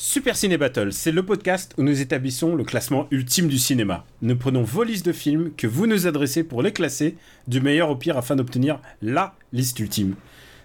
[0.00, 4.04] Super Ciné Battle, c'est le podcast où nous établissons le classement ultime du cinéma.
[4.22, 7.16] Nous prenons vos listes de films que vous nous adressez pour les classer
[7.48, 10.14] du meilleur au pire afin d'obtenir LA liste ultime.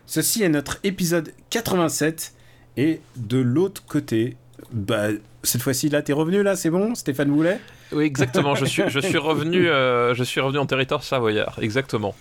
[0.06, 2.34] Ceci est notre épisode 87
[2.78, 4.38] et de l'autre côté,
[4.72, 5.08] bah
[5.42, 7.60] cette fois-ci là t'es revenu là, c'est bon Stéphane Boulet?
[7.92, 8.54] Oui, exactement.
[8.54, 11.58] Je suis, je suis revenu, euh, je suis revenu en territoire savoyard.
[11.60, 12.14] Exactement.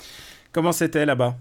[0.53, 1.37] Comment c'était là-bas?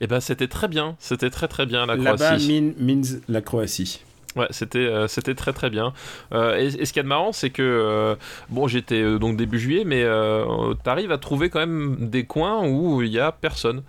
[0.00, 0.96] Et ben, c'était très bien.
[1.00, 2.48] C'était très très bien la Là-bas Croatie.
[2.48, 4.00] mean- means la Croatie.
[4.36, 5.92] Ouais, c'était euh, c'était très très bien.
[6.32, 8.14] Euh, et, ce qu'il y a de marrant, c'est que euh,
[8.48, 10.04] bon, j'étais donc début juillet, mais
[10.84, 13.82] t'arrives à trouver quand même des coins où il y a personne.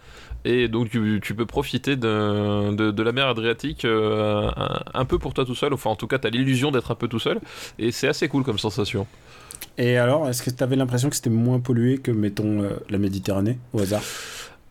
[0.44, 5.54] Et donc tu, peux profiter de, de, la mer Adriatique un, peu pour toi tout
[5.54, 5.74] seul.
[5.74, 7.40] Enfin, en tout cas, t'as l'illusion d'être un peu tout seul.
[7.78, 9.06] Et c'est assez cool comme sensation.
[9.78, 13.82] Et alors, est-ce que t'avais l'impression que c'était moins pollué que, mettons, la Méditerranée, au
[13.82, 14.02] hasard?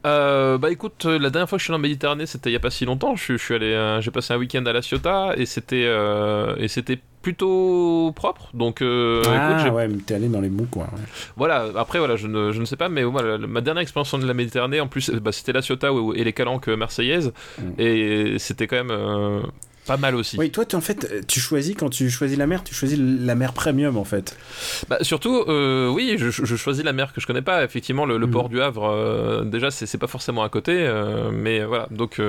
[0.07, 2.55] Euh, bah écoute, euh, la dernière fois que je suis allé en Méditerranée, c'était il
[2.55, 3.17] y a pas si longtemps.
[3.17, 5.85] Je, suis- je suis allé, euh, j'ai passé un week-end à La Ciotat et c'était
[5.87, 8.49] euh, et c'était plutôt propre.
[8.55, 10.85] Donc Ah écoute, ouais, mais t'es allé dans les bons coins.
[10.93, 11.03] ouais.
[11.37, 11.67] voilà.
[11.77, 14.81] Après voilà, je ne, je ne sais pas, mais ma dernière expérience de la Méditerranée,
[14.81, 17.63] en plus, bah, c'était La Ciotat et les Calanques marseillaises Mm.
[17.81, 19.43] et c'était quand même
[19.91, 20.37] pas mal aussi.
[20.39, 23.35] Oui, toi, tu, en fait, tu choisis, quand tu choisis la mer, tu choisis la
[23.35, 24.37] mer premium, en fait.
[24.89, 27.65] Bah, surtout, euh, oui, je, je choisis la mer que je connais pas.
[27.65, 28.33] Effectivement, le, le Mhm.
[28.33, 31.89] port du Havre, euh, déjà, c'est pas forcément à côté, euh, mais voilà.
[31.91, 32.21] Donc,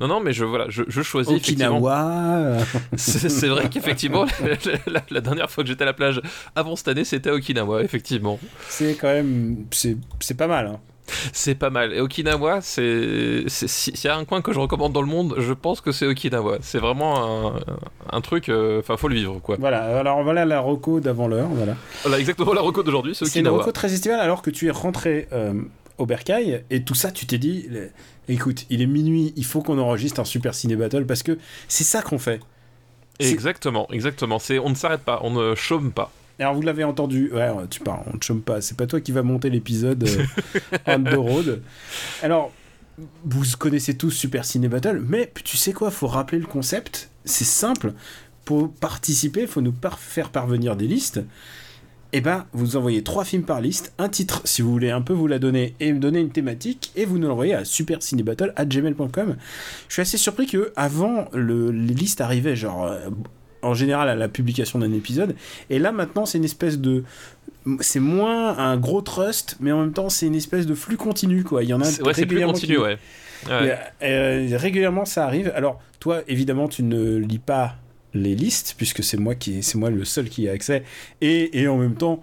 [0.00, 1.32] non, non, mais je voilà, je, je choisis.
[1.34, 2.58] Okinawa.
[2.96, 6.20] C'est vrai qu'effectivement, la, la- la dernière fois que j'étais à la plage
[6.54, 8.38] avant cette année, c'était à Okinawa, effectivement.
[8.68, 9.64] c'est quand même.
[9.70, 10.66] C'est pas mal.
[10.66, 10.80] hein.
[11.32, 11.92] C'est pas mal.
[11.92, 13.44] Et Okinawa, c'est.
[13.48, 16.06] S'il y a un coin que je recommande dans le monde, je pense que c'est
[16.06, 16.58] Okinawa.
[16.62, 17.60] C'est vraiment un,
[18.10, 18.48] un truc.
[18.48, 19.56] euh, Enfin, faut le vivre, quoi.
[19.58, 21.48] Voilà, alors voilà la reco d'avant l'heure.
[21.48, 21.76] Voilà.
[22.02, 23.62] Voilà, exactement la reco d'aujourd'hui, c'est C'est une Okinawa.
[23.64, 25.54] reco très estivale, alors que tu es rentré euh,
[25.98, 27.90] au Bercail, et tout ça, tu t'es dit le-
[28.28, 31.38] écoute, il est minuit, il faut qu'on enregistre un super ciné battle, parce que
[31.68, 32.40] c'est ça qu'on fait.
[33.20, 34.38] Exactement, exactement.
[34.38, 36.10] C'est on ne s'arrête pas, on ne chôme pas.
[36.38, 39.12] Alors vous l'avez entendu, ouais, tu parles, on te chôme pas, c'est pas toi qui
[39.12, 40.24] va monter l'épisode euh,
[40.86, 41.62] on the road.
[42.22, 42.52] Alors,
[43.24, 47.44] vous connaissez tous Super Ciné Battle, mais tu sais quoi, faut rappeler le concept, c'est
[47.44, 47.92] simple,
[48.44, 51.20] pour participer, il faut nous par- faire parvenir des listes.
[52.14, 55.14] Et ben, vous envoyez trois films par liste, un titre si vous voulez un peu
[55.14, 59.36] vous la donner et me donner une thématique, et vous nous l'envoyez à supercinébattle@gmail.com.
[59.88, 63.08] Je suis assez surpris que avant le, les listes arrivaient genre euh,
[63.62, 65.34] en général à la publication d'un épisode,
[65.70, 67.04] et là maintenant c'est une espèce de
[67.80, 71.44] c'est moins un gros trust, mais en même temps c'est une espèce de flux continu
[71.44, 71.62] quoi.
[71.62, 72.98] Il y en a C'est- Ouais, c'est plus régulièrement continu, qui- ouais.
[73.48, 73.78] Ouais.
[74.02, 75.52] euh, régulièrement ça arrive.
[75.54, 77.76] Alors toi évidemment tu ne lis pas
[78.14, 80.82] les listes puisque c'est moi qui c'est moi le seul qui a accès
[81.20, 82.22] et, et en même temps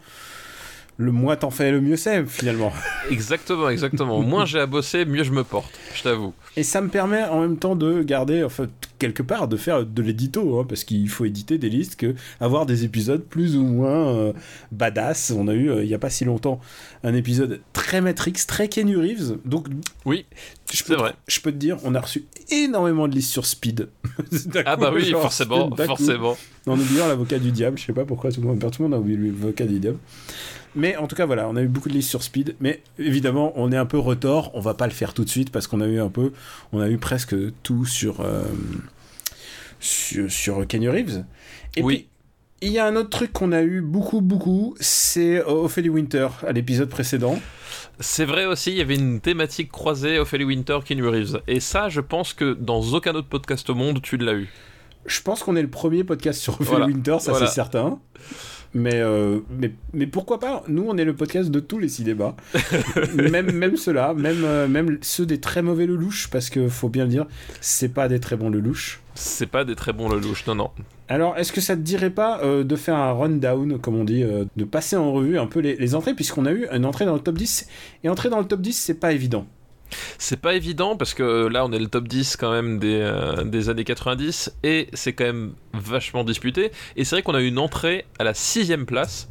[1.02, 2.74] le moins t'en fais le mieux c'est finalement.
[3.10, 4.22] Exactement, exactement.
[4.22, 6.34] Moins j'ai à bosser, mieux je me porte, je t'avoue.
[6.58, 8.68] Et ça me permet en même temps de garder, enfin,
[9.00, 12.66] quelque part, de faire de l'édito, hein, parce qu'il faut éditer des listes, que avoir
[12.66, 14.34] des épisodes plus ou moins euh,
[14.74, 15.32] badass.
[15.36, 16.60] On a eu, euh, il y a pas si longtemps,
[17.04, 19.38] un épisode très Matrix, très Kenny Reeves.
[19.46, 19.68] Donc,
[20.06, 20.26] Oui,
[20.72, 21.14] je c'est peux, te- vrai.
[21.28, 23.88] je peux te dire, on a reçu énormément de listes sur Speed.
[24.66, 25.78] Ah coup, bah oui, genre, forcément, coup.
[25.78, 26.38] forcément.
[26.68, 28.94] En oubliant l'avocat du diable, je sais pas pourquoi tout le monde, tout le monde
[28.94, 29.98] a oublié l'avocat du diable.
[30.76, 32.56] Mais en tout cas, voilà, on a eu beaucoup de listes sur Speed.
[32.60, 34.52] Mais évidemment, on est un peu retort.
[34.54, 36.32] On va pas le faire tout de suite parce qu'on a eu un peu,
[36.74, 38.44] on a eu presque tout sur euh,
[39.80, 41.24] sur, sur Kenny Reeves.
[41.76, 41.96] Et Oui.
[41.96, 42.08] puis,
[42.62, 46.52] il y a un autre truc qu'on a eu beaucoup, beaucoup, c'est Ophélie Winter à
[46.52, 47.40] l'épisode précédent.
[48.02, 51.42] C'est vrai aussi, il y avait une thématique croisée Ophélie Winter, Keanu Reeves.
[51.48, 54.50] Et ça, je pense que dans aucun autre podcast au monde, tu l'as eu.
[55.06, 56.86] Je pense qu'on est le premier podcast sur Ophélie Voilà.
[56.88, 57.48] Winter, ça Voilà.
[57.48, 58.00] c'est certain.
[58.74, 62.36] Mais, euh, mais, mais pourquoi pas Nous, on est le podcast de tous les cinémas.
[63.16, 67.06] même même ceux-là, même, euh, même ceux des très mauvais lelouches, parce que faut bien
[67.06, 67.26] le dire,
[67.62, 69.02] c'est pas des très bons lelouches.
[69.16, 70.72] C'est pas des très bons lelouches, non, non.
[71.08, 74.24] Alors, est-ce que ça te dirait pas euh, de faire un rundown, comme on dit,
[74.24, 77.06] euh, de passer en revue un peu les, les entrées, puisqu'on a eu une entrée
[77.06, 77.68] dans le top 10,
[78.04, 79.48] et entrer dans le top 10, c'est pas évident.
[80.18, 83.44] C'est pas évident parce que là on est le top 10 quand même des, euh,
[83.44, 86.72] des années 90 et c'est quand même vachement disputé.
[86.96, 89.28] Et c'est vrai qu'on a eu une entrée à la sixième place.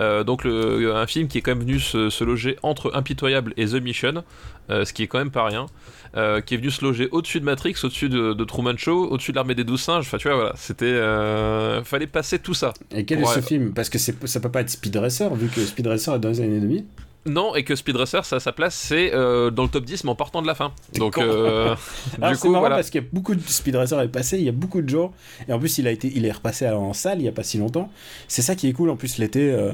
[0.00, 3.52] Euh, donc le, un film qui est quand même venu se, se loger entre Impitoyable
[3.56, 4.24] et The Mission,
[4.70, 5.66] euh, ce qui est quand même pas rien.
[6.14, 9.30] Euh, qui est venu se loger au-dessus de Matrix, au-dessus de, de Truman Show, au-dessus
[9.32, 10.04] de l'armée des douze singes.
[10.04, 10.84] Enfin, tu vois, voilà, c'était.
[10.84, 12.74] euh, fallait passer tout ça.
[12.94, 13.72] Et quel est ce film?
[13.72, 16.40] Parce que ça peut pas être Speed Racer, vu que Speed Racer est dans les
[16.42, 16.84] années 2000.
[17.24, 20.10] Non, et que Speed Racer, ça, sa place, c'est euh, dans le top 10, mais
[20.10, 20.72] en partant de la fin.
[20.94, 21.76] Donc, euh,
[22.20, 22.76] Alors du coup, marrant voilà.
[22.76, 24.88] parce qu'il y a beaucoup de Speed Racer est passé, il y a beaucoup de
[24.88, 25.12] gens,
[25.48, 27.44] et en plus il a été, il est repassé en salle il y a pas
[27.44, 27.90] si longtemps.
[28.26, 29.72] C'est ça qui est cool en plus l'été, euh,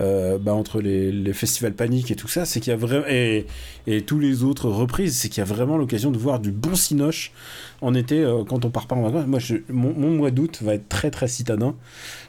[0.00, 3.46] euh, bah, entre les, festivals Panique et tout ça, c'est qu'il y a vraiment et,
[3.86, 6.74] et tous les autres reprises, c'est qu'il y a vraiment l'occasion de voir du bon
[6.74, 7.32] cinoche
[7.80, 9.26] en été euh, quand on part pas en vacances.
[9.26, 11.74] Moi, mon, mois d'août va être très très citadin,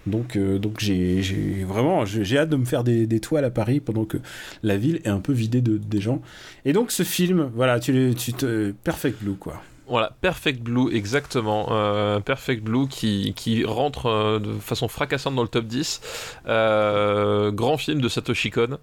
[0.06, 4.06] donc euh, donc j'ai vraiment j'ai hâte de me faire des, toiles à Paris pendant
[4.06, 4.18] que
[4.63, 6.21] la ville est un peu vidée de des gens.
[6.65, 9.62] Et donc ce film, voilà, tu, tu te Perfect Blue quoi.
[9.92, 11.68] Voilà, Perfect Blue, exactement.
[11.72, 16.02] Euh, Perfect Blue qui, qui rentre euh, de façon fracassante dans le top 10.
[16.48, 18.78] Euh, grand film de Satoshi Kon.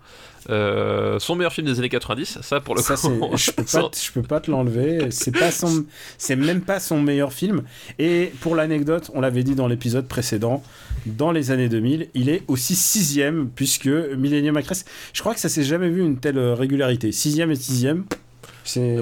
[0.49, 3.31] Son meilleur film des années 90, ça pour le Ça, coup.
[3.37, 5.11] je peux pas, te- je peux pas te l'enlever.
[5.11, 5.85] C'est pas son,
[6.17, 7.63] c'est même pas son meilleur film.
[7.99, 10.63] Et pour l'anecdote, on l'avait dit dans l'épisode précédent,
[11.07, 15.49] dans les années 2000, il est aussi sixième puisque Millennium Actress, je crois que ça
[15.49, 17.13] s'est jamais vu une telle régularité.
[17.13, 18.05] Sixième et sixième.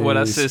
[0.01, 0.49] Voilà, c'est-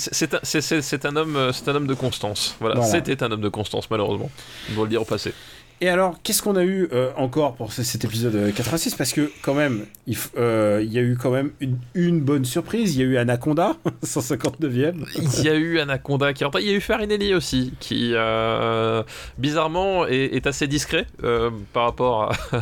[1.06, 2.56] un, euh, c'est un homme de constance.
[2.60, 2.92] Voilà, Voilà.
[2.92, 4.30] c'était un homme de constance malheureusement.
[4.72, 5.34] On doit le dire au passé.
[5.82, 9.12] Et alors, qu'est-ce qu'on a eu euh, encore pour ce- cet épisode euh, 86 Parce
[9.12, 12.96] que quand même, il, euh, il y a eu quand même une, une bonne surprise.
[12.96, 13.76] Il y a eu Anaconda,
[14.06, 14.94] 159e.
[15.40, 16.62] Il y a eu Anaconda qui rentre.
[16.62, 19.04] Il y a eu Farinelli aussi, qui euh,
[19.38, 22.62] bizarrement est, est assez discret euh, par rapport à,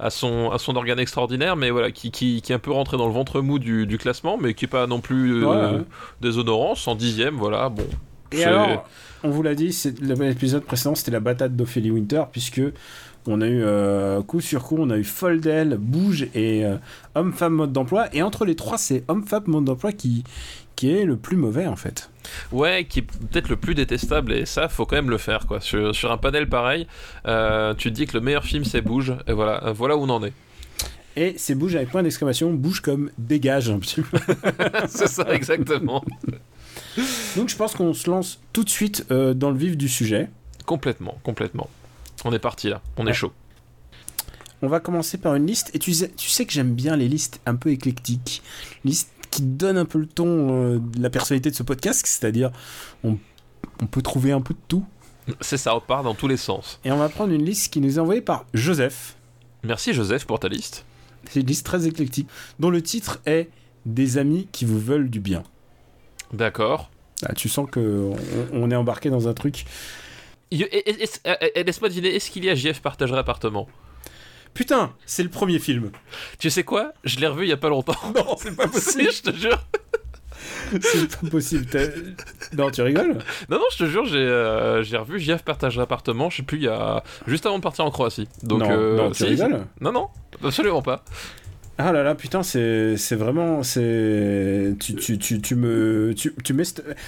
[0.00, 2.96] à son, à son organe extraordinaire, mais voilà, qui, qui, qui est un peu rentré
[2.96, 5.76] dans le ventre mou du, du classement, mais qui est pas non plus euh, Ouais,
[5.78, 5.84] ouais.
[6.20, 7.86] déshonorant, 110ème, voilà, bon.
[8.32, 8.86] Et alors,
[9.24, 12.60] on vous l'a dit, c'est- l'épisode précédent, c'était la bataille d'Ophélie Winter, puisque
[13.26, 16.76] on a eu euh, coup sur coup, on a eu Foldel, Bouge et euh,
[17.14, 18.06] Homme-Femme Mode d'emploi.
[18.14, 20.24] Et entre les trois, c'est Homme-Femme Mode d'emploi qui,
[20.76, 22.10] qui est le plus mauvais, en fait.
[22.52, 25.60] Ouais, qui est peut-être le plus détestable, et ça, faut quand même le faire, quoi.
[25.60, 26.86] Sur, sur un panel pareil,
[27.26, 30.08] euh, tu te dis que le meilleur film, c'est Bouge, et voilà, voilà où on
[30.10, 30.32] en est.
[31.16, 34.18] Et c'est Bouge avec point d'exclamation, Bouge comme dégage un petit peu.
[34.88, 36.04] c'est ça, exactement.
[37.36, 40.28] Donc je pense qu'on se lance tout de suite euh, dans le vif du sujet.
[40.66, 41.68] complètement, complètement.
[42.24, 43.10] On est parti là, on Ouais.
[43.12, 43.32] est chaud.
[44.60, 47.08] On va commencer par une liste, et tu sais, tu sais que j'aime bien les
[47.08, 48.42] listes un peu éclectiques.
[48.84, 50.26] Liste qui donnent un peu le ton
[50.74, 52.50] euh, de la personnalité de ce podcast, c'est-à-dire
[53.04, 53.18] on,
[53.80, 54.84] on peut trouver un peu de tout.
[55.40, 56.80] C'est ça, on part dans tous les sens.
[56.84, 59.14] Et on va prendre une liste qui nous est envoyée par Joseph.
[59.62, 60.84] Merci Joseph pour ta liste.
[61.30, 62.28] C'est une liste très éclectique,
[62.58, 63.50] dont le titre est
[63.86, 65.44] Des amis qui vous veulent du bien.
[66.32, 66.90] D'accord.
[67.26, 68.16] Ah, tu sens que on,
[68.52, 69.64] on est embarqué dans un truc.
[70.50, 73.68] Et- et- Laisse-moi deviner, est-ce qu'il y a JF partagerait appartement?
[74.54, 75.90] Putain, c'est le premier film.
[76.38, 76.92] Tu sais quoi?
[77.04, 77.94] Je l'ai revu il y a pas longtemps.
[78.14, 79.62] Non, c'est pas Si, je te jure.
[80.80, 81.66] c'est pas possible.
[82.56, 83.18] Non, tu rigoles?
[83.48, 86.64] Non, non, je te jure, j'ai euh, revu JF partagerait appartement, je sais plus, il
[86.64, 87.02] y a...
[87.26, 88.28] juste avant de partir en Croatie.
[88.42, 89.66] Donc, Non, euh, non, tu si, rigoles?
[89.80, 90.08] Non, non,
[90.42, 91.04] absolument pas.
[91.80, 93.62] Ah là là, putain, c'est vraiment.
[93.62, 96.12] c'est Tu, tu, tu, tu me.
[96.16, 96.64] Tu, tu mets.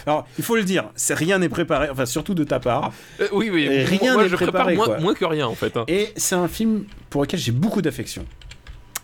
[0.07, 2.93] Alors, il faut le dire, c'est rien n'est préparé, enfin, surtout de ta part.
[3.21, 4.99] Euh, oui, oui, Et rien n'est préparé, moins, quoi.
[5.01, 5.77] moins que rien en fait.
[5.77, 5.85] hein.
[5.89, 8.25] Et c'est un film pour lequel j'ai beaucoup d'affection.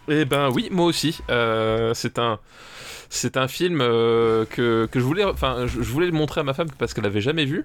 [0.09, 1.19] Eh ben oui, moi aussi.
[1.31, 2.39] Euh, c'est un,
[3.09, 6.55] c'est un film euh, que, que je voulais, enfin, je, voulais le montrer à ma
[6.55, 7.65] femme parce qu'elle l'avait jamais vu.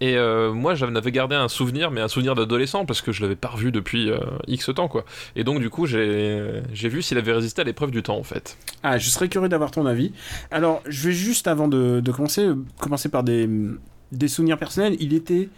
[0.00, 3.22] Et euh, moi, j'en avais gardé un souvenir, mais un souvenir d'adolescent parce que je
[3.22, 5.04] l'avais pas revu depuis euh, X temps, quoi.
[5.36, 8.56] Et donc du coup, j'ai, vu s'il avait résisté à l'épreuve du temps, en fait.
[8.82, 10.12] Ah, je serais curieux d'avoir ton avis.
[10.50, 12.48] Alors, je vais juste, avant de, de commencer,
[12.78, 13.48] commencer par des,
[14.12, 14.96] des souvenirs personnels.
[15.00, 15.48] Il était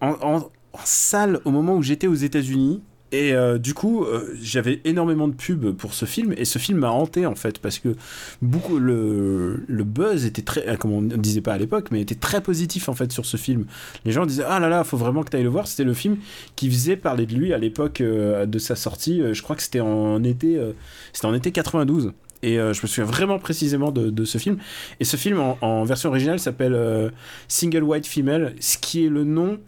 [0.00, 0.50] en
[0.84, 2.82] salle au moment où j'étais aux États-Unis.
[3.10, 6.34] Et euh, du coup, euh, j'avais énormément de pubs pour ce film.
[6.36, 7.96] Et ce film m'a hanté, en fait, parce que
[8.42, 12.02] beaucoup, le, le buzz était très, euh, comme on ne disait pas à l'époque, mais
[12.02, 13.64] était très positif, en fait, sur ce film.
[14.04, 15.66] Les gens disaient, ah là là, faut vraiment que tu ailles le voir.
[15.66, 16.18] C'était le film
[16.54, 19.22] qui faisait parler de lui à l'époque de sa sortie.
[19.32, 20.60] Je crois que c'était en été,
[21.22, 22.12] en été 92.
[22.42, 24.58] Et je me souviens vraiment précisément de, ce film.
[25.00, 27.12] Et ce film, en, version originale, s'appelle
[27.48, 29.58] Single White Female, ce qui est le nom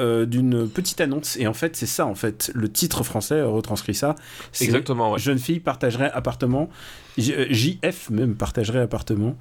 [0.00, 1.36] euh, d'une petite annonce.
[1.36, 2.50] Et en fait, c'est ça, en fait.
[2.54, 4.16] Le titre français retranscrit ça.
[4.52, 5.18] C'est Exactement, ouais.
[5.18, 6.68] Jeune fille partagerait appartement.
[7.18, 9.36] J- euh, JF même partagerait appartement.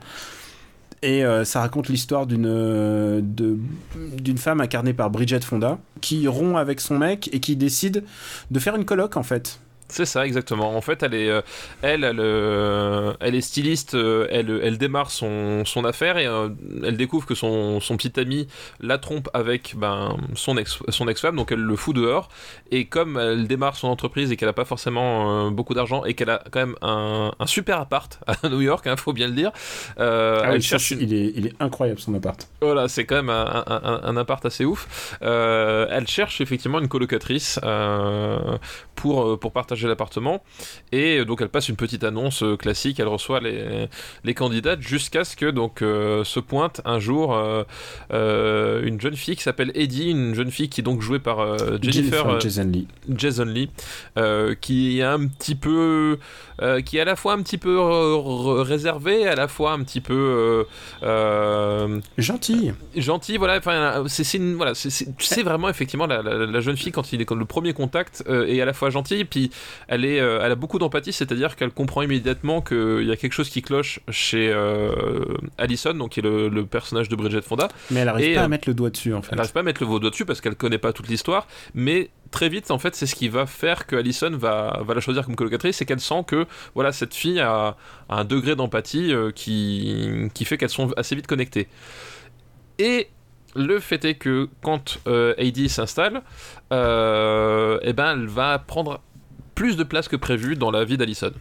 [1.02, 6.82] Et euh, ça raconte l'histoire euh, d'une femme incarnée par Bridget Fonda qui rompt avec
[6.82, 8.04] son mec et qui décide
[8.52, 9.62] de faire une coloc en fait.
[9.90, 10.76] C'est ça, exactement.
[10.76, 11.42] En fait, elle est, euh,
[11.82, 16.26] elle, elle, euh, elle est styliste, euh, elle, elle démarre son, son affaire et
[16.84, 18.48] elle découvre que son, son petit ami
[18.80, 22.30] la trompe avec ben, son ex, son ex-femme, donc elle le fout dehors.
[22.70, 26.30] Et comme elle démarre son entreprise et qu'elle n'a pas forcément beaucoup d'argent et qu'elle
[26.30, 29.34] a quand même un, un super appart à New York, il hein, faut bien le
[29.34, 29.52] dire,
[29.98, 30.92] ah elle cherche.
[30.92, 32.48] Il est, il est incroyable son appart.
[32.62, 35.18] Voilà, c'est quand même un, un, un, appart assez ouf.
[35.22, 37.60] elle cherche effectivement une colocatrice
[38.96, 40.44] pour, pour partager l'appartement.
[40.92, 43.88] Et donc elle passe une petite annonce euh, classique, elle reçoit les,
[44.24, 47.36] les candidates jusqu'à ce que donc euh, se pointe un jour
[48.12, 51.58] euh, une jeune fille qui s'appelle Eddie, une jeune fille qui est donc jouée par
[51.82, 53.70] Jennifer, Jason Lee, Jason Lee
[54.62, 56.20] qui est un petit peu
[56.86, 60.66] qui est à la fois un petit peu réservée, à la fois un petit peu
[62.18, 62.72] gentil.
[62.96, 63.58] Gentil, voilà.
[63.58, 67.46] Enfin, c'est voilà, c'est vraiment effectivement la, la, jeune fille quand il est quand le
[67.46, 69.52] premier contact est à la fois gentille, puis
[69.88, 73.34] elle, est, euh, elle a beaucoup d'empathie, c'est-à-dire qu'elle comprend immédiatement qu'il y a quelque
[73.34, 75.24] chose qui cloche chez euh,
[75.58, 77.68] Allison, donc qui est le, personnage de Bridget Fonda.
[77.90, 79.30] Mais elle n'arrive pas à euh, mettre le doigt dessus, en fait.
[79.32, 82.10] Elle n'arrive pas à mettre le doigt dessus parce qu'elle connaît pas toute l'histoire, mais
[82.32, 85.26] très vite, en fait, c'est ce qui va faire que Allison va, va la choisir
[85.26, 86.46] comme colocatrice, c'est qu'elle sent que
[86.76, 87.76] voilà, cette fille a,
[88.10, 91.68] un degré d'empathie qui, qui fait qu'elles sont assez vite connectées.
[92.78, 93.10] Et
[93.56, 95.34] le fait est que quand euh,
[95.68, 96.22] s'installe,
[96.72, 99.02] euh, eh ben, elle va prendre
[99.60, 101.34] plus de place que prévu dans la vie d'Alison.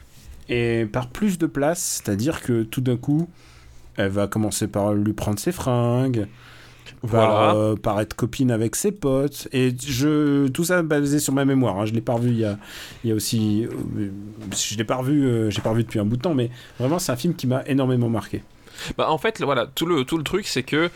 [0.49, 3.31] Et par plus de place, c'est-à-dire que tout d'un coup,
[3.97, 6.27] elle va commencer par lui prendre ses fringues,
[7.03, 7.55] voilà.
[7.55, 9.47] Euh, par être copine avec ses potes.
[9.53, 11.79] Et je, tout ça basé sur ma mémoire.
[11.79, 11.87] Hein.
[11.87, 12.59] Je l'ai pas revu il y a,
[13.05, 13.69] il y a aussi.
[13.97, 14.11] Euh,
[14.51, 16.99] je l'ai pas revu, euh, j'ai pas revu depuis un bout de temps, mais vraiment,
[16.99, 18.43] c'est un film qui m'a énormément marqué.
[18.97, 20.91] Bah, en fait, voilà, tout le, tout le truc, c'est que.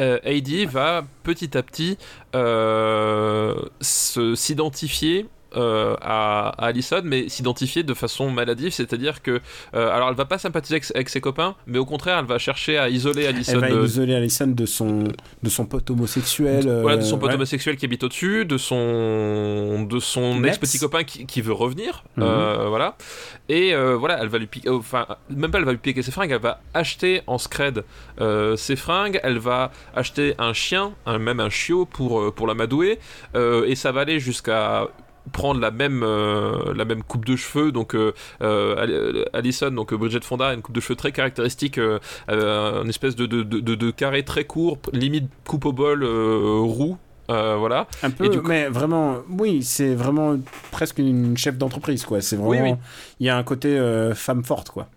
[0.00, 1.98] Euh, euh, va petit à petit
[2.34, 9.40] euh, s'identifier euh, à, Alison, mais s'identifier de façon maladive, c'est-à-dire que,
[9.74, 12.76] euh, alors elle va pas sympathiser avec, ses copains, mais au contraire, elle va chercher
[12.78, 13.52] à isoler Alison.
[13.54, 13.84] Elle va de...
[13.84, 15.04] isoler Alison de son,
[15.42, 16.80] de son pote homosexuel.
[16.82, 21.40] voilà, de son pote homosexuel qui habite au-dessus, de son, de son ex-petit copain qui,
[21.40, 22.24] veut revenir, mhm.
[22.68, 22.96] voilà.
[23.48, 26.32] Et voilà, elle va lui piquer, enfin, même pas elle va lui piquer ses fringues,
[26.32, 27.84] elle va acheter en scred
[28.56, 32.98] ses fringues, elle va acheter un chien, même un chiot pour, pour l'amadouer,
[33.34, 34.88] et ça va aller jusqu'à
[35.32, 37.72] prendre la même, euh, la même coupe de cheveux.
[37.72, 38.12] Donc, euh,
[38.42, 43.16] euh Allison, donc Bridget Fonda, a une coupe de cheveux très caractéristique, euh, une espèce
[43.16, 46.96] de, de, de, de, carré très court, limite coupe au bol roux.
[47.28, 47.86] voilà.
[48.02, 50.36] Un peu, mais vraiment, oui, c'est vraiment
[50.70, 52.20] presque une chef d'entreprise, quoi.
[52.20, 52.78] C'est vraiment,
[53.20, 53.78] il y a un côté
[54.14, 54.88] femme forte, quoi.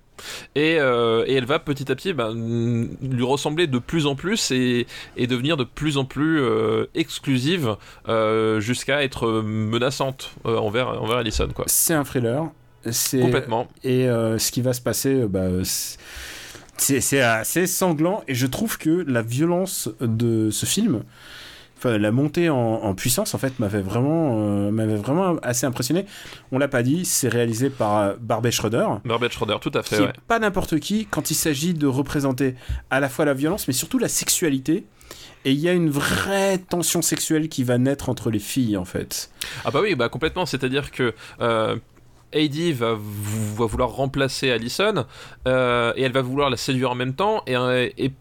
[0.58, 4.88] Euh, et, elle va petit à petit ben, lui ressembler de plus en plus et,
[5.18, 7.76] devenir de plus en plus euh, exclusive
[8.08, 11.50] euh, jusqu'à être menaçante envers, envers Allison.
[11.66, 12.50] C'est un thriller.
[13.12, 13.68] Complètement.
[13.84, 15.48] Et ce qui va se passer, bah,
[16.78, 21.04] c'est assez sanglant et je trouve que la violence de ce film
[21.78, 26.06] enfin, la montée en, puissance en fait m'avait vraiment euh, m'avait vraiment assez impressionné.
[26.52, 28.88] On l'a pas dit c'est réalisé par euh, Barbet Schroeder.
[29.06, 32.56] Barbet Schroeder tout à fait pas n'importe qui quand il s'agit de représenter
[32.90, 34.86] à la fois la violence mais surtout la sexualité.
[35.46, 38.86] Et il y a une vraie tension sexuelle qui va naître entre les filles en
[38.86, 39.30] fait.
[39.64, 40.46] Ah bah oui bah complètement.
[40.46, 41.78] C'est à dire que euh...
[42.34, 45.06] Heidi va, va, vouloir remplacer Allison
[45.48, 47.56] euh, et elle va vouloir la séduire en même temps et,
[47.98, 48.12] et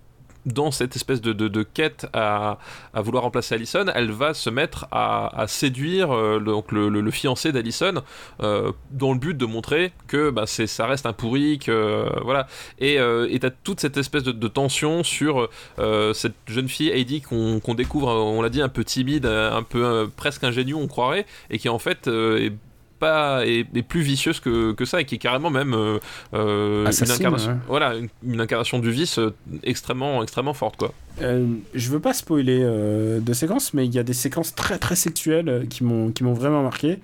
[0.47, 2.59] dans cette espèce de, de, quête à,
[2.95, 7.11] à, vouloir remplacer Allison, elle va se mettre à, à séduire euh, le, donc le,
[7.11, 8.03] fiancé d'Allison
[8.41, 12.47] euh, dans le but de montrer que bah, ça reste un pourri, que voilà.
[12.79, 13.29] Et euh,
[13.65, 15.49] toute cette espèce de, de tension sur
[15.79, 19.63] euh, cette jeune fille Heidi qu'on, qu'on découvre, on l'a dit, un peu timide, un
[19.63, 22.53] peu presque ingénue, on croirait, et qui en fait est
[22.99, 25.99] pas est, plus vicieuse que, que, ça et qui est carrément même euh,
[26.35, 30.93] euh, une incarnation voilà une, incarnation du vice euh, extrêmement extrêmement forte quoi.
[31.21, 35.67] Je veux pas spoiler de séquences mais il y a des séquences très très sexuelles
[35.71, 36.99] qui m'ont qui m'ont vraiment marqué.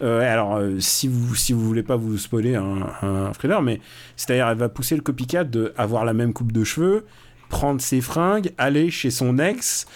[0.00, 3.80] Alors si vous si vous voulez pas vous spoiler un, un thriller mais
[4.16, 7.04] c'est à dire elle va pousser le copycat de avoir la même coupe de cheveux
[7.48, 9.86] prendre ses fringues aller chez son ex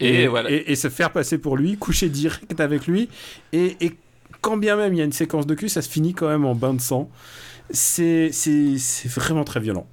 [0.00, 3.08] et, et, se faire passer pour lui coucher direct avec lui
[3.52, 3.96] et, et
[4.40, 6.44] quand bien même il y a une séquence de cul, ça se finit quand même
[6.44, 7.10] en bain de sang.
[7.70, 8.30] C'est
[9.06, 9.86] vraiment très violent.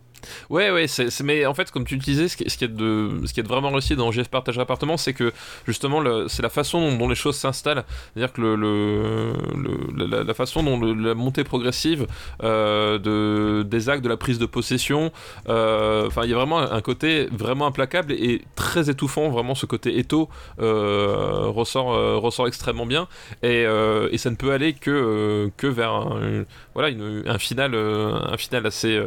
[0.49, 2.67] Ouais, ouais, c'est, c'est- mais en fait, comme tu disais, ce qui, ce qui est
[2.67, 5.31] de, ce qui est vraiment réussi dans GF Partage Appartement, c'est que
[5.67, 7.83] justement, c'est la façon dont, les choses s'installent.
[8.13, 12.07] C'est-à-dire que le, le- la, façon dont la montée progressive
[12.43, 15.11] euh, de, des actes, de la prise de possession,
[15.49, 19.29] euh, enfin, il y a vraiment un côté vraiment implacable et, très étouffant.
[19.29, 20.29] Vraiment, ce côté étau
[20.61, 21.87] euh, ressort,
[22.21, 23.07] ressort extrêmement bien.
[23.43, 23.63] Et,
[24.11, 29.01] et ça ne peut aller que, que vers un, voilà, un final, un final assez,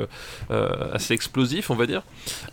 [1.09, 2.03] assez explosif, on va dire.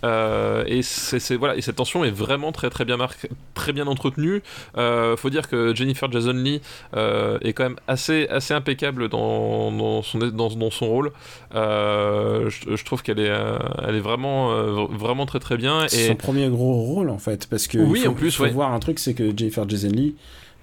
[0.04, 3.88] Euh, et, c'est, voilà, et cette tension est vraiment très très bien marquée, très bien
[3.88, 4.42] entretenue.
[4.78, 6.62] Euh, faut dire que Jennifer Jason Lee
[6.96, 11.12] euh, est quand même assez, assez impeccable dans, dans, son, dans, dans son rôle.
[11.54, 13.58] Euh, je, je trouve qu'elle est, euh,
[13.88, 15.86] elle est vraiment, euh, vraiment très très bien.
[15.88, 18.36] C'est Et son premier gros rôle en fait, parce que Oui, il faut, en plus,
[18.36, 18.50] faut ouais.
[18.52, 20.16] voir un truc, c'est que Jennifer Jason Lee,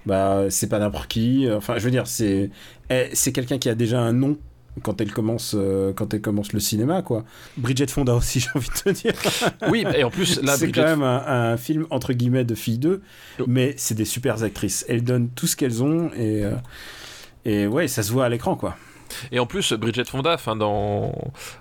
[0.05, 1.47] bah c'est pas n'importe qui.
[1.51, 2.49] Enfin, je veux dire, c'est
[2.89, 4.37] elle- c'est quelqu'un qui a déjà un nom
[4.81, 7.23] quand elle commence euh, quand elle commence le cinéma quoi.
[7.57, 9.13] Bridget Fonda aussi, j'ai envie de te dire.
[9.69, 12.55] oui, et en plus, là, c'est Bridget quand même un, un film entre guillemets de
[12.55, 13.01] filles d'eux,
[13.39, 13.43] Oh.
[13.47, 14.85] mais c'est des super actrices.
[14.89, 16.55] Elles donnent tout ce qu'elles ont et euh,
[17.45, 18.75] et ouais, ça se voit à l'écran quoi.
[19.31, 21.13] Et en plus, Bridget Fonda, enfin dans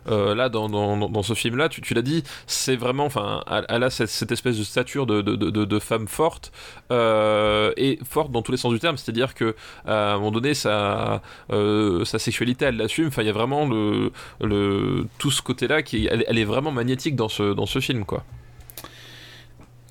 [0.08, 3.82] euh, là dans, dans, dans- ce film-là, tu, tu l'as dit, c'est vraiment, enfin, elle,
[3.84, 6.50] a cette, espèce de stature de, de, de, de femme forte
[6.90, 8.96] euh, et forte dans tous les sens du terme.
[8.96, 9.54] C'est-à-dire que
[9.86, 13.06] à un moment donné, sa euh, sa sexualité, elle l'assume.
[13.08, 17.14] Enfin, il y a vraiment le, le tout ce côté-là qui, elle, est vraiment magnétique
[17.16, 18.24] dans ce dans ce film, quoi.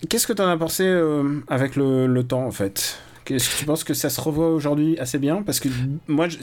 [0.10, 3.00] Qu'est-ce que t'en as pensé euh, avec le, le temps en fait?
[3.24, 5.44] Qu'est-ce que tu penses que ça se revoit aujourd'hui assez bien?
[5.44, 5.70] Parce que
[6.08, 6.38] moi, je-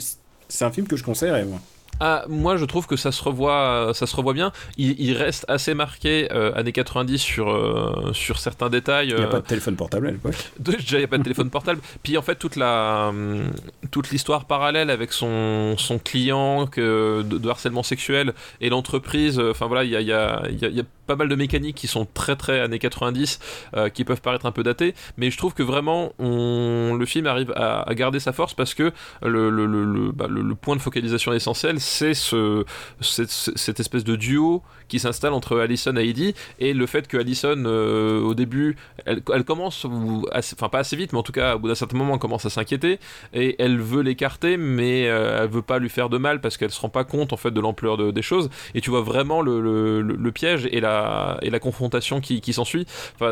[0.49, 1.59] c'est un film que je conseillerais moi.
[2.01, 4.53] Ah, moi je trouve que ça se revoit, ça se revoit bien.
[4.77, 9.09] Il, il reste assez marqué euh, années 90 sur, euh, sur certains détails.
[9.09, 10.35] Il n'y a euh, pas de téléphone portable à l'époque.
[10.59, 11.81] déjà il n'y a pas de téléphone portable.
[12.01, 13.51] Puis en fait toute la hum,
[13.91, 19.37] toute l'histoire parallèle avec son, son client que, de, de harcèlement sexuel et l'entreprise.
[19.37, 21.15] euh, Enfin voilà, il y a, y, a, il y a- il y a pas
[21.15, 23.39] mal de mécaniques qui sont très très années 90,
[23.75, 24.93] euh, qui peuvent paraître un peu datées.
[25.17, 28.91] Mais je trouve que vraiment on, le film arrive à, garder sa force parce que
[29.23, 30.27] le, le, le, bah,
[30.61, 32.63] point de focalisation essentiel c'est ce,
[33.01, 37.17] cette, cette espèce de duo qui s'installe entre Allison et Heidi et le fait que
[37.17, 38.75] Allison euh, au début
[39.05, 41.75] elle, elle commence ou enfin pas assez vite mais en tout cas au bout d'un
[41.75, 42.99] certain moment elle commence à s'inquiéter
[43.33, 46.71] et elle veut l'écarter mais euh, elle veut pas lui faire de mal parce qu'elle
[46.71, 49.41] se rend pas compte en fait de l'ampleur de- des choses et tu vois vraiment
[49.41, 50.98] le- le piège et la,
[51.41, 52.85] et la confrontation qui, s'ensuit.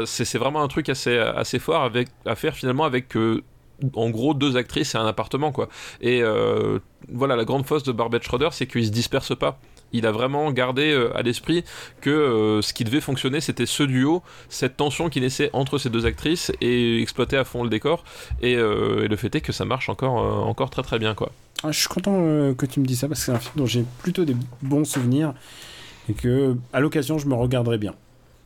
[0.06, 1.92] C'est vraiment un truc assez, fort
[2.26, 3.16] à faire finalement avec
[3.96, 5.70] en gros deux actrices et un appartement quoi.
[6.02, 6.80] Et euh,
[7.12, 9.60] voilà la grande force de Barbette Schroeder c'est qu'il se disperse pas.
[9.94, 11.64] Il a vraiment gardé euh, à l'esprit
[12.02, 15.90] que euh, ce qui devait fonctionner c'était ce duo cette tension qui naissait entre ces
[15.90, 18.04] deux actrices et exploiter à fond le décor.
[18.42, 20.16] Et, le fait est que ça marche encore,
[20.48, 21.32] encore très très bien quoi.
[21.64, 23.66] Ah, je suis content que tu me dises ça parce que c'est un film dont
[23.66, 25.34] j'ai plutôt des bons souvenirs
[26.10, 27.94] et que à l'occasion je me regarderai bien.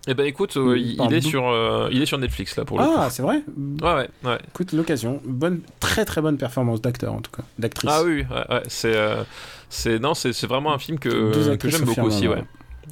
[0.08, 2.66] et ben écoute euh, il, Par il est sur, euh, il est sur Netflix là
[2.66, 3.44] pour le Ah, c'est vrai
[3.82, 4.38] ouais ouais, ouais.
[4.50, 5.22] Écoute, l'occasion.
[5.26, 7.90] Bonne, très très bonne performance d'acteur en tout cas, d'actrice.
[7.94, 9.24] ah oui, oui, ouais, ouais, c'est euh,
[9.70, 12.44] c'est non c'est c'est vraiment un film que, que j'aime beaucoup aussi ouais.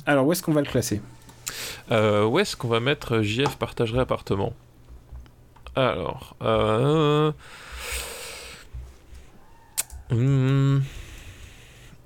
[0.06, 1.02] Alors où est-ce qu'on va le classer
[1.92, 4.54] où est-ce qu'on va mettre JF partagerait appartement?
[5.76, 7.32] Alors, euh...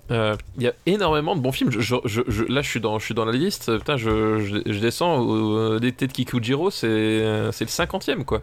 [0.09, 1.71] hmm, euh, Il y a énormément de bons films.
[1.71, 3.77] Je, je- je- je- là, je suis dans, je suis dans la liste.
[3.77, 5.19] Putain, je, je- je descends.
[5.19, 8.41] au- L'été de Kikujiro, c'est c'est le cinquantième, quoi.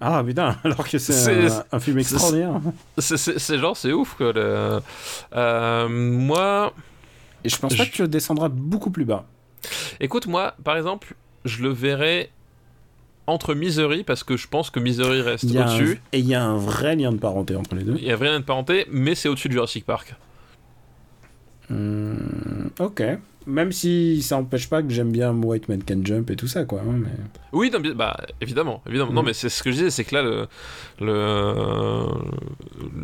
[0.00, 2.60] Ah putain, alors que c'est C'est- un, un film extraordinaire.
[2.98, 4.32] C'est- C'est c'est genre, c'est ouf, quoi.
[4.32, 4.80] le-
[5.34, 6.72] Euh, moi,
[7.44, 9.24] Et je pense pas que tu descendras beaucoup plus bas.
[10.00, 12.30] écoute, moi, par exemple, je le verrais
[13.28, 16.00] entre Misery, parce que je pense que Misery reste Il un- au-dessus.
[16.12, 17.94] Et il y a un vrai lien de parenté entre les deux.
[17.98, 20.14] Il y a rien de parenté, mais c'est au-dessus de Jurassic Park.
[21.72, 23.02] Hmm, ok.
[23.44, 26.64] Même si ça n'empêche pas que j'aime bien White Man Can Jump et tout ça,
[26.64, 26.80] quoi.
[26.80, 27.08] hein, mais...
[27.52, 29.12] Oui, non, bah évidemment, évidemment.
[29.12, 29.26] Non, Mhm.
[29.26, 30.46] mais c'est ce que je disais, c'est que là, le,
[31.00, 32.06] le-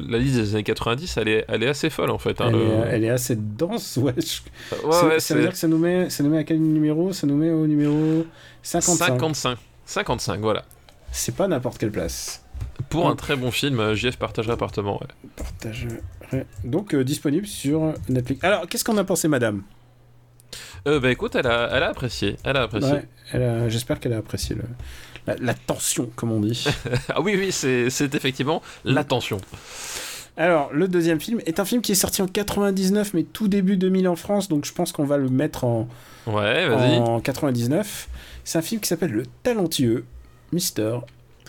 [0.09, 2.41] la liste des années 90, elle est, elle est assez folle en fait.
[2.41, 4.13] hein, elle, le- est, elle est assez dense, ouais.
[4.15, 6.61] Ouais, ça, ouais, ça veut dire que ça nous, met, ça nous met à quel
[6.61, 7.13] numéro?
[7.13, 8.25] Ça nous met au numéro
[8.63, 9.07] 55.
[9.19, 9.59] 55.
[9.87, 10.65] 55, voilà.
[11.11, 12.45] C'est pas n'importe quelle place.
[12.91, 15.01] Pour un très bon film, euh, JF partagerait appartement.
[15.01, 15.09] Ouais.
[16.65, 18.43] Donc euh, disponible sur Netflix.
[18.45, 19.63] Alors, qu'est-ce qu'on a pensé, madame?
[20.87, 22.37] Euh, bah écoute, elle a, elle a apprécié.
[22.45, 22.93] Elle a apprécié.
[23.35, 24.63] Ouais, J'espère qu'elle a apprécié le...
[25.27, 26.65] la, la tension, comme on dit.
[27.09, 29.39] ah oui, oui, c'est effectivement l'attention.
[30.37, 33.77] Alors, le deuxième film est un film qui est sorti en 99, mais tout début
[33.77, 35.89] 2000 en France, donc je pense qu'on va le mettre en,
[36.29, 38.09] Ouais, en 99.
[38.45, 40.05] C'est un film qui s'appelle Le Talentueux
[40.53, 41.01] Mr.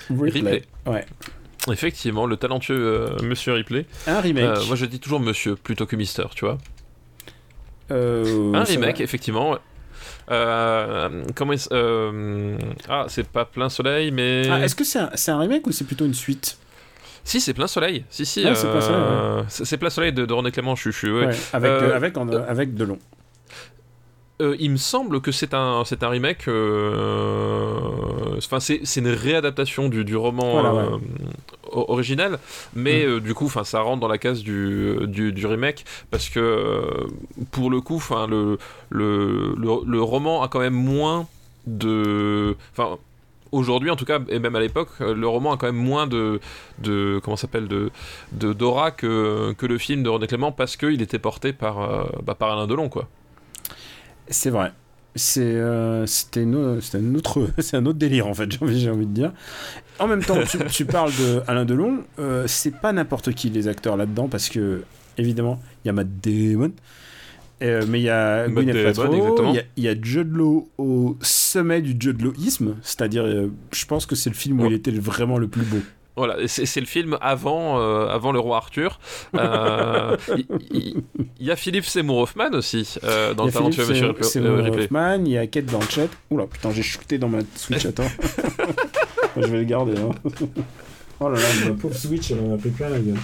[0.09, 0.31] Ripley.
[0.31, 0.63] Ripley.
[0.87, 1.05] Ouais.
[1.73, 3.85] Effectivement, le talentueux euh, Monsieur Ripley.
[4.07, 4.43] Un remake.
[4.43, 6.57] Euh, moi, je dis toujours Monsieur plutôt que Mister, tu vois.
[7.91, 9.03] Euh, un remake, va.
[9.03, 9.57] effectivement.
[10.27, 14.43] comment euh, Ah, c'est pas plein soleil, mais.
[14.49, 16.57] Ah, Est-ce que c'est un, remake ou c'est plutôt une suite?
[17.23, 18.05] Si, c'est plein soleil.
[18.09, 18.45] Si, si.
[18.45, 20.75] Ah, c'est Plein Soleil, c'est plein soleil de, de René Clément.
[20.75, 21.27] Je, je, ouais.
[21.27, 22.97] Ouais, avec, avec, en- avec Delon.
[24.41, 26.47] Euh, il me semble que c'est un, c'est un remake.
[26.47, 27.77] euh,
[28.37, 30.81] Enfin, c'est c'est une réadaptation du, du roman Voilà, ouais.
[30.93, 30.97] euh,
[31.73, 32.39] original,
[32.73, 36.29] mais euh, du coup, enfin, ça rentre dans la case du, du, du remake parce
[36.29, 37.07] que euh,
[37.51, 38.57] pour le coup, enfin, le,
[38.89, 41.27] le, le, le roman a quand même moins
[41.67, 42.97] de, enfin.
[43.51, 46.05] Aujourd'hui, en tout cas, et même à l'époque, euh, le roman a quand même moins
[46.05, 46.39] de,
[46.77, 47.89] de comment ça s'appelle, de,
[48.31, 52.03] de d'aura que, que le film de René Clément parce qu'il était porté par, euh,
[52.21, 53.07] bah, par Alain Delon, quoi.
[54.29, 54.71] C'est vrai.
[55.15, 58.79] C'est euh, c'était une- c'est un autre c'est un autre délire en fait j'ai envie,
[58.79, 59.31] j'ai envie de dire
[59.97, 63.67] en même temps tu, tu parles de Alain Delon euh, c'est pas n'importe qui les
[63.67, 64.83] acteurs là-dedans parce que
[65.17, 66.71] évidemment il y a Matt Damon
[67.63, 71.95] euh, mais il y a Gwyneth Paltrow il y a- Jude Law au sommet du
[71.99, 73.25] Jude Lawisme c'est-à-dire
[73.71, 74.69] je pense que c'est le film où Ouais.
[74.69, 75.79] il était vraiment le plus beau
[76.15, 78.99] Voilà, c'est le film avant, euh, avant le roi Arthur.
[79.35, 80.17] Euh,
[80.71, 81.01] Il
[81.39, 84.83] il y, a Philippe Seymour Hoffman aussi euh, dans le talentueux Monsieur Seymour euh.
[84.83, 88.09] Hoffman il y a Kate Blanchett oula putain j'ai shooté dans ma Switch attends
[89.37, 90.11] je vais le garder hein.
[91.21, 93.17] oh là là ma pauvre Switch elle en a pris plein la gueule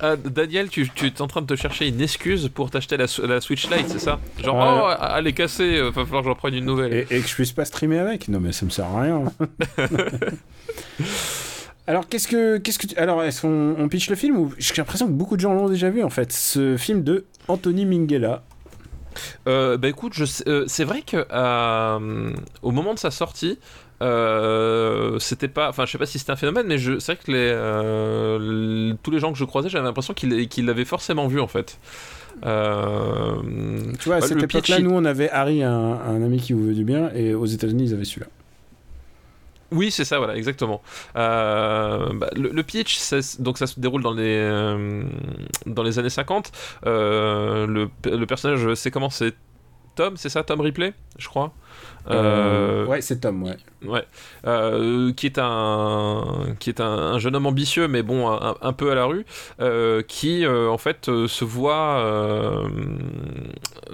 [0.00, 3.06] Ah, Daniel, tu, tu es en train de te chercher une excuse pour t'acheter la,
[3.26, 4.20] la Switch Lite, c'est ça?
[4.42, 6.92] Genre, oh, elle est cassée, euh, va falloir que j'en prenne une nouvelle.
[6.92, 9.22] Et, et que je puisse pas streamer avec Non, mais ça me sert à rien.
[11.86, 12.58] Alors, qu'est-ce que.
[12.58, 14.52] Qu'est-ce que tu- Alors, est-ce qu'on on pitch le film ou...
[14.58, 16.32] J'ai l'impression que beaucoup de gens l'ont déjà vu, en fait.
[16.32, 18.42] Ce film de Anthony Minghella.
[19.48, 20.12] Euh, bah écoute,
[20.46, 23.58] euh, c'est vrai que euh, au moment de sa sortie,
[24.02, 27.22] euh, c'était pas, enfin je sais pas si c'était un phénomène, mais je- c'est vrai
[27.24, 31.40] que les, tous les gens que je croisais, j'avais l'impression qu'ils qu'ils l'avaient forcément vu
[31.40, 31.78] en fait.
[32.42, 36.74] Tu vois, à cette époque-là, nous, on avait Harry, un, un ami qui vous veut
[36.74, 38.26] du bien, et aux États-Unis, ils avaient celui-là.
[39.72, 40.80] Oui, c'est ça, voilà, exactement.
[41.16, 45.02] Euh, bah, le, pitch, ça- donc ça se déroule dans les, euh,
[45.98, 46.52] années 50.
[46.86, 49.10] Euh, le, le personnage, c'est comment?
[49.10, 49.34] C'est
[49.96, 51.52] Tom, c'est ça, Tom Ripley, je crois?
[52.08, 53.56] Euh, ouais, c'est Tom, ouais.
[53.84, 54.04] Ouais,
[54.46, 56.24] Euh, qui est un
[56.60, 59.24] qui est un, un jeune homme ambitieux, mais bon, un, un peu à la rue,
[59.60, 62.68] euh, qui euh, en fait euh, se voit euh,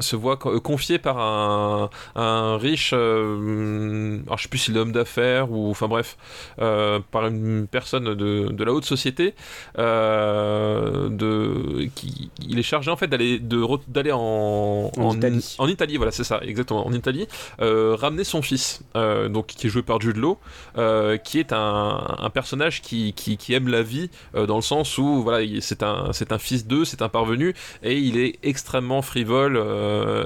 [0.01, 4.81] se voit co- confié par un, un riche, euh, alors je sais plus s'il est
[4.81, 6.17] homme d'affaires ou enfin bref,
[6.61, 9.35] euh, par une personne de, de la haute société,
[9.79, 15.55] euh, de qui il est chargé en fait d'aller d'aller en, En Italie.
[15.59, 17.27] en Italie, voilà, c'est ça, exactement, en Italie,
[17.73, 20.39] euh, ramener son fils, euh, qui est joué par Jude Law,
[20.79, 23.15] euh, qui est un, personnage qui,
[23.51, 27.09] aime la vie dans le sens où voilà, il- c'est un fils d'eux, c'est un
[27.09, 29.63] parvenu et il est extrêmement frivole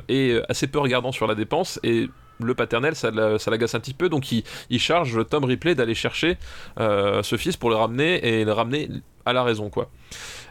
[0.09, 3.81] et assez peu regardant sur la dépense et le paternel, ça l'a- ça l'agace un
[3.81, 6.37] petit peu, donc il, charge Tom Ripley d'aller chercher
[6.79, 8.89] ce fils pour le ramener et le ramener
[9.25, 9.91] à la raison, quoi.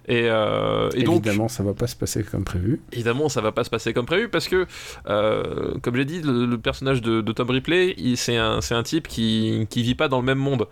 [0.07, 2.79] Et, euh, et donc, Évidemment, ça va pas se passer comme prévu.
[2.93, 4.67] Évidemment, ça va pas se passer comme prévu parce que,
[5.09, 9.07] euh, comme j'ai dit, le, le personnage de, de Tom Ripley, c'est un, un type
[9.07, 10.67] qui, qui vit pas dans le même monde.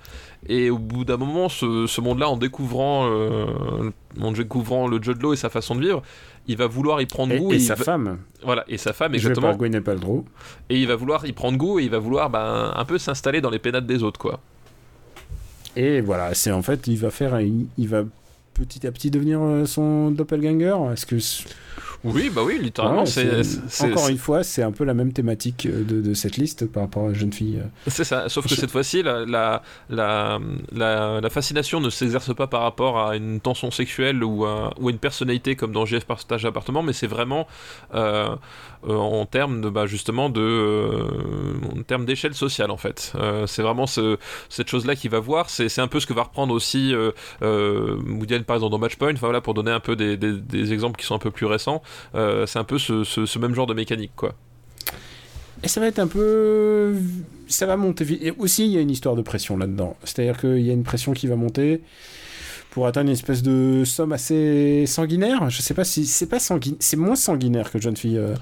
[0.47, 3.89] Et au bout d'un moment, ce, ce monde-là, en découvrant, euh,
[4.21, 6.03] en découvrant le Judd Law et sa façon de vivre,
[6.45, 7.53] il va vouloir y prendre Et, goût.
[7.53, 9.47] et sa va- femme, Voilà, et sa femme, exactement.
[9.47, 10.25] par Gwyneth Paltrow.
[10.69, 13.41] Et il va vouloir y prendre goût et il va vouloir ben, un peu s'installer
[13.41, 14.41] dans les pénates des autres, quoi.
[15.75, 18.03] Et voilà, c'est en fait, il va faire, il, il va
[18.53, 20.75] petit à petit devenir euh, son doppelganger.
[20.93, 21.15] Est-ce que
[22.03, 23.85] Oui, bah oui, littéralement, Ouais, c'est.
[23.91, 26.83] encore une fois, c'est un peu la même thématique euh, de, de cette liste par
[26.83, 27.59] rapport à la jeune fille.
[27.59, 27.67] euh.
[27.87, 30.39] C'est ça, sauf que cette fois-ci, la, la, la,
[30.73, 34.89] la, la fascination ne s'exerce pas par rapport à une tension sexuelle ou à, ou
[34.89, 37.47] à une personnalité comme dans JF Partage Appartement, mais c'est vraiment
[37.95, 38.35] euh,
[38.87, 43.13] en termes de, bah, justement de, euh, en termes d'échelle sociale en fait.
[43.15, 44.17] Euh, c'est vraiment ce,
[44.49, 45.49] cette chose-là qu'il va voir.
[45.49, 48.95] C'est, un peu ce que va reprendre aussi euh, euh, Woody par exemple dans Match
[48.95, 49.13] Point.
[49.13, 51.81] Enfin voilà, pour donner un peu des, exemples qui sont un peu plus récents,
[52.15, 54.33] euh, c'est un peu ce même genre de mécanique quoi.
[55.63, 56.95] Et ça va être un peu.
[57.47, 58.21] Ça va monter vite.
[58.21, 59.95] Et aussi, il y a une histoire de pression là-dedans.
[60.03, 61.81] C'est-à-dire qu'il y a une pression qui va monter
[62.73, 65.47] pour atteindre une espèce de somme assez sanguinaire.
[65.51, 66.07] Je sais pas si.
[66.07, 66.79] C'est pas sanguinaire.
[66.79, 68.33] C'est moins sanguinaire que Jeune Fille euh,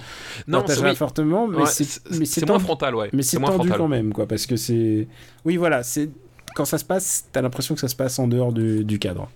[0.48, 0.96] Non, oui.
[0.96, 3.10] fortement, mais Ouais, c'est moins frontal, ouais.
[3.12, 3.78] Mais c'est tendu frontal.
[3.78, 5.10] quand même, quoi, parce que c'est.
[5.44, 6.10] Oui, voilà, c'est.
[6.56, 9.30] Quand ça se passe, t'as l'impression que ça se passe en dehors du, du cadre.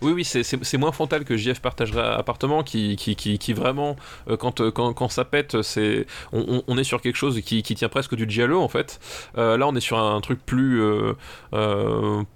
[0.00, 3.96] Oui, oui, c'est- moins frontal que JF partagerait appartement, qui, qui, qui, qui vraiment,
[4.28, 7.88] euh, quand, euh, quand, quand ça pète, c'est on, est sur quelque chose qui, tient
[7.88, 9.00] presque du giallo en fait.
[9.38, 10.82] Euh, là, on est sur un truc plus,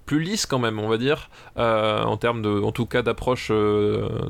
[0.06, 3.50] plus lisse quand même, on va dire, en termes de, en tout cas d'approche,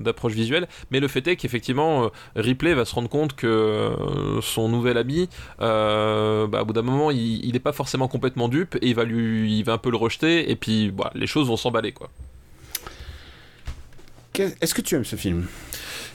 [0.00, 0.68] d'approche visuelle.
[0.90, 3.92] Mais le fait est qu'effectivement, Ripley va se rendre compte que
[4.42, 8.76] son nouvel ami, bah, au bout d'un moment, il, il est pas forcément complètement dupe
[8.82, 11.48] et il va lui, il va un peu le rejeter et puis, bah, les choses
[11.48, 12.10] vont s'emballer quoi.
[14.38, 15.46] Est-ce que tu aimes ce film?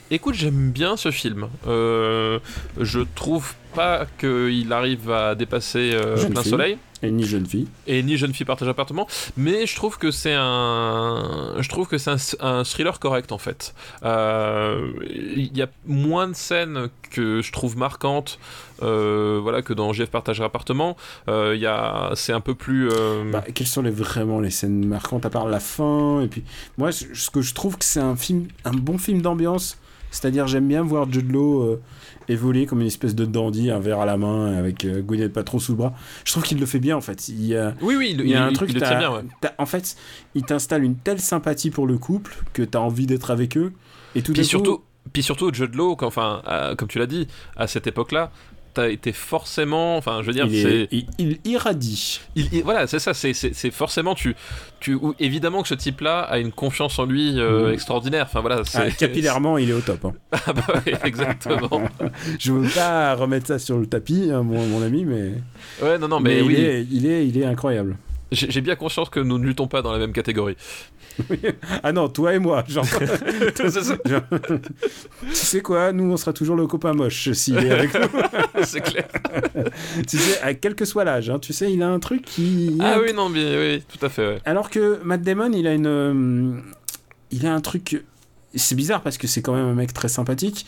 [0.10, 1.48] Écoute, j'aime bien ce film.
[1.68, 2.40] Euh,
[2.80, 6.50] je trouve pas qu'il arrive à dépasser euh, Plein fille.
[6.52, 7.68] Soleil Et ni jeune fille.
[7.88, 9.08] et ni Jeune fille partage appartement,
[9.38, 13.38] mais je trouve que c'est un, je trouve que c'est un, un thriller correct en
[13.38, 13.74] fait.
[14.04, 18.40] Euh, Il y a moins de scènes que je trouve marquantes,
[18.84, 20.96] euh, voilà, que dans JF partage appartement.
[21.28, 22.90] Euh, y a, c'est un peu plus.
[23.32, 26.44] Bah, quelles sont les, vraiment les scènes marquantes à part la fin et puis
[26.78, 29.78] moi ce ce que je trouve que c'est un film un bon film d'ambiance
[30.12, 31.82] c'est-à-dire j'aime bien voir Jude Law euh,
[32.28, 35.60] évoluer comme une espèce de dandy un verre à la main avec euh, Gwyneth Paltrow
[35.60, 35.94] sous le bras
[36.26, 38.44] je trouve qu'il le fait bien en fait il Oui, oui, il, il y a
[38.46, 39.12] un il- truc il le t'as- bien.
[39.14, 39.22] ouais.
[39.42, 39.96] t'as- en fait
[40.36, 43.74] il t'installe une telle sympathie pour le couple que tu as envie d'être avec eux
[44.14, 47.00] et tout Puis d'un coup- surtout, puis surtout, Jude Law, quand- enfin, euh, comme tu
[47.00, 48.32] l'as dit, à cette époque-là,
[48.74, 52.64] t'as été forcément, enfin, je veux dire, il, est- c'est, il, il irradie il- il-
[52.64, 53.34] voilà, c'est ça, c'est,
[53.72, 54.36] forcément, tu,
[54.80, 57.74] tu, ou- évidemment que ce type-là a une confiance en lui euh, Mhm.
[57.74, 58.26] extraordinaire.
[58.30, 60.14] Enfin voilà, Ah, capillairement il est au top hein.
[60.48, 61.82] Ah bah exactement.
[62.40, 65.32] je veux pas remettre ça sur le tapis hein, mon, mon ami mais,
[65.82, 67.96] Ouais, non, non, mais, mais, oui, est, il, est, il est incroyable
[68.32, 70.56] j'ai, bien conscience que nous ne luttons pas dans la même catégorie.
[71.84, 72.86] Ah non, toi et moi, genre.
[74.06, 74.22] Genre,
[75.30, 78.20] tu sais quoi, nous on sera toujours le copain moche s'il est avec nous.
[78.64, 79.08] c'est clair.
[80.08, 82.78] tu sais, à quel que soit l'âge, hein, tu sais, il a un truc qui.
[82.80, 84.26] Ah oui, non, mais oui, tout à fait.
[84.28, 84.42] ouais.
[84.46, 85.86] Alors que Matt Damon, il a une.
[85.88, 86.60] euh,
[87.32, 88.04] Il a un truc.
[88.56, 90.66] C'est bizarre parce que c'est quand même un mec très sympathique.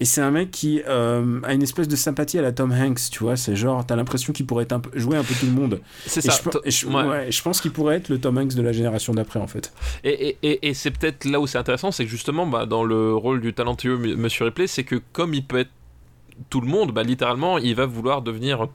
[0.00, 3.10] Et c'est un mec qui euh, a une espèce de sympathie à la Tom Hanks,
[3.10, 3.36] tu vois.
[3.36, 5.80] C'est genre, t'as l'impression qu'il pourrait être un peu, jouer un peu tout le monde.
[6.06, 6.32] C'est ça.
[6.32, 7.04] je, pe- et je- Ouais.
[7.06, 9.72] ouais, je pense qu'il pourrait être le Tom Hanks de la génération d'après, en fait.
[10.02, 12.82] Et, et- et- et c'est peut-être là où c'est intéressant, c'est que justement, bah, dans
[12.82, 15.70] le rôle du talentueux Monsieur Ripley, c'est que comme il peut être
[16.48, 18.68] tout le monde, bah, littéralement, il va vouloir devenir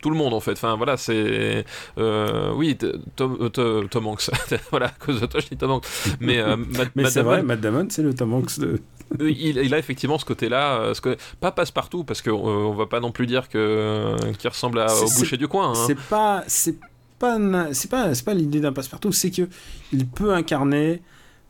[0.00, 0.52] tout le monde en fait.
[0.52, 1.64] Enfin voilà, c'est
[1.98, 2.76] euh, oui
[3.16, 4.30] Tom, euh, Tom, Hanks.
[4.70, 5.86] voilà, à cause de toi je dis Tom Hanks.
[6.20, 8.80] Mais, euh, Matt- Mais Matt c'est vrai, Damon, Matt Damon, c'est le Tom Hanks de.
[9.20, 13.00] il, il a effectivement ce côté-là, ce que, pas passe-partout parce qu'on on va pas
[13.00, 15.70] non plus dire que qu'il ressemble à, au boucher du coin.
[15.70, 15.84] hein.
[15.86, 16.76] C'est pas, c'est
[17.18, 17.38] pas,
[17.72, 19.12] c'est pas, c'est pas l'idée d'un passe-partout.
[19.12, 19.48] C'est que
[19.92, 21.02] il peut incarner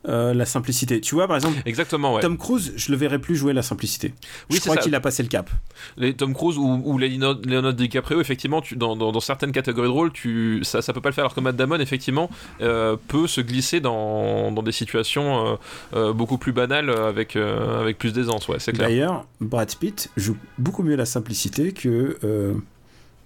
[0.07, 1.01] euh, la simplicité.
[1.01, 2.21] Tu vois, par exemple, Exactement, ouais.
[2.21, 4.13] Tom Cruise, je le verrai plus jouer la simplicité.
[4.49, 5.49] Oui, je crois qu'il a passé le cap.
[5.97, 10.11] Les Tom Cruise ou, Leonardo, DiCaprio, effectivement, tu, dans, dans, dans certaines catégories de rôle,
[10.13, 11.23] tu, ça, ça peut pas le faire.
[11.25, 12.29] Alors que Matt Damon, effectivement,
[12.61, 15.57] euh, peut se glisser dans, dans des situations
[15.93, 18.87] euh, beaucoup plus banales avec, avec plus d'aisance, ouais, c'est clair.
[18.87, 22.17] D'ailleurs, Brad Pitt joue beaucoup mieux la simplicité que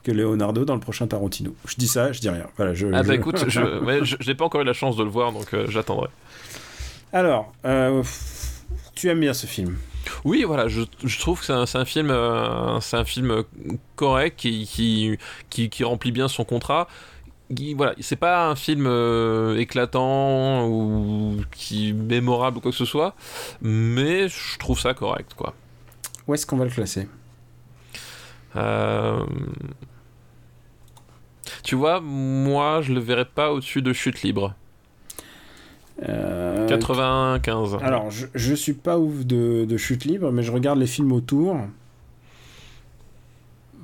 [0.04, 1.56] que Leonardo dans le prochain Tarantino.
[1.66, 2.46] Je dis ça, je dis rien.
[2.58, 5.04] Voilà, je, Ah bah je- écoute, je, ouais, j'ai pas encore eu la chance de
[5.04, 6.10] le voir, donc euh, j'attendrai.
[7.14, 8.04] Alors, euh,
[8.96, 9.78] tu aimes bien ce film
[10.26, 13.44] Oui, voilà, je, je trouve que c'est un, film, euh, c'est un film
[13.96, 15.18] correct qui, qui,
[15.50, 16.88] qui, qui remplit bien son contrat.
[17.76, 23.14] Voilà, c'est pas un film euh, éclatant ou qui mémorable ou quoi que ce soit,
[23.62, 25.54] mais je trouve ça correct, quoi.
[26.28, 27.08] Où est-ce qu'on va le classer?
[28.56, 29.24] Euh,
[31.64, 34.56] Tu vois, moi, je le verrais pas au-dessus de Chute libre.
[36.10, 37.78] Euh, 95.
[37.82, 41.12] Alors, je, je suis pas ouf de, de chute libre, mais je regarde les films
[41.12, 41.58] autour.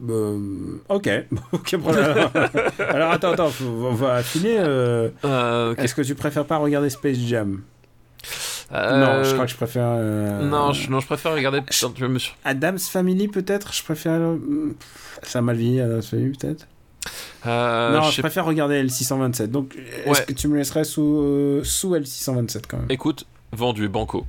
[0.09, 1.09] Euh, ok,
[1.51, 1.77] ok.
[1.77, 2.05] problème.
[2.05, 2.31] Alors,
[2.89, 4.55] alors, attends, attends, on va affiner.
[4.59, 7.61] euh, Euh, Est-ce que tu préfères pas regarder Space Jam?
[8.71, 9.87] Euh, Non, je crois que je préfère.
[9.87, 11.61] euh, Non, je, non, je préfère regarder.
[11.71, 11.85] Je
[12.45, 13.73] Adam's Family peut-être?
[13.73, 14.13] Je préfère.
[14.21, 14.75] euh,
[15.23, 16.67] Ça a mal vieilli Adam's Family peut-être?
[17.45, 19.47] Euh, non, je préfère regarder L627.
[19.47, 19.75] Donc,
[20.05, 20.25] est-ce Ouais.
[20.25, 22.87] que tu me laisserais sous euh, sous L627 quand même?
[22.89, 24.25] Écoute, vendu, banco.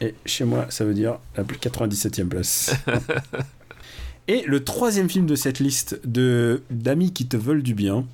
[0.00, 2.74] Et chez moi, ça veut dire la 97e place.
[4.28, 8.04] Et le troisième film de cette liste de d'amis qui te veulent du bien.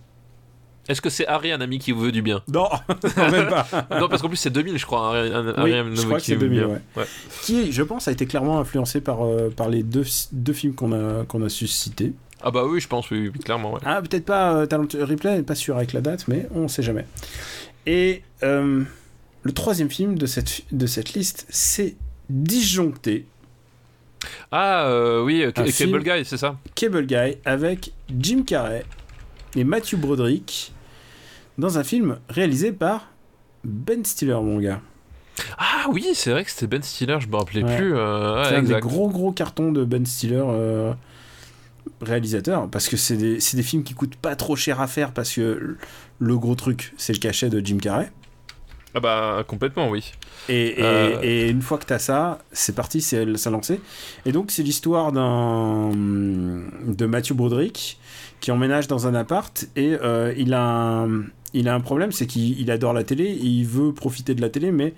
[0.88, 2.42] Est-ce que c'est Harry, un ami qui vous veut du bien?
[2.52, 2.68] Non,
[3.16, 3.66] non, même pas.
[3.98, 5.16] Non, parce qu'en plus c'est 2000, je crois.
[5.16, 6.80] Harry, un, Oui, Harry, je crois que c'est vous veut 2000, bien.
[6.96, 7.04] ouais.
[7.42, 10.92] Qui, je pense, a été clairement influencé par, euh, par les deux, deux films qu'on
[10.92, 12.12] a, qu'on a su citer.
[12.42, 13.74] Ah bah oui, je pense, oui, oui, clairement.
[13.74, 13.80] Ouais.
[13.84, 17.06] Ah, peut-être pas euh, Talent Replay, pas sûr avec la date, mais on sait jamais.
[17.86, 18.82] Et euh,
[19.42, 21.94] le troisième film de cette, de cette liste, c'est
[22.30, 23.26] Disjoncté,
[24.50, 25.98] Ah euh, oui, Un Cable film.
[26.02, 28.84] Guy, c'est ça Cable Guy, avec Jim Carrey
[29.56, 30.72] et Matthew Broderick,
[31.58, 33.08] dans un film réalisé par
[33.64, 34.80] Ben Stiller, mon gars.
[35.58, 37.76] Ah oui, c'est vrai que c'était Ben Stiller, je me rappelais Ouais.
[37.76, 37.94] plus.
[37.94, 40.92] euh, ouais, c'est un des gros gros cartons de Ben Stiller euh,
[42.00, 45.32] réalisateur parce que c'est des, des films qui coûtent pas trop cher à faire parce
[45.32, 45.76] que
[46.18, 48.10] le gros truc c'est le cachet de Jim Carrey
[48.94, 50.12] Ah bah complètement, oui.
[50.48, 51.18] et, et- Euh.
[51.22, 53.80] et une fois que t'as ça c'est parti c'est ça lancé
[54.26, 57.98] et donc c'est l'histoire d'un de Matthew Broderick
[58.40, 60.62] qui emménage dans un appart et euh, il a
[61.04, 61.22] un,
[61.54, 64.40] il a un problème c'est qu'il il adore la télé et il veut profiter de
[64.40, 64.94] la télé mais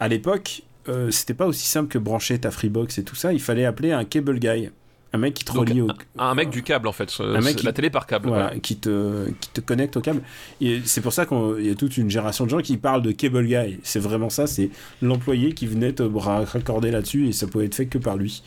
[0.00, 3.40] à l'époque euh, c'était pas aussi simple que brancher ta Freebox et tout ça il
[3.40, 4.70] fallait appeler un cable guy
[5.16, 7.66] un mec qui te relie au Un mec du câble en fait, Un mec qui-
[7.66, 8.28] la télé par câble.
[8.28, 8.60] voilà, ouais.
[8.60, 10.22] qui te qui te connecte au câble
[10.60, 13.12] et c'est pour ça qu'il y a toute une génération de gens qui parlent de
[13.12, 14.70] cable guy c'est vraiment ça c'est
[15.02, 18.42] l'employé qui venait te ra- raccorder là-dessus et ça pouvait être fait que par lui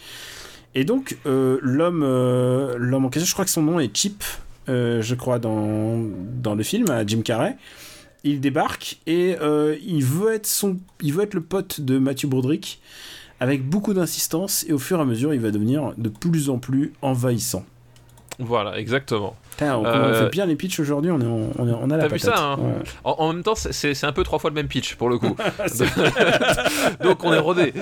[0.76, 4.24] et donc euh, l'homme euh, l'homme en question je crois que son nom est Chip
[4.70, 6.00] euh, je crois dans
[6.42, 7.56] dans le film à Jim Carrey
[8.24, 9.36] il débarque et
[9.86, 12.82] il veut être son il veut être le pote de Matthew Broderick
[13.40, 16.58] avec beaucoup d'insistance et au fur et à mesure il va devenir de plus en
[16.58, 17.64] plus envahissant
[18.40, 19.36] Voilà, exactement.
[19.52, 22.08] Putain, on, Euh, on fait bien les pitchs aujourd'hui, on, est on, on a la
[22.08, 22.84] T'as vu ça, hein Ouais.
[23.04, 25.36] En, en même temps, c'est- un peu trois fois le même pitch pour le coup.
[27.04, 27.74] Donc on est rodé.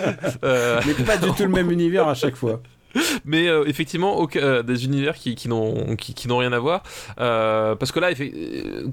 [0.44, 2.62] Euh, Mais pas du tout le même univers à chaque fois.
[3.26, 6.82] mais euh, effectivement, euh, des univers qui, qui n'ont qui, qui n'ont rien à voir.
[7.20, 8.10] Euh, parce que là,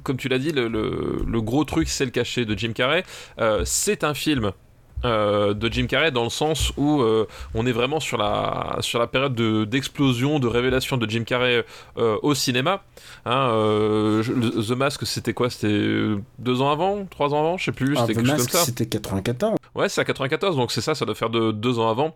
[0.02, 3.04] comme tu l'as dit, le, le- le gros truc, c'est le cachet de Jim Carrey.
[3.64, 4.50] C'est un film.
[5.04, 8.98] Euh, de Jim Carrey dans le sens où euh, on est vraiment sur la, sur
[8.98, 11.64] la période de- d'explosion, de, révélation de Jim Carrey
[11.98, 12.82] euh, au cinéma.
[13.26, 13.48] Hein,
[14.22, 14.32] je-
[14.72, 15.50] The Mask, c'était quoi?
[15.50, 16.06] C'était
[16.38, 17.04] deux ans avant?
[17.06, 17.56] Trois ans avant?
[17.58, 18.64] Je sais plus, Ah, c'était The Mask, comme ça.
[18.64, 19.56] c'était 94.
[19.74, 22.14] Ouais, c'est à 94, donc c'est ça, ça doit faire de, deux ans avant.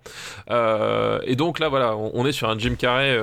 [1.26, 3.18] Et donc là, voilà, on, on est sur un Jim Carrey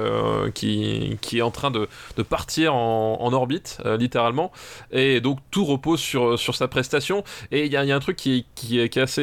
[0.53, 4.51] qui, qui est en train de, de partir en, en orbite, littéralement.
[4.91, 7.23] Et donc tout repose sur, sur sa prestation.
[7.51, 9.21] Et il y y a un truc qui, qui, est, qui est assez,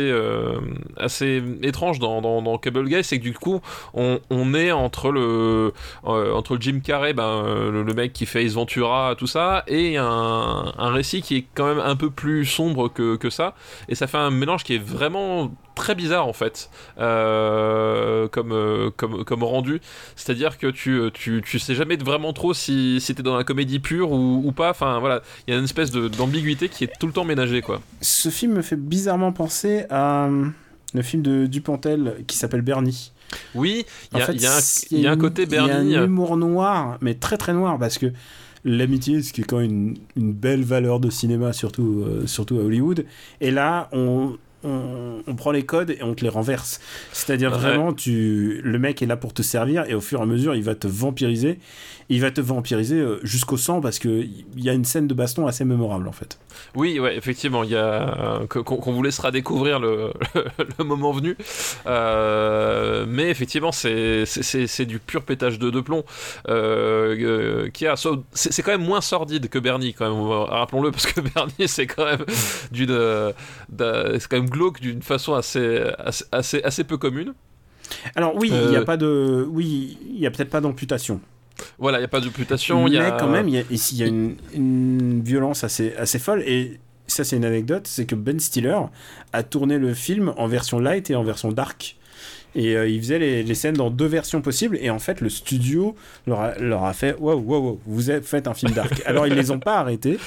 [0.96, 3.60] assez étrange dans, dans, Guy, c'est que du coup,
[3.94, 5.72] on, est entre le,
[6.06, 9.96] euh, entre Jim Carrey, ben, euh, le, mec qui fait Ace Ventura, tout ça, et
[9.96, 13.54] un, un récit qui est quand même un peu plus sombre que, que ça.
[13.88, 18.90] Et ça fait un mélange qui est vraiment très bizarre en fait euh, comme, euh,
[18.96, 19.80] comme, comme rendu
[20.16, 23.36] c'est à dire que tu, tu, tu sais jamais vraiment trop si, si t'es dans
[23.36, 26.84] la comédie pure ou, ou pas enfin voilà il y a une espèce d'ambiguïté qui
[26.84, 30.46] est tout le temps ménagée quoi Ce film me fait bizarrement penser à euh,
[30.94, 33.12] le film de Dupontel qui s'appelle Bernie.
[33.54, 34.32] oui il En y, a- fait,
[34.90, 37.14] il y y a un côté Bernie Il y a euh, un humour noir, mais
[37.14, 38.12] très très noir, parce que
[38.64, 42.58] l'amitié, ce qui est quand même une, une belle valeur de cinéma, surtout, euh, surtout
[42.58, 43.04] à Hollywood.
[43.40, 46.80] Et là, on, on, on prend les codes et on te les renverse.
[47.12, 47.58] C'est-à-dire Ouais.
[47.58, 50.54] vraiment, tu, le mec est là pour te servir et au fur et à mesure,
[50.54, 51.58] il va te vampiriser.
[52.14, 55.46] Il va te vampiriser euh, jusqu'au sang parce qu'il y a une scène de baston
[55.46, 56.38] assez mémorable en fait.
[56.74, 60.12] Oui, ouais, effectivement, il y a euh, qu'on vous laissera découvrir le,
[60.78, 61.36] le moment venu.
[61.86, 66.04] Euh, mais effectivement, c'est du pur pétage de, de plomb.
[66.48, 70.22] Euh, euh, qui a so- c'est quand même moins sordide que Bernie, quand même.
[70.28, 72.24] Rappelons-le, parce que Bernie, c'est quand même
[72.72, 73.32] d'une, euh,
[73.68, 77.34] d'un- c'est quand même glauque d'une façon assez assez, assez, assez peu commune.
[78.16, 81.20] Alors oui, il n'y a Euh, pas de, oui, il y a peut-être pas d'amputation.
[81.78, 82.86] Voilà, il n'y a pas d'amputation.
[82.86, 83.12] il Mais y a...
[83.12, 86.42] quand même, il y a une, une violence assez, assez folle.
[86.46, 88.78] Et ça, c'est une anecdote c'est que Ben Stiller
[89.32, 91.96] a tourné le film en version light et en version dark.
[92.54, 94.78] Et euh, il faisait les, les scènes dans deux versions possibles.
[94.80, 95.94] Et en fait, le studio
[96.26, 99.02] leur a, leur a fait Waouh, waouh, waouh, vous êtes- faites un film dark.
[99.06, 100.18] Alors, ils les ont pas arrêtés.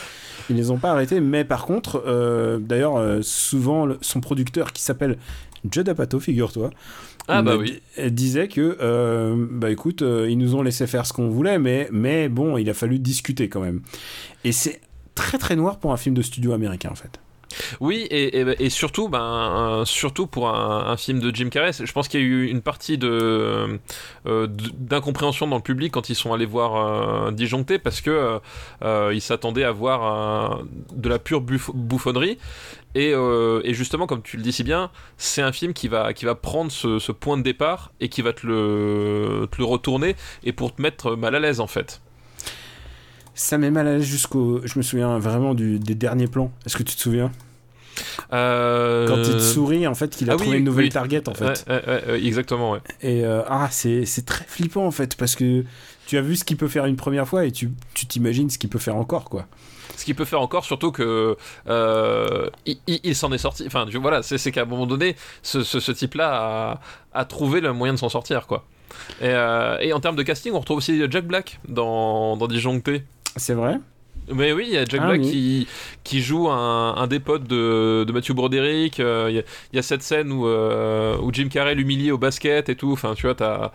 [0.50, 1.20] Ils les ont pas arrêtés.
[1.20, 5.18] Mais par contre, euh, d'ailleurs, euh, souvent, le- son producteur qui s'appelle
[5.72, 6.70] Judd Apatow, figure-toi,
[7.28, 7.82] Ah bah oui.
[8.12, 11.88] disait que euh, bah écoute euh, ils nous ont laissé faire ce qu'on voulait mais
[11.92, 13.82] mais bon il a fallu discuter quand même
[14.44, 14.80] et c'est
[15.16, 17.20] très très noir pour un film de studio américain en fait
[17.80, 22.24] Oui, et, surtout, ben, surtout pour un, film de Jim Carrey, je pense qu'il y
[22.24, 23.80] a eu une partie de
[24.26, 28.40] euh, d'incompréhension dans le public quand ils sont allés voir euh, Disjoncté parce que euh,
[28.84, 30.64] euh, ils s'attendaient à voir
[30.94, 32.38] de la pure bouffonnerie.
[32.96, 33.14] Et,
[33.74, 36.72] justement, comme tu le dis si bien, c'est un film qui va, qui va prendre
[36.72, 41.36] ce, point de départ et qui va te le, retourner et pour te mettre mal
[41.36, 42.02] à l'aise en fait.
[43.34, 46.84] ça met mal à l'aise jusqu'au je me souviens vraiment des derniers plans est-ce que
[46.84, 47.32] tu te souviens?
[48.34, 50.90] Euh, quand il te sourit en fait qu'il a ah oui, trouvé une nouvelle oui.
[50.92, 52.80] target en fait ouais, ouais, ouais, ouais, exactement, ouais.
[53.02, 55.64] et euh, ah c'est c'est très flippant en fait parce que
[56.08, 58.58] tu as vu ce qu'il peut faire une première fois et tu tu t'imagines ce
[58.58, 59.48] qu'il peut faire encore quoi
[59.98, 61.38] ce qu'il peut faire encore, surtout que
[61.70, 63.64] euh, il, il- il s'en est sorti.
[63.66, 66.80] Enfin, tu- voilà, c'est c'est qu'à un moment donné, ce, ce- ce type-là a,
[67.14, 68.66] a trouvé le moyen de s'en sortir, quoi.
[69.22, 73.04] Et, euh, et en termes de casting, on retrouve aussi Jack Black dans, dans Disjoncté.
[73.38, 73.80] c'est vrai?
[74.34, 75.30] Mais oui, il y a Jack Ah Black oui.
[75.32, 75.68] qui,
[76.04, 79.00] qui joue un, un des potes de, de Matthew Broderick.
[79.00, 82.12] euh, Il y, a- il y a cette scène où, euh, où Jim Carrey l'humilie
[82.12, 82.92] au basket et tout.
[82.92, 83.72] Enfin, tu vois, t'as.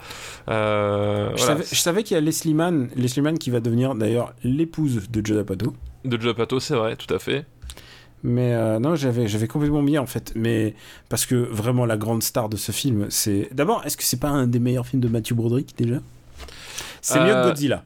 [0.49, 1.63] euh, Je voilà.
[1.63, 5.37] savais, qu'il y a Leslie Mann, Leslie Mann qui va devenir d'ailleurs l'épouse de Joe
[5.37, 5.73] D'Apato.
[6.05, 7.45] De Joe Pato, c'est vrai, tout à fait.
[8.23, 10.33] Mais euh, non, j'avais, j'avais complètement mis en fait.
[10.35, 10.75] Mais
[11.09, 13.49] parce que vraiment la grande star de ce film, c'est.
[13.53, 15.97] D'abord, est-ce que c'est pas un des meilleurs films de Matthew Broderick déjà?
[17.01, 17.85] C'est mieux que Godzilla.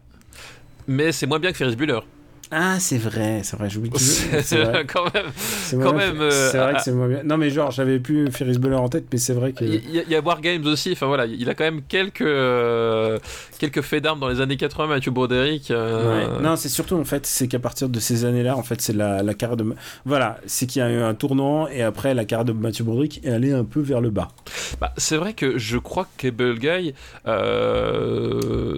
[0.88, 2.00] Mais c'est moins bien que Ferris Bueller.
[2.50, 4.84] Ah, c'est vrai, c'est vrai, j'oublie que C'est c'est vrai.
[4.92, 5.26] quand même.
[5.36, 7.22] C'est quand même, fait- euh, c'est vrai ah, que c'est moins bien.
[7.24, 9.64] Non, mais genre, j'avais plus Ferris Bueller en tête, mais c'est vrai que.
[9.64, 11.82] Il y, a- il y a War Games aussi, enfin voilà, il a quand même
[11.88, 13.18] quelques, euh,
[13.58, 15.70] quelques faits d'armes dans les années 80, Mathieu Broderick.
[15.70, 16.42] euh, Ouais.
[16.42, 19.22] Non, c'est surtout en fait, c'est qu'à partir de ces années-là, en fait, c'est la,
[19.22, 19.64] la carrière de.
[20.04, 23.20] Voilà, c'est qu'il y a eu un tournant et après la carrière de Matthew Broderick
[23.24, 24.28] est allée un peu vers le bas.
[24.80, 26.94] Bah, c'est vrai que je crois que Cable Guy,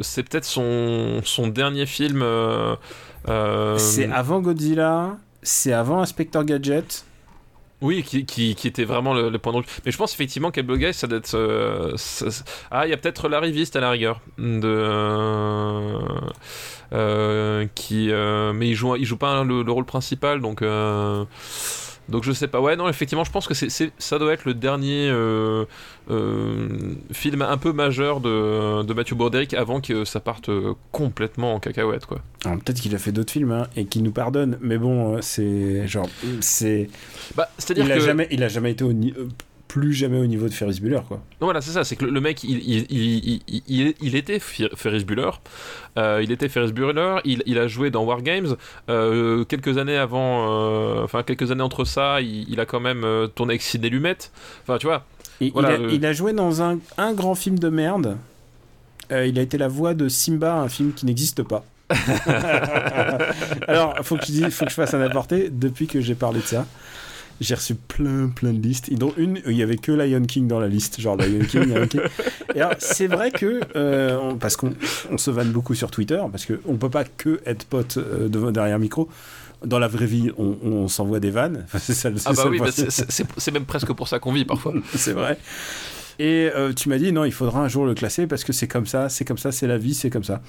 [0.03, 2.25] c'est peut-être son, son dernier film.
[3.29, 7.05] Euh, C'est avant Godzilla, c'est avant Inspector Gadget.
[7.83, 9.63] Oui, qui, qui, qui était vraiment le, le point de.
[9.85, 11.35] Mais je pense effectivement Cable Guy, ça doit être.
[11.35, 14.21] euh, ça- Ah, il y a peut-être la riviste à la rigueur.
[14.39, 14.63] De.
[14.65, 15.99] euh,
[16.95, 18.11] euh, qui.
[18.55, 20.63] Mais il joue, il joue pas le, le rôle principal, donc.
[22.09, 22.61] Donc je sais pas.
[22.61, 25.65] Ouais, non, effectivement, je pense que c'est, ça doit être le dernier euh,
[26.11, 26.69] euh,
[27.13, 31.61] film un peu majeur de, de Matthew Broderick avant que ça parte euh, complètement en
[31.61, 32.21] cacahuète, quoi.
[32.45, 35.87] Alors, Peut-être qu'il a fait d'autres films hein, et qu'il nous pardonne, mais bon, c'est
[35.89, 36.09] genre,
[36.41, 36.89] c'est,
[37.35, 38.93] Bah, c'est-à-dire il a jamais, il a jamais été au
[39.81, 41.19] plus jamais au niveau de Ferris Bueller, quoi.
[41.41, 44.39] Non, voilà, c'est ça, c'est que le, le mec, il, il, il, il, il était
[44.39, 45.31] Fer- Ferris Bueller,
[45.99, 48.57] euh, il était Ferris Bueller, il, a joué dans War Games,
[48.89, 53.27] euh, quelques années avant, euh, enfin quelques années entre ça, il, a quand même euh,
[53.27, 54.17] tourné avec Sidney Lumet,
[54.63, 55.05] enfin tu vois,
[55.43, 58.17] Et Voilà, il, a, le- il a joué dans un, un grand film de merde.
[59.13, 61.65] Euh, il a été la voix de Simba, un film qui n'existe pas.
[63.69, 65.49] Alors, faut que, je dise- faut que je fasse un aparté.
[65.51, 66.67] Depuis que j'ai parlé de ça,
[67.41, 68.89] j'ai reçu plein, plein de listes.
[68.91, 71.01] Et dont une, il y avait que Lion King dans la liste.
[71.01, 72.01] Genre Lion King, Lion King.
[72.55, 74.73] Et alors, c'est vrai que, euh, on- parce qu'on
[75.11, 78.51] on se vanne beaucoup sur Twitter, parce qu'on peut pas que être pote euh, devant,
[78.51, 79.09] derrière micro.
[79.65, 81.67] Dans la vraie vie, on, on s'envoie des vannes.
[81.79, 84.75] C'est ça, ah bah oui, bah, c'est même presque pour ça qu'on vit parfois.
[84.95, 85.39] c'est vrai.
[86.19, 88.69] Et euh, tu m'as dit, non, il faudra un jour le classer parce que c'est
[88.69, 90.43] comme ça, c'est comme ça, c'est la vie, c'est comme ça.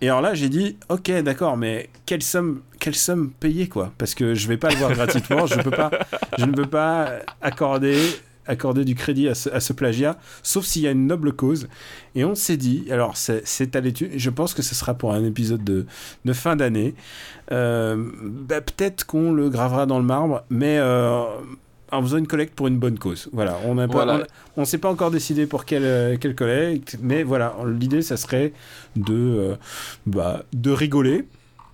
[0.00, 3.92] Et alors là, j'ai dit, ok, d'accord, mais quelle somme, quelle somme payer, quoi?
[3.98, 5.90] Parce que je vais pas le voir gratuitement, je, peux pas,
[6.38, 7.98] je ne peux pas accorder,
[8.46, 11.68] accorder du crédit à ce, plagiat, sauf s'il y a une noble cause.
[12.14, 15.24] Et on s'est dit, alors c'est à l'étude, je pense que ce sera pour un
[15.24, 15.86] épisode de,
[16.24, 16.94] de fin d'année.
[17.50, 21.24] Euh, bah, Peut-être qu'on le gravera dans le marbre, mais euh,
[21.92, 23.28] en faisant une collecte pour une bonne cause.
[23.32, 24.26] Voilà, on n'a pas, Voilà.
[24.56, 28.16] on, on s'est pas encore décidé pour quelle, euh, quelle collecte, mais voilà, l'idée, ça
[28.16, 28.52] serait
[28.96, 29.54] de, euh,
[30.06, 31.24] bah, de rigoler,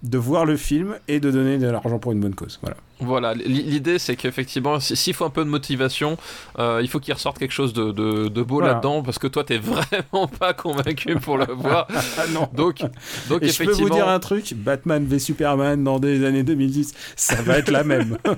[0.03, 2.59] de voir le film et de donner de l'argent pour une bonne cause.
[2.63, 2.77] Voilà.
[3.01, 6.17] Voilà, l'idée c'est qu'effectivement, si- s'il faut un peu de motivation,
[6.59, 8.75] euh, il faut qu'il ressorte quelque chose de, de, de beau Voilà.
[8.75, 11.89] là-dedans, parce que toi t'es vraiment pas convaincu pour le voir.
[12.19, 12.83] Ah non Donc,
[13.29, 16.95] donc Et je peux vous dire un truc, Batman v Superman dans des années 2010,
[17.17, 18.17] ça va être la même.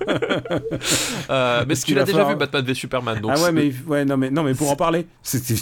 [1.30, 3.72] euh, mais Parce tu l'as déjà falloir- vu Batman v Superman, donc ah ouais, mais,
[3.86, 5.54] ouais, non, mais, non, mais pour en parler, c'était...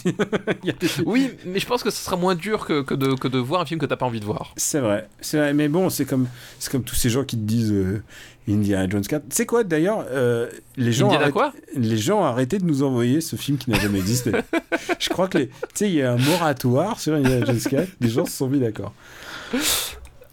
[0.62, 2.95] il y a des- Oui, mais je pense que ce sera moins dur que, que,
[2.95, 4.53] de, que de voir un film que t'as pas envie de voir.
[4.57, 6.26] C'est vrai, c'est vrai, mais bon, c'est comme,
[6.59, 8.03] c'est comme tous ces gens qui te disent euh,
[8.49, 9.22] Indiana Jones 4.
[9.28, 11.53] Tu sais quoi, d'ailleurs, euh, les gens Indiana arrêtent- quoi?
[11.76, 14.32] les gens ont arrêté de nous envoyer ce film qui n'a jamais existé.
[14.99, 17.88] Je crois que les, tu sais, il y a un moratoire sur Indiana Jones 4.
[18.01, 18.92] Les gens se sont mis d'accord.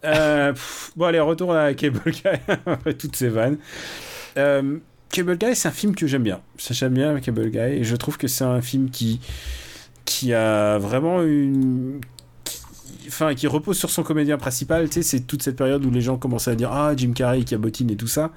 [0.03, 0.53] Euh,
[0.95, 2.21] bon, allez, retour à Cable Guy
[2.65, 3.57] après toutes ces vannes.
[4.37, 4.77] Euh,
[5.09, 6.41] Cable Guy, c'est un film que j'aime bien.
[6.57, 9.19] Ça, J'aime bien Cable Guy et je trouve que c'est un film qui
[10.05, 12.01] qui a vraiment une
[13.07, 16.01] enfin qui repose sur son comédien principal tu sais c'est toute cette période où les
[16.01, 18.31] gens commençaient à dire ah Jim Carrey qui abotine et tout ça.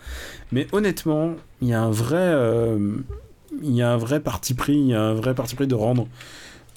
[0.53, 2.97] Mais honnêtement il y a un vrai euh,
[3.63, 6.07] y a un vrai parti pris il y a un vrai parti pris de rendre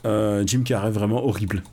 [0.06, 1.64] euh, Jim Carrey vraiment horrible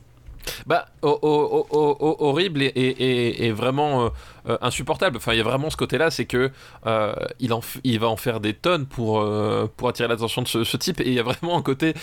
[0.65, 4.09] Bah, ho- ho- ho- ho- horrible et, vraiment euh,
[4.49, 5.17] euh, insupportable.
[5.17, 6.51] Enfin, il y a vraiment ce côté-là, c'est que
[6.85, 9.21] euh, il, va en faire des tonnes pour,
[9.87, 10.99] attirer l'attention de ce, type.
[11.01, 11.93] Et il y a vraiment un côté,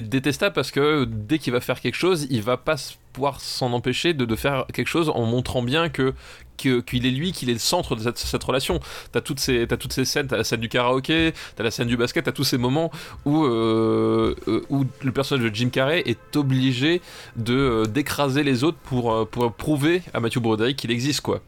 [0.00, 2.76] détestable parce que dès qu'il va faire quelque chose, il va pas
[3.12, 6.14] pouvoir s'en empêcher de, faire quelque chose en montrant bien que-
[6.56, 8.80] qu'il est lui, qu'il est le centre de cette, cette relation.
[9.12, 11.88] T'as toutes ces, t'as toutes ces scènes, t'as la scène du karaoké, t'as la scène
[11.88, 12.90] du basket, t'as tous ces moments
[13.24, 17.00] où, euh, euh, où le personnage de Jim Carrey est obligé
[17.36, 21.40] de euh, d'écraser les autres pour, pour prouver à Matthew Broderick qu'il existe quoi.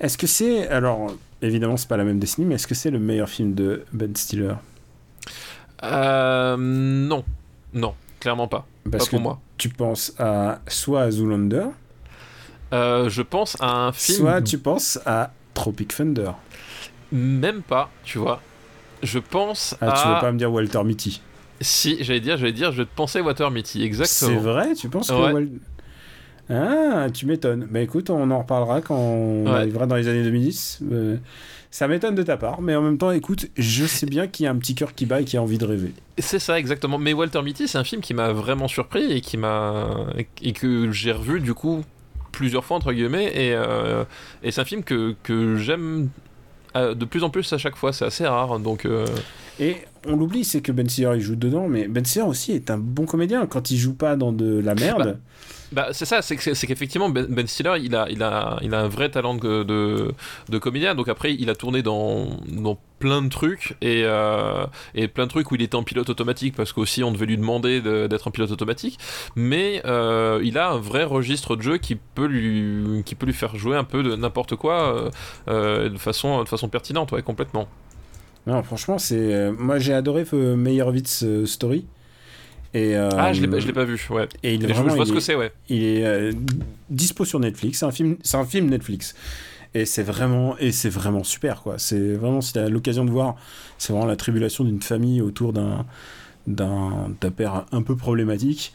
[0.00, 2.98] est-ce que c'est alors évidemment c'est pas la même décennie mais est-ce que c'est le
[2.98, 4.54] meilleur film de Ben Stiller?
[5.82, 7.24] Euh, non,
[7.74, 8.66] non, clairement pas.
[8.90, 9.40] parce pas que pour moi.
[9.58, 11.66] tu penses à soit à Zoolander
[12.72, 14.18] Euh, je pense à un film.
[14.18, 16.30] Soit tu penses à Tropic Thunder.
[17.12, 18.40] Même pas, tu vois.
[19.02, 20.02] Je pense Ah, à.
[20.02, 21.20] tu veux pas me dire Walter Mitty
[21.60, 24.30] Si, j'allais dire, j'allais dire, je te penser Water Mitty, exactement.
[24.30, 25.32] C'est vrai, tu penses que Ouais.
[25.32, 25.48] Wal-
[26.48, 27.66] Ah, tu m'étonnes.
[27.70, 29.50] Bah écoute, on en reparlera quand on Ouais.
[29.50, 30.78] arrivera dans les années 2010.
[30.92, 31.16] Euh,
[31.72, 34.46] ça m'étonne de ta part, mais en même temps, écoute, je sais bien qu'il y
[34.46, 35.92] a un petit cœur qui bat et qui a envie de rêver.
[36.18, 36.98] C'est ça, exactement.
[36.98, 39.88] Mais Walter Mitty, c'est un film qui m'a vraiment surpris et qui m'a.
[40.42, 41.82] et que j'ai revu, du coup,
[42.36, 43.32] plusieurs fois, entre guillemets.
[43.34, 44.04] Et, euh,
[44.42, 46.10] et c'est un film que, que j'aime
[46.76, 47.92] euh, de plus en plus à chaque fois.
[47.92, 48.58] C'est assez rare.
[48.60, 48.84] Donc.
[48.84, 49.06] euh,
[49.58, 49.76] Et
[50.06, 52.76] on l'oublie, c'est que Ben Stiller il joue dedans, mais Ben Stiller aussi est un
[52.78, 55.18] bon comédien quand il joue pas dans de la merde.
[55.18, 55.18] Bah,
[55.92, 60.12] c'est ça, c'est que- c'est qu'effectivement Ben, Ben Stiller, il a, un vrai talent de,
[60.60, 60.94] comédien.
[60.94, 62.28] Donc après, il a tourné dans,
[62.98, 64.64] plein de trucs et, euh,
[64.94, 67.36] et plein de trucs où il était en pilote automatique parce qu'aussi on devait lui
[67.36, 68.98] demander de- d'être en pilote automatique.
[69.34, 73.84] Mais euh, il a un vrai registre de jeu qui peut lui, faire jouer un
[73.84, 75.10] peu de n'importe quoi
[75.48, 77.68] euh, de, façon, pertinente, complètement.
[78.46, 79.50] Non, franchement, c'est.
[79.58, 81.84] moi, j'ai adoré Meyerowitz Story.
[82.74, 84.28] Et, euh, Ah, je l'ai pas- je l'ai pas vu, ouais.
[84.42, 85.52] Et il est Mais je, vraiment, vois il ce que est- c'est, ouais.
[85.68, 86.32] Il est euh,
[86.90, 87.78] dispo sur Netflix.
[87.80, 89.14] C'est un film, c'est un film Netflix.
[89.74, 91.74] Et c'est vraiment, et c'est vraiment super quoi.
[91.78, 93.36] C'est vraiment si t'as l'occasion de voir,
[93.78, 95.84] c'est vraiment la tribulation d'une famille autour d'un
[96.46, 98.72] d'un d'un père un peu problématique.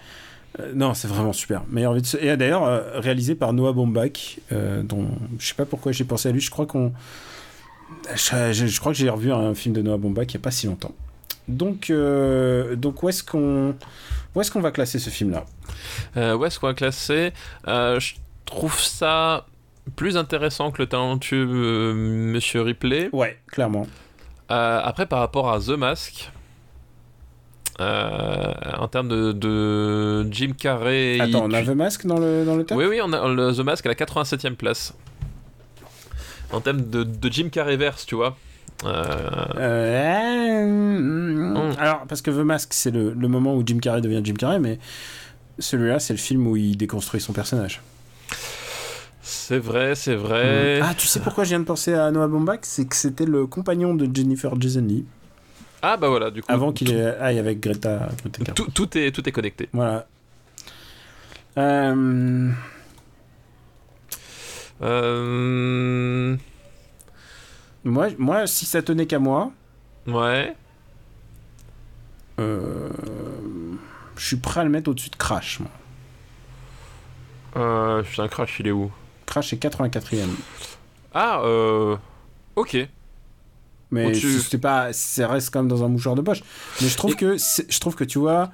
[0.59, 1.63] Euh, non, c'est vraiment super.
[1.69, 1.95] Meilleur.
[2.19, 4.39] Et d'ailleurs réalisé par Noah Baumbach,
[4.83, 5.07] dont
[5.39, 6.41] je sais pas pourquoi j'ai pensé à lui.
[6.41, 6.91] Je crois qu'on,
[8.15, 10.39] je, je- je crois que j'ai revu un film de Noah Baumbach il y a
[10.41, 10.93] pas si longtemps.
[11.47, 13.75] Donc, euh, donc où est-ce qu'on,
[14.35, 15.45] où est-ce qu'on va classer ce film-là?
[16.17, 17.33] Euh, où est-ce qu'on va classer?
[17.67, 18.15] Euh, Je
[18.45, 19.45] trouve ça
[19.95, 23.09] plus intéressant que le talentueux Monsieur Ripley.
[23.11, 23.87] Ouais, clairement.
[24.49, 26.29] Après, par rapport à The Mask,
[27.79, 31.19] en termes de, de Jim Carrey.
[31.19, 32.77] Attends, on a The Mask dans le, dans le top?
[32.77, 34.93] Oui, oui, on a le- The Mask à la 87e place.
[36.51, 38.37] En termes de, de Jim Carrey verse, tu vois.
[38.83, 41.73] Euh, Euh, Mm.
[41.79, 44.59] Alors, parce que The Mask, c'est le, le moment où Jim Carrey devient Jim Carrey,
[44.59, 44.79] mais
[45.59, 47.81] celui-là, c'est le film où il déconstruit son personnage.
[49.21, 50.79] c'est vrai, c'est vrai.
[50.81, 52.59] Ah, tu sais pourquoi je viens de penser à Noah Baumbach?
[52.63, 55.05] C'est que c'était le compagnon de Jennifer Jason Leigh,
[55.81, 56.51] Ah, bah voilà, du coup.
[56.51, 58.09] avant qu'il tout, aille avec Greta,
[58.73, 59.69] tout est, tout est connecté.
[59.73, 60.07] Voilà.
[61.57, 62.49] Euh,
[64.81, 66.35] Euh,
[67.83, 69.51] moi, moi, si ça tenait qu'à moi,
[70.07, 70.55] Ouais.
[72.39, 72.89] euh,
[74.15, 75.59] je suis prêt à le mettre au-dessus de Crash.
[75.59, 75.69] Moi.
[77.57, 78.91] Euh, putain, Crash, il est où?
[79.25, 80.29] Crash est 84e.
[81.13, 81.97] Ah, euh.
[82.55, 82.77] Ok.
[83.93, 86.41] Mais c'était pas, ça reste quand même dans un mouchoir de poche.
[86.81, 88.51] Mais je trouve Et- que, c'est- je trouve que tu vois,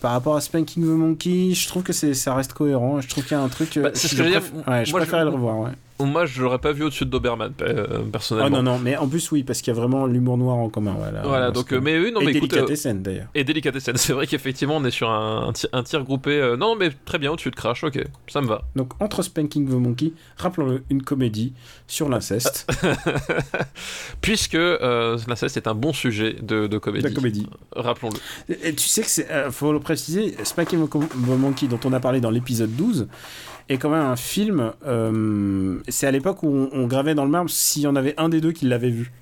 [0.00, 3.00] par rapport à Spanking the Monkey, je trouve que c'est, ça reste cohérent.
[3.00, 3.76] Je trouve qu'il y a un truc.
[3.76, 4.68] euh, Bah, c'est ce que je veux préf- dire.
[4.68, 5.58] Ouais, je Moi, préfère je- le revoir.
[5.60, 5.70] Ouais.
[6.00, 8.62] Moi, je l'aurais pas vu au-dessus de Doberman, euh, Ah personnellement.
[8.62, 10.94] non non, mais en plus oui, parce qu'il y a vraiment l'humour noir en commun.
[10.96, 11.22] Voilà.
[11.22, 12.52] Voilà, donc, euh, mais oui, non, et mais écoute.
[12.54, 13.26] euh, d'ailleurs.
[13.34, 16.30] et Delicatessen, c'est vrai qu'effectivement, on est sur un, un tir, groupé.
[16.40, 18.62] euh, non, mais très bien, au-dessus de Crash, ok, ça me va.
[18.76, 21.52] Donc entre Spanking the Monkey, rappelons-le, une comédie
[21.86, 22.70] sur l'inceste,
[24.20, 27.08] Puisque l'inceste est un bon sujet de, de comédie.
[27.08, 27.46] de comédie.
[27.74, 28.54] Rappelons-le.
[28.64, 30.94] Et tu sais que c'est, faut le préciser, Spanking the
[31.38, 33.08] Monkey dont on a parlé dans l'épisode 12
[33.68, 34.72] est quand même un film.
[34.86, 38.14] euh, c'est à l'époque où on, on gravait dans le marbre s'il y en avait
[38.18, 39.12] un des deux qui l'avait vu.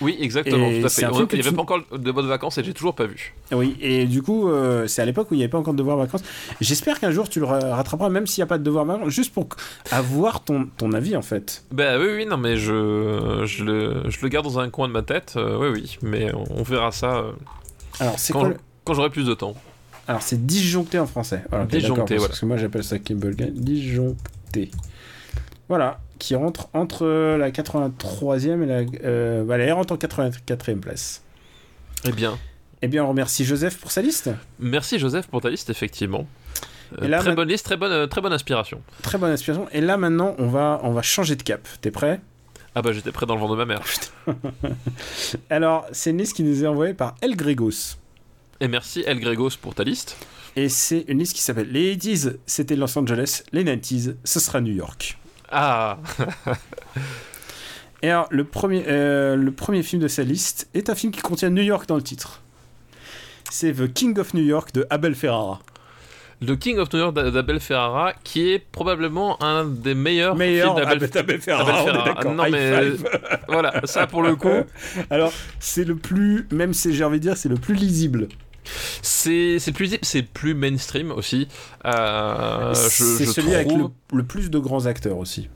[0.00, 1.06] Oui, exactement, Et tout à fait.
[1.06, 3.34] On- Il n'y avait tu- pas encore de bonnes vacances et j'ai toujours pas vu.
[3.52, 5.78] Oui, et du coup, euh, c'est à l'époque où il n'y avait pas encore de
[5.78, 6.24] devoir vacances.
[6.60, 9.10] J'espère qu'un jour tu le ra- rattraperas, même s'il n'y a pas de devoir vacances,
[9.10, 9.46] juste pour
[9.92, 11.62] avoir ton, ton avis en fait.
[11.70, 14.92] Bah oui, oui, non, mais je, je, le, je le garde dans un coin de
[14.92, 17.22] ma tête, euh, oui, oui, mais on, on verra ça
[18.00, 19.54] Alors, c'est quand, quoi le- quand j'aurai plus de temps.
[20.12, 21.42] Alors, c'est disjoncté en français.
[21.48, 22.28] Voilà, Disjoncté, voilà.
[22.28, 23.48] Parce que moi j'appelle ça Kimball Gun.
[23.54, 24.70] Disjoncté.
[25.68, 27.06] Voilà, qui rentre entre
[27.38, 28.82] la 83e et la.
[29.04, 31.22] Euh, voilà, elle rentre en 84e place.
[32.04, 32.36] Eh bien,
[32.82, 34.28] Eh bien, on remercie Joseph pour sa liste.
[34.58, 36.26] merci Joseph pour ta liste, effectivement.
[37.00, 38.82] Euh, là, très ma- bonne liste, très bonne, euh, très bonne inspiration.
[39.00, 39.66] Très bonne inspiration.
[39.72, 41.66] Et là, maintenant, on va, on va changer de cap.
[41.80, 42.20] T'es prêt?
[42.74, 43.82] Ah bah j'étais prêt dans le vent de ma mère.
[45.50, 47.96] Alors, c'est une liste qui nous est envoyée par El Gregos.
[48.62, 50.16] Et merci El Gregos pour ta liste.
[50.54, 53.42] Et c'est une liste qui s'appelle Les 80s, c'était Los Angeles.
[53.50, 55.18] Les 90s, ce sera New York.
[55.50, 55.98] Ah
[58.02, 61.20] Et alors, le premier, euh, le premier film de sa liste est un film qui
[61.22, 62.40] contient New York dans le titre.
[63.50, 65.58] C'est The King of New York de Abel Ferrara.
[66.40, 70.86] Le King of New York d'Abel Ferrara, qui est probablement un des meilleurs Meilleur films
[70.86, 72.34] d'Abel Abel, Abel Ferrara, on est.
[72.34, 72.92] Non, mais-.
[73.48, 74.48] Voilà, ça pour le coup.
[75.10, 78.28] Alors, c'est le plus, même si j'ai envie de dire, c'est le plus lisible.
[79.02, 81.48] C'est plus c'est plus mainstream aussi.
[81.84, 85.48] Euh, je- c'est celui avec le, trouve- le plus de grands acteurs aussi.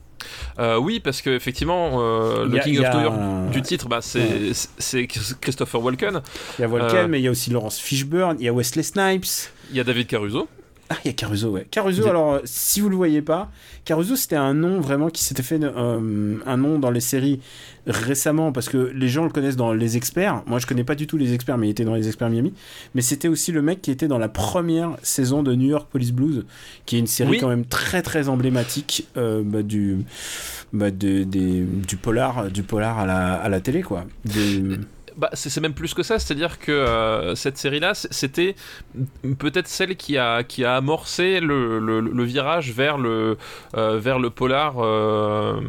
[0.59, 3.99] Euh, oui, parce que effectivement, euh, le a- King of New un- du titre, bah,
[4.01, 5.07] c'est
[5.39, 6.21] Christopher Walken.
[6.57, 7.07] Il y a Volcan, Euh.
[7.07, 9.51] mais il y a aussi Laurence Fishburne, il y a Wesley Snipes.
[9.71, 10.47] Il y a David Caruso.
[10.89, 11.67] Ah, il y a Caruso, ouais.
[11.69, 13.51] Caruso, a- alors, euh, si vous le voyez pas,
[13.83, 17.41] Caruso, c'était un nom vraiment qui s'était fait euh, un nom dans les séries
[17.85, 20.43] récemment, parce que les gens le connaissent dans Les Experts.
[20.45, 22.53] Moi, je connais pas du tout Les Experts, mais il était dans Les Experts Miami.
[22.95, 26.13] Mais c'était aussi le mec qui était dans la première saison de New York Police
[26.13, 26.45] Blues,
[26.85, 27.37] qui est une série Oui.
[27.39, 29.97] quand même très, très emblématique euh, bah, du,
[30.73, 34.05] bah, de- des- du, polar, du polar à la, à la télé, quoi.
[34.25, 34.63] Des-
[35.17, 38.55] Bah, c'est même plus que ça, c'est-à-dire que euh, cette série-là, c'était
[39.39, 43.35] peut-être celle qui a, qui a amorcé le, le- virage vers le,
[43.75, 45.59] euh, vers le polar, euh,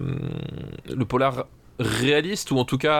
[0.95, 1.47] le polar
[1.79, 2.99] réaliste ou en tout cas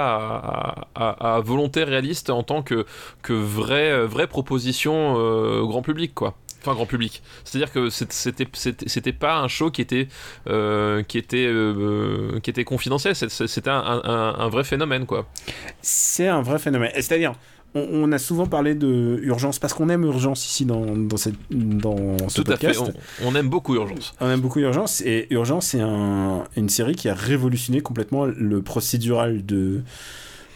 [0.95, 2.87] à, volonté réaliste en tant que,
[3.23, 6.35] que vraie, proposition euh, grand public quoi.
[6.61, 7.23] Enfin grand public.
[7.45, 10.09] C'est-à-dire que c'était pas un show qui était
[10.49, 13.15] euh, qui était euh, qui était confidentiel.
[13.15, 15.27] C'était un, un- un vrai phénomène quoi.
[15.83, 16.91] C'est un vrai phénomène.
[16.95, 17.35] C'est-à-dire,
[17.75, 21.35] on, on a souvent parlé de Urgence, parce qu'on aime Urgence ici dans, dans, cette,
[21.51, 22.69] dans ce Tout à fait.
[22.73, 22.99] podcast.
[23.23, 24.15] On, on aime beaucoup Urgence.
[24.21, 28.63] On aime beaucoup Urgence, et Urgence, c'est un- une série qui a révolutionné complètement le
[28.63, 29.83] procédural de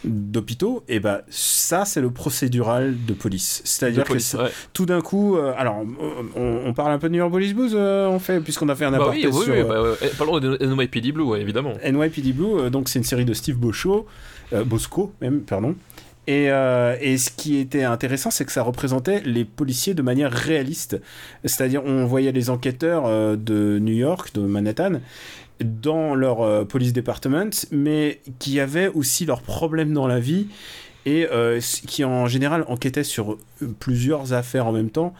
[0.05, 4.49] d'hôpitaux et bah ça c'est le procédural de police c'est à De dire que ouais.
[4.73, 5.83] tout d'un coup euh, alors
[6.35, 8.75] on, on parle un peu de New York Police Blues euh, on fait puisqu'on a
[8.75, 9.95] fait un Bah aparté oui, oui, sur oui, euh, bah, ouais.
[10.01, 11.73] Eh, Parlons de NYPD Blue, ouais, évidemment.
[11.83, 14.05] NYPD Blue, donc c'est une série de Steve Bosco,
[14.65, 15.75] Bosco même, pardon.
[16.25, 20.31] Et, euh, et ce qui était intéressant, c'est que ça représentait les policiers de manière
[20.31, 20.99] réaliste.
[21.43, 25.01] C'est-à-dire, on voyait les enquêteurs euh, de New York, de Manhattan,
[25.63, 30.47] dans leur euh, police department, mais qui avaient aussi leurs problèmes dans la vie
[31.05, 33.37] et euh, qui en général enquêtaient sur
[33.79, 35.13] plusieurs affaires en même temps.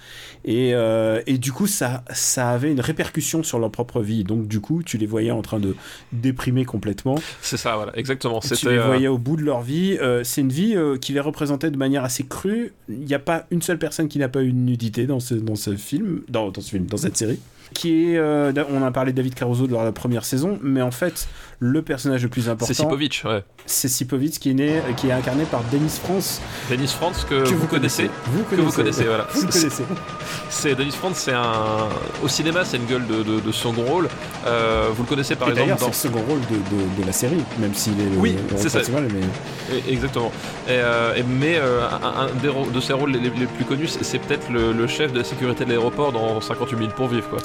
[0.46, 4.24] Et, euh, et du coup ça, ça avait une répercussion sur leur propre vie.
[4.24, 5.76] Donc du coup tu les voyais en train de
[6.12, 7.16] déprimer complètement.
[7.41, 8.39] C'est ça, voilà, exactement.
[8.39, 9.98] tu les euh, voyais au bout de leur vie.
[10.02, 12.74] Euh, c'est une vie euh, qui les représentait de manière assez crue.
[12.89, 15.34] Il n'y a pas une seule personne qui n'a pas eu une nudité dans ce,
[15.36, 17.39] dans ce film dans, dans ce film dans cette série
[17.74, 20.91] qui est euh, on a parlé de David Caruso de la première saison mais en
[20.91, 21.28] fait
[21.59, 23.43] le personnage le plus important C'est Sipovic, ouais.
[23.66, 27.53] c'est Sipovic qui est né qui est incarné par Denis France Denis France que, que
[27.55, 28.09] vous, connaissez.
[28.28, 29.28] vous Que vous connaissez, voilà.
[29.34, 29.84] vous connaissez
[30.49, 31.89] C'est Denis France, c'est un.
[32.24, 34.07] Au cinéma, c'est une gueule de, de, de second rôle.
[34.45, 35.91] Euh, vous le connaissez par et exemple dans.
[35.91, 38.80] c'est le second rôle de, de, la série même s'il est le- Oui, c'est ça.
[38.80, 40.32] principal mais Et- Exactement.
[40.68, 44.49] Et, euh, mais un, un des de ses rôles les, les plus connus, c'est peut-être
[44.51, 47.39] le, le chef de la sécurité de l'aéroport dans 58 minutes pour vivre, quoi.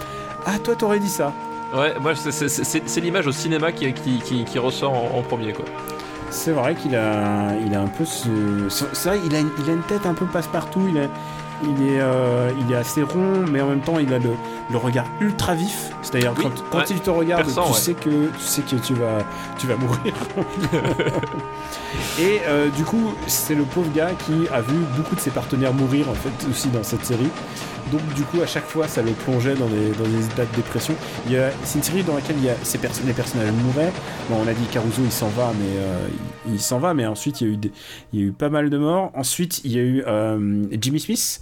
[0.49, 1.33] Ah toi t'aurais dit ça
[1.75, 2.33] Ouais, moi, c'est-
[3.03, 5.67] l'image au cinéma qui, qui, qui, qui ressort en, en premier, quoi.
[6.31, 8.29] C'est vrai qu'il a, il a un peu ce,
[8.71, 10.81] vrai, il a, une, il a une tête un peu passe-partout.
[10.89, 11.09] Il, a-
[11.65, 14.31] il est, euh, il est assez rond, mais en même temps, il a le,
[14.71, 15.91] le regard ultra vif.
[16.03, 16.85] C'est-à-dire Oui, quand, quand ouais.
[16.91, 17.79] il te regarde, Perçant, tu ouais.
[17.79, 19.19] sais que tu sais que tu vas,
[19.59, 20.15] tu vas mourir.
[22.21, 25.73] Et euh, du coup, c'est le pauvre gars qui a vu beaucoup de ses partenaires
[25.73, 27.29] mourir en fait aussi dans cette série.
[27.93, 30.55] Donc du coup, à chaque fois, ça le plongeait dans des, dans des états de
[30.57, 30.95] dépression.
[31.27, 33.51] Il y a- C'est une série dans laquelle il y a ces perso- les personnages
[33.65, 33.93] mouraient.
[34.29, 36.07] Bon, on a dit Caruso, il s'en va, mais euh,
[36.47, 36.93] il, il s'en va.
[36.93, 37.73] Mais ensuite, il y a eu des-
[38.13, 39.11] il y a eu pas mal de morts.
[39.15, 40.05] Ensuite, il y a eu
[40.79, 41.41] Jimmy Smith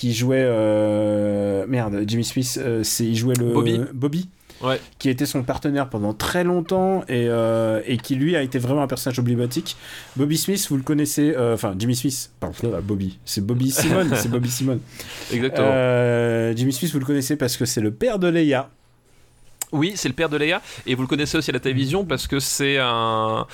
[0.00, 2.04] qui jouait euh, merde.
[2.06, 3.80] Jimmy Smith, euh, c'est il jouait le Bobby.
[3.92, 4.28] Bobby
[4.62, 4.78] Ouais.
[4.98, 8.82] qui était son partenaire pendant très longtemps et, euh, et qui lui a été vraiment
[8.82, 9.76] un personnage emblématique.
[10.16, 14.50] Bobby Smith, vous le connaissez, enfin Jimmy Smith, pardon, Bobby, c'est Bobby Simon, c'est Bobby
[14.50, 14.78] Simon.
[15.32, 16.52] Exactement.
[16.56, 18.70] Jimmy Smith, vous le connaissez parce que c'est le père de Leia.
[19.72, 22.26] Oui, c'est le père de Leia, et vous le connaissez aussi à la télévision parce
[22.26, 23.46] que c'est un.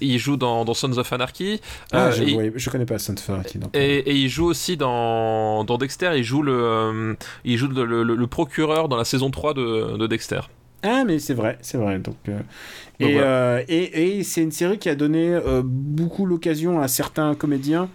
[0.00, 1.60] Il joue dans, dans Sons of Anarchy.
[1.92, 3.76] Ah, euh, je, et- je connais pas Son of Anarchy, donc.
[3.76, 7.84] Et, et il joue aussi dans, dans Dexter, il joue, le, euh, il joue le,
[7.84, 10.40] le- le procureur dans la saison 3 de, de Dexter.
[10.82, 12.00] Ah, mais c'est vrai, c'est vrai.
[12.00, 13.26] Donc, euh, Donc et, voilà.
[13.28, 17.88] euh, et, et c'est une série qui a donné euh, beaucoup l'occasion à certains comédiens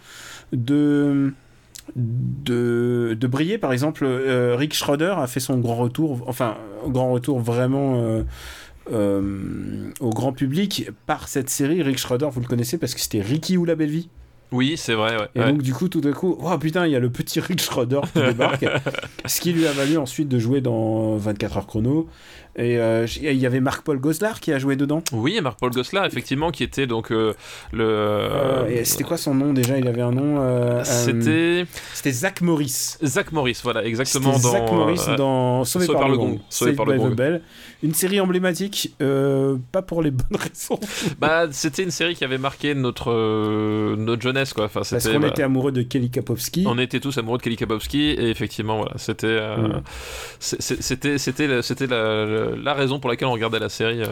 [0.53, 1.34] de,
[1.96, 3.58] de, de briller.
[3.58, 6.58] Par exemple, euh, Rick Schroeder a fait son grand retour, enfin,
[6.88, 8.02] grand retour vraiment.
[8.02, 8.24] euh,
[8.92, 13.20] euh, au grand public par cette série Rick Schroeder vous le connaissez parce que c'était
[13.22, 14.08] Ricky ou la belle vie
[14.54, 15.28] Oui, c'est vrai, ouais.
[15.36, 15.52] et ouais.
[15.52, 18.00] donc du coup tout d'un coup oh putain il y a le petit Rick Schroeder
[18.14, 18.66] qui débarque
[19.26, 22.08] ce qui lui a valu ensuite de jouer dans 24 heures chrono
[22.58, 26.51] et euh, il y avait Marc-Paul Goslar qui a joué dedans Oui, Marc-Paul Goslar, effectivement,
[26.51, 27.34] qui était donc euh,
[27.72, 27.84] le.
[27.88, 29.78] Euh, c'était quoi son nom déjà?
[29.78, 30.38] Il avait un nom.
[30.39, 32.97] euh, C'était C'était Zach Morris.
[33.03, 34.32] Zach Morris, voilà, exactement.
[34.32, 36.39] Dans, Zach Morris dans Sauvé, par, le Gong.
[36.49, 37.16] Sauvé par le Gong.
[37.16, 37.41] Bell.
[37.84, 40.80] Une série emblématique, pas pour les bonnes raisons.
[41.20, 44.53] Bah, c'était une série qui avait marqué notre, notre jeunesse.
[44.53, 44.66] quoi.
[44.66, 45.28] Enfin, Parce qu'on voilà.
[45.28, 46.64] était amoureux de Kelly Kapowski.
[46.68, 49.28] On était tous amoureux de Kelly Kapowski et effectivement voilà c'était
[49.58, 49.82] Mm.
[50.39, 54.02] c'était c'était la- c'était la, la- la raison pour laquelle on regardait la série.
[54.02, 54.08] euh.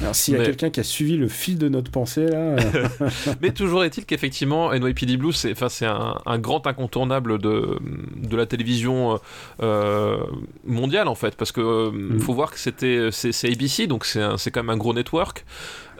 [0.00, 2.88] Alors s'il y a quelqu'un qui a suivi le fil de notre pensée là, euh,
[3.42, 7.78] Mais toujours est-il qu'effectivement NYPD Blue c'est enfin c'est un, un grand incontournable de
[8.16, 9.18] de la télévision
[9.60, 10.18] euh,
[10.64, 12.20] mondiale en fait parce que euh, Mm.
[12.20, 15.44] faut voir que c'était c'est ABC donc c'est quand même un gros network.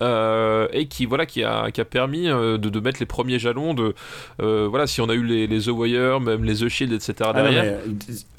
[0.01, 3.41] euh, et qui voilà qui a, qui a permis euh, de, de mettre les premiers
[3.41, 3.95] jalons de
[4.41, 7.14] euh, voilà si on a eu les, les The Wire même les The Shield etc
[7.24, 7.79] ah derrière euh,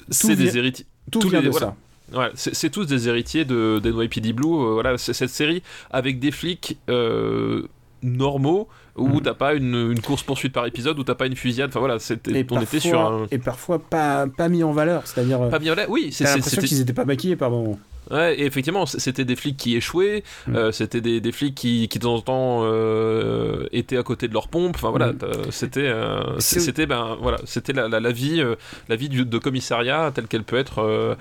[0.08, 1.66] c'est des héritiers tout tous vient les- de voilà.
[1.66, 1.76] ça.
[2.14, 4.46] Ouais, c'est tous des héritiers de d'NYPD Blue.
[4.48, 7.62] euh, voilà, c'est cette série avec des flics euh,
[8.02, 9.20] normaux où Mhm.
[9.22, 11.70] t'as pas une, une course poursuite par épisode, où t'as pas une fusillade.
[11.70, 13.26] Enfin voilà, c'était on parfois, était sur un.
[13.30, 16.36] et parfois pas, pas mis en valeur, c'est-à-dire euh, Pas violet, oui, c'est- t'as c'est-
[16.36, 17.78] l'impression qu'ils étaient pas maquillés par moment.
[18.10, 20.56] Ouais, et effectivement, c'était des flics qui échouaient, Mhm.
[20.56, 24.28] euh, c'était des, des flics qui, qui de temps en temps euh, étaient à côté
[24.28, 24.76] de leur pompe.
[24.76, 28.42] Enfin voilà, t'as- c'était euh, c'était ben voilà, c'était la, la, la vie
[28.88, 31.16] la vie du, de commissariat telle qu'elle peut être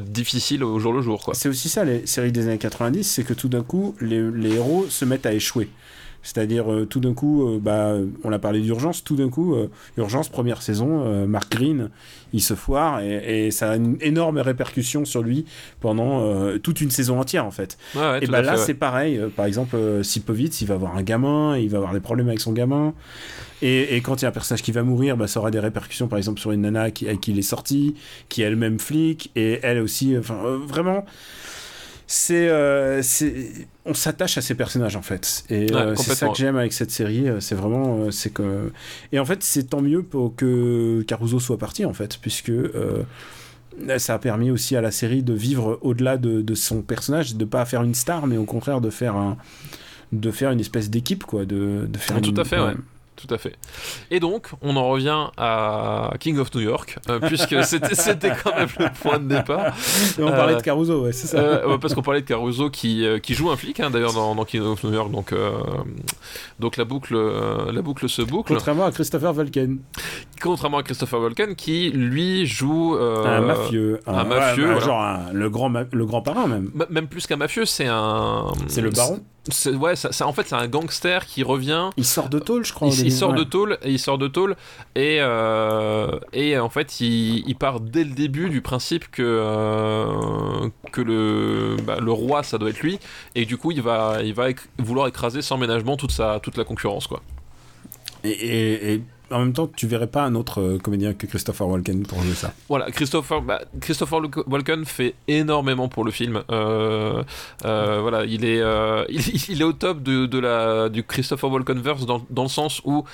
[0.00, 1.30] difficile au jour le jour.
[1.34, 4.54] C'est aussi ça les séries des années 90, c'est que tout d'un coup les, les
[4.56, 5.68] héros se mettent à échouer.
[6.24, 7.94] C'est-à-dire euh, tout d'un coup, euh, bah,
[8.24, 11.90] on a parlé d'urgence, tout d'un coup, euh, urgence première saison, Mark Green,
[12.32, 15.44] il se foire et, et ça a une énorme répercussion sur lui
[15.80, 16.24] pendant
[16.58, 17.78] toute une saison entière en fait.
[17.94, 18.58] Ouais, Et bah là, ouais.
[18.58, 19.20] c'est pareil.
[19.36, 22.52] Par exemple, Sipovitz, il va avoir un gamin, il va avoir des problèmes avec son
[22.52, 22.94] gamin.
[23.62, 25.58] Et, et quand il y a un personnage qui va mourir, bah, ça aura des
[25.58, 27.94] répercussions, par exemple, sur une nana qui, avec qui il est sorti,
[28.28, 30.16] qui est elle-même flic, et elle aussi.
[30.18, 31.06] Enfin, euh, vraiment,
[32.06, 35.44] c'est, euh, c'est, on s'attache à ces personnages en fait.
[35.50, 37.28] Et Ouais, euh, c'est ça que j'aime avec cette série.
[37.28, 38.72] euh, C'est vraiment, euh, c'est que.
[39.12, 42.50] Et en fait, c'est tant mieux pour que Caruso soit parti en fait, puisque.
[42.50, 43.02] euh,
[43.98, 47.44] ça a permis aussi à la série de vivre au-delà de, de son personnage, de
[47.44, 49.36] pas faire une star, mais au contraire de faire un,
[50.12, 52.74] de faire une espèce d'équipe, quoi, de, de faire tout une- à fait, ouais.
[53.16, 53.54] Tout à fait.
[54.10, 58.54] Et donc, on en revient à King of New York, euh, puisque c'était c'était quand
[58.56, 59.72] même le point de départ.
[60.18, 61.38] Et on parlait Euh, de Caruso, ouais, c'est ça.
[61.38, 64.12] Euh, ouais, parce qu'on parlait de Caruso qui, euh, qui joue un flic, hein, d'ailleurs,
[64.12, 65.10] dans, dans King of New York.
[65.12, 65.52] Donc, euh,
[66.58, 68.52] donc la, boucle, euh, la boucle se boucle.
[68.52, 69.78] Contrairement à Christopher Walken,
[70.42, 72.96] Contrairement à Christopher Walken, qui lui joue.
[72.96, 74.84] euh, un mafieux, un mafieux, ouais, voilà.
[74.86, 76.70] genre un- le grand, ma- le grand parrain même.
[76.90, 78.46] Même plus qu'un mafieux, c'est un.
[78.66, 79.20] C'est le baron.
[79.50, 81.90] C'est- Ouais, ça, ça- en fait, c'est un gangster qui revient.
[81.96, 82.88] Il sort de tôle, je crois.
[82.88, 83.36] Il, sort ouais.
[83.38, 84.56] de tôle, et il sort de tôle,
[84.94, 90.68] et, euh, et en fait, il, il part dès le début du principe que, euh,
[90.92, 92.98] que le, bah, le roi, ça doit être lui,
[93.34, 96.56] et du coup, il va, il va éc- vouloir écraser sans ménagement toute, sa, toute
[96.56, 97.20] la concurrence, quoi.
[98.24, 99.02] Et, et- et
[99.34, 102.34] en même temps, tu verrais pas un autre euh, comédien que Christopher Walken pour jouer
[102.34, 102.52] ça.
[102.68, 106.42] Voilà, Christopher, bah, Christopher Walken fait énormément pour le film.
[106.50, 107.22] Euh,
[107.64, 108.62] euh, voilà, il est,
[109.48, 113.04] il, est au top de, la, du Christopher Walkenverse dans, dans le sens où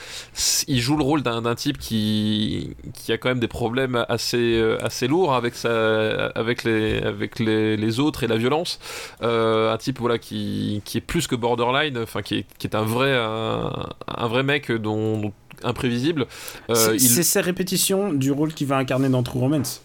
[0.69, 5.07] il joue le rôle d'un type qui, qui a quand même des problèmes assez, assez
[5.09, 8.79] lourds avec, sa, avec, les, avec les, les autres et la violence.
[9.23, 12.83] Un type voilà, qui, qui est plus que borderline, enfin qui est, qui est un,
[12.83, 15.33] vrai, un, vrai mec dont-
[15.65, 16.27] imprévisible.
[16.71, 19.83] Euh, c'est il- ces répétitions du rôle qu'il va incarner dans True Romance.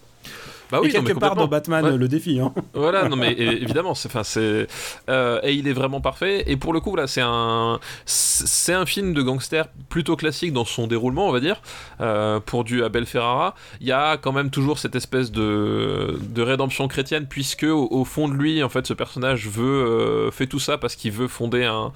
[0.72, 1.48] bah oui, et non, quelque part dans.
[1.48, 1.96] Batman Ouais.
[1.98, 2.40] le défi.
[2.40, 2.52] Hein.
[2.74, 4.66] Voilà, non mais évidemment, c'est, enfin c'est,
[5.10, 6.44] euh, et il est vraiment parfait.
[6.48, 10.66] Et pour le coup, là, c'est un, c'est un film de gangster plutôt classique dans
[10.66, 11.62] son déroulement, on va dire,
[12.02, 13.54] euh, pour du Abel Ferrara.
[13.80, 18.04] Il y a quand même toujours cette espèce de, de rédemption chrétienne, puisque au, au
[18.04, 21.28] fond de lui, en fait, ce personnage veut, euh, fait tout ça parce qu'il veut
[21.28, 21.94] fonder un,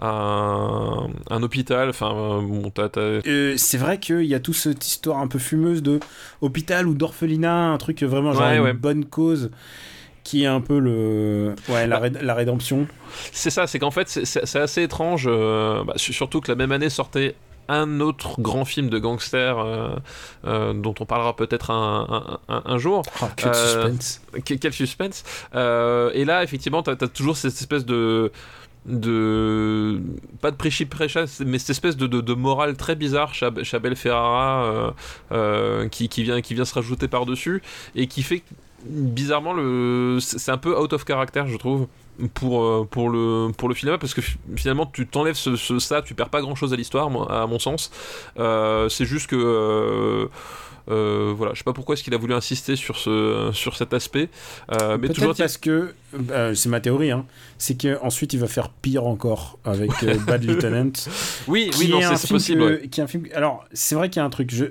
[0.00, 1.88] un, un hôpital.
[1.88, 5.38] Enfin, euh, bon, t'as- Euh, c'est vrai qu'il y a toute cette histoire un peu
[5.38, 6.00] fumeuse de
[6.40, 8.72] hôpital ou d'orphelinat, un truc vraiment genre Ouais, une ouais.
[8.72, 9.50] bonne cause
[10.24, 12.02] qui est un peu le ouais la, Bah.
[12.02, 12.86] ré- la rédemption.
[13.32, 16.70] C'est ça, c'est qu'en fait, c'est- assez étrange, euh, bah, su- surtout que la même
[16.72, 17.34] année sortait
[17.68, 19.96] un autre grand film de gangster euh,
[20.44, 23.02] euh, dont on parlera peut-être un, un- un- un jour.
[23.22, 24.20] Oh, quel suspense.
[24.44, 25.24] Que- quel suspense
[25.54, 28.30] Et là, effectivement, t'as as toujours cette espèce de
[28.86, 30.00] de
[30.40, 30.86] pas de prêchi
[31.46, 34.90] mais cette espèce de, de, morale très bizarre chez, Ab- chez Abel Ferrara euh,
[35.32, 37.62] euh, qui, qui vient qui vient se rajouter par dessus
[37.94, 38.42] et qui fait
[38.84, 41.86] bizarrement le c'est un peu out of character je trouve
[42.34, 46.02] pour, euh, pour, le, pour le cinéma parce que fi- finalement tu t'enlèves ce, ça
[46.02, 47.90] tu perds pas grand chose à l'histoire à mon sens.
[48.36, 50.28] C'est juste que
[50.90, 53.92] euh, voilà, je sais pas pourquoi est-ce qu'il a voulu insister sur ce sur cet
[53.94, 54.28] aspect,
[54.72, 55.94] euh, mais Peut-être toujours parce que
[56.30, 57.24] euh, c'est ma théorie, hein,
[57.58, 60.92] c'est qu'ensuite il va faire pire encore avec euh, Bad Lieutenant.
[61.48, 62.60] oui, oui, non, c'est- possible.
[62.60, 62.88] que- ouais.
[62.88, 63.26] qui est un film.
[63.34, 64.50] Alors c'est vrai qu'il y a un truc.
[64.52, 64.66] Je...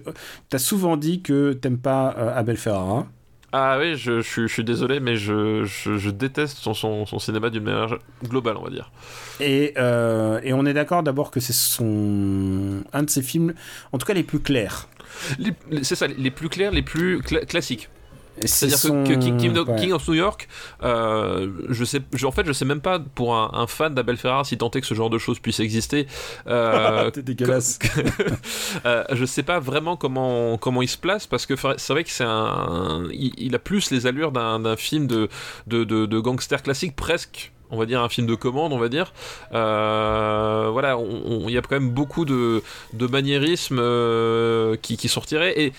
[0.50, 3.08] T'as souvent dit que t'aimes pas euh, Abel Ferrara.
[3.54, 7.20] Ah oui, je, je, je suis désolé, mais je, je, je déteste son, son, son
[7.20, 8.92] cinéma d'une manière globale, on va dire.
[9.42, 13.54] Et, euh, et on est d'accord d'abord que c'est son un de ses films,
[13.92, 14.88] en tout cas les plus clairs.
[15.84, 17.90] C'est ça, les plus clairs, les plus cla- classiques.
[18.46, 19.76] C'est-à-dire son- que, King, King of- ouais.
[19.76, 20.48] King of New York,
[20.84, 24.16] euh, je sais, je- en fait, je sais même pas pour un, un fan d'Abel
[24.18, 26.08] Ferrara si tant est que ce genre de choses puisse exister.
[26.48, 27.78] Euh, T'es dégueulasse.
[28.86, 32.10] euh, je sais pas vraiment comment comment il se place parce que c'est vrai que
[32.10, 35.28] c'est un, il, il a plus les allures d'un d'un film de,
[35.68, 37.52] de, de, de gangster classique presque.
[37.72, 39.14] On va dire un film de commande, on va dire.
[39.54, 40.98] Euh, voilà,
[41.48, 42.62] il y a quand même beaucoup de,
[42.94, 45.60] de maniérismes euh, qui, qui sortiraient.
[45.60, 45.74] Et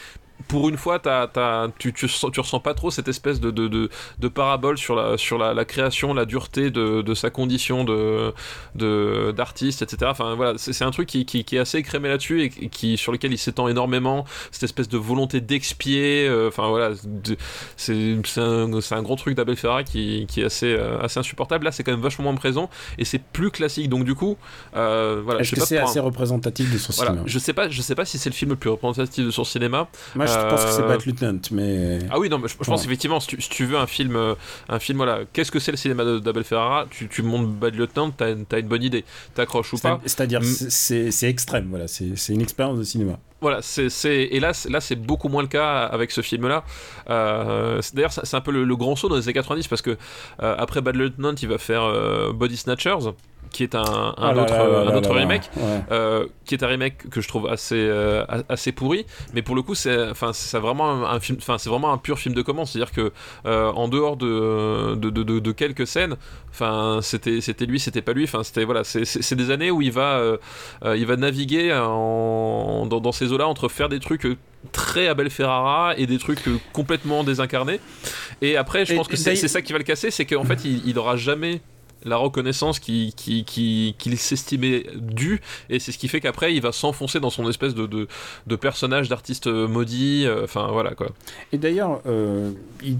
[0.49, 3.51] pour une fois, t'as- t'as- tu, tu, ressens- tu ressens pas trop cette espèce de,
[3.51, 3.89] de, de,
[4.19, 8.33] de parabole sur, la, sur la, la création, la dureté de, de sa condition de,
[8.75, 10.11] de, d'artiste, etc.
[10.11, 13.13] Enfin voilà, c'est, un truc qui, qui, qui est assez écrémé là-dessus et qui, sur
[13.13, 14.25] lequel il s'étend énormément.
[14.51, 16.27] Cette espèce de volonté d'expier.
[16.29, 16.91] euh, Enfin voilà,
[17.77, 21.65] c'est, un, un gros truc d'Abel Ferrara qui, qui est assez, euh, assez insupportable.
[21.65, 22.69] Là, c'est quand même vachement moins présent
[22.99, 23.89] et c'est plus classique.
[23.89, 24.37] Donc du coup,
[24.77, 27.25] euh, voilà, Est-ce que c'est un- assez représentatif de son voilà, cinéma?
[27.27, 29.45] je sais pas, je sais pas si c'est le film le plus représentatif de son
[29.45, 29.89] cinéma.
[30.15, 32.65] Moi, je pense que c'est Euh, Bad Lieutenant, mais Ah oui, non, mais je, je
[32.65, 34.35] pense effectivement, si tu, si tu veux un film, euh,
[34.69, 36.87] un film, voilà, qu'est-ce que c'est le cinéma d'Abel Ferrara?
[36.91, 39.05] Tu, tu montes Bad Lieutenant, t'as une- bonne idée,
[39.35, 40.01] t'accroches ou pas?
[40.03, 40.45] c'est- c'est-à-dire Mm.
[40.45, 43.19] c'est- extrême, voilà, c'est une expérience de cinéma.
[43.41, 46.63] Voilà, c'est, et là, c'est- là, c'est beaucoup moins le cas avec ce film-là.
[47.11, 49.83] Euh, d'ailleurs, c'est c'est un peu le, le grand saut dans les années 90 parce
[49.83, 49.91] que
[50.43, 53.11] euh, après Bad Lieutenant, il va faire euh, Body Snatchers,
[53.53, 55.21] qui est un, un Ah là autre, là là un là autre là là.
[55.21, 55.51] remake.
[55.57, 55.81] Ouais.
[55.91, 59.55] Euh, qui est un remake que je trouve assez euh, a- assez pourri mais pour
[59.55, 62.35] le coup c'est enfin c'est vraiment un, un film enfin c'est vraiment un pur film
[62.35, 63.13] de commande c'est à dire que
[63.47, 66.17] euh, en dehors de de, de, de- de quelques scènes
[66.51, 69.71] enfin c'était c'était lui c'était pas lui enfin c'était voilà c'est- c'est c'est des années
[69.71, 70.37] où il va euh,
[70.85, 74.37] euh, il va naviguer en, dans, dans ces eaux là entre faire des trucs euh,
[74.73, 76.41] très Abel Ferrara et des trucs
[76.73, 77.81] complètement désincarnés
[78.41, 80.45] et après je Et- pense que et c'est ça qui va le casser c'est qu'en
[80.45, 81.61] fait il, il aura jamais
[82.05, 85.41] la reconnaissance qu'il qui, s'estimait due
[85.71, 88.09] et c'est ce qui fait qu'après il va s'enfoncer dans son espèce de, de,
[88.47, 91.09] de personnage d'artiste euh, maudit euh, enfin voilà quoi.
[91.53, 92.51] Et d'ailleurs, euh,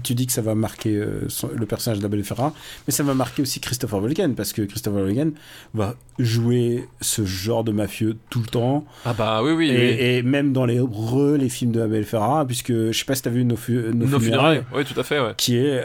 [0.03, 2.53] tu dis que ça va marquer euh, son- le personnage d'Abel Ferrara,
[2.87, 5.33] mais ça va marquer aussi Christopher Walken, parce que Christopher Walken
[5.73, 9.75] va jouer ce genre de mafieux tout le temps, ah bah oui oui, oui.
[9.75, 13.21] et, même dans les re, les films de Abel Ferrara, puisque je sais pas si
[13.23, 15.33] t'as vu Nos, fu- Nos Nos funérailles, funérailles oui tout à fait ouais.
[15.37, 15.83] qui est,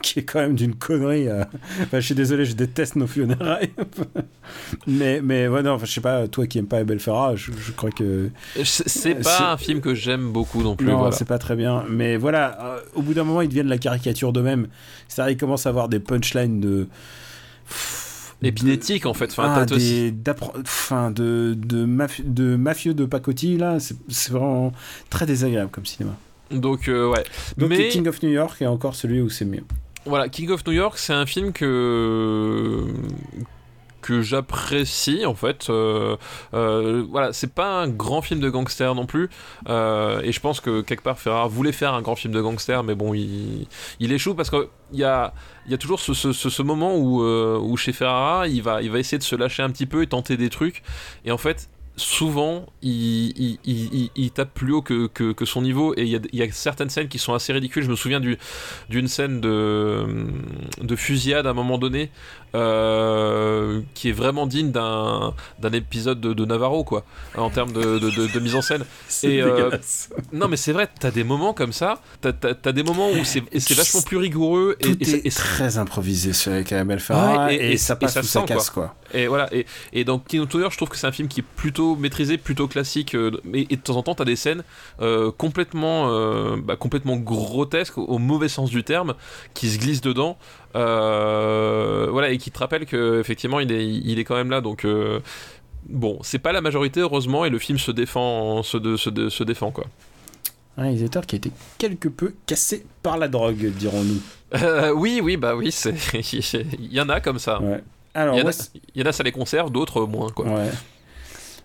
[0.02, 1.28] qui est quand même d'une connerie.
[1.28, 1.44] euh.
[1.82, 3.70] Enfin, je suis désolé, je déteste Nos funérailles.
[4.86, 7.52] mais, mais ouais, non, enfin, je sais pas, toi qui aimes pas Abel Ferrara, je,
[7.52, 8.30] je crois que
[8.64, 11.12] c'est c'est Euh, pas un film que j'aime beaucoup non plus non, voilà.
[11.12, 11.84] c'est pas très bien.
[11.88, 14.68] Mais voilà, euh, au bout d'un moment, ils deviennent la caricature d'eux-mêmes.
[15.08, 16.88] C'est-à-dire, ils commencent à avoir des punchlines de.
[18.42, 20.14] épinétique en fait enfin Ah, des,
[20.64, 24.72] enfin, de, de, mafi- de mafieux de pacotille, là, c'est c'est vraiment
[25.10, 26.16] très désagréable comme cinéma.
[26.50, 27.22] donc euh, ouais
[27.58, 29.64] Donc, mais King of New York est encore celui où c'est mieux.
[30.06, 32.86] Voilà, King of New York, c'est un film que
[34.00, 35.68] que j'apprécie en fait.
[35.68, 36.16] Euh,
[36.54, 39.28] euh, voilà, c'est pas un grand film de gangster non plus,
[39.68, 42.82] Euh, et je pense que quelque part Ferrara voulait faire un grand film de gangster,
[42.82, 43.66] mais bon, il,
[44.00, 45.34] il échoue parce que il y a
[45.68, 48.98] y a toujours ce, ce, ce- moment où où chez Ferrara, il va il va
[48.98, 50.82] essayer de se lâcher un petit peu et tenter des trucs,
[51.26, 51.68] et en fait.
[52.00, 55.92] Souvent, il, il, il, il- il tape plus haut que, que, que son niveau.
[55.98, 57.82] Et il y, a, il y a certaines scènes qui sont assez ridicules.
[57.84, 58.38] Je me souviens du,
[58.88, 60.06] d'une scène de,
[60.80, 62.10] de fusillade à un moment donné
[62.54, 65.34] euh, qui est vraiment digne d'un,
[65.72, 67.04] épisode de, de Navarro quoi
[67.36, 68.84] en termes de, de, mise en scène.
[69.22, 69.70] Et, euh,
[70.32, 72.00] non mais c'est vrai t'as des moments comme ça.
[72.20, 73.42] T'as, t'as des moments où c'est,
[73.74, 77.96] vachement plus rigoureux et, Tout et, est très improvisé sur avec Ferrara Ouais, et, ça
[77.96, 78.94] passe ça casse, quoi.
[79.12, 81.44] et voilà et, et dans New York, je trouve que c'est un film qui est
[81.56, 84.62] plutôt maîtrisé plutôt classique euh, mais et de temps en temps t'as des scènes
[85.00, 89.14] euh, complètement euh, bah, complètement grotesques au, au mauvais sens du terme
[89.54, 90.36] qui se glissent dedans
[90.74, 94.86] voilà et qui te rappellent que effectivement il est il est quand même là donc
[95.88, 99.28] bon c'est pas la majorité heureusement et le film se défend se, de- se, de-
[99.28, 99.84] se défend quoi
[100.76, 104.20] Un réalisateur qui a été quelque peu cassé par la drogue, dirons-nous.
[104.62, 105.68] Euh, oui oui bah oui
[106.14, 107.82] il y en a comme ça Ouais.
[108.12, 110.30] Alors, il y, en a, est-ce- il y en a ça les conserve d'autres moins
[110.30, 110.70] quoi Ouais.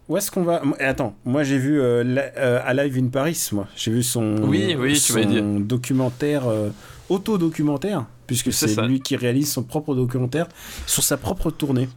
[0.08, 0.62] Où est-ce qu'on va?
[0.64, 3.68] Moi- Attends, moi j'ai vu euh, la- euh, Alive in Paris, moi.
[3.76, 4.96] J'ai vu son, Oui, oui,
[5.62, 6.70] documentaire, euh,
[7.10, 10.48] auto-documentaire, puisque C'est lui qui réalise son propre documentaire
[10.86, 11.90] sur sa propre tournée.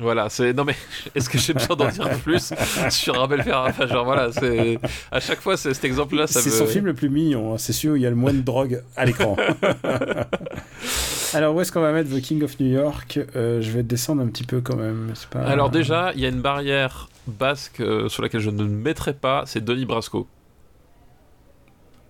[0.00, 0.74] Voilà, c'est non mais
[1.14, 2.52] est-ce que j'ai besoin d'en dire plus
[2.90, 3.68] sur Abel Ferrara?
[3.70, 4.78] Enfin, genre voilà, c'est
[5.12, 7.58] à chaque fois c'est cet exemple-là, ça C'est me- son film le plus mignon, hein.
[7.58, 9.36] c'est celui où il y a le moins de drogue à l'écran.
[11.34, 13.18] Alors où est-ce qu'on va mettre The King of New York?
[13.36, 15.12] Euh, Je vais descendre un petit peu quand même.
[15.30, 15.40] Pas...
[15.42, 19.14] Alors déjà, il y a une barrière basque euh, sur laquelle je ne me mettrai
[19.14, 20.28] pas, c'est Denis Brasco.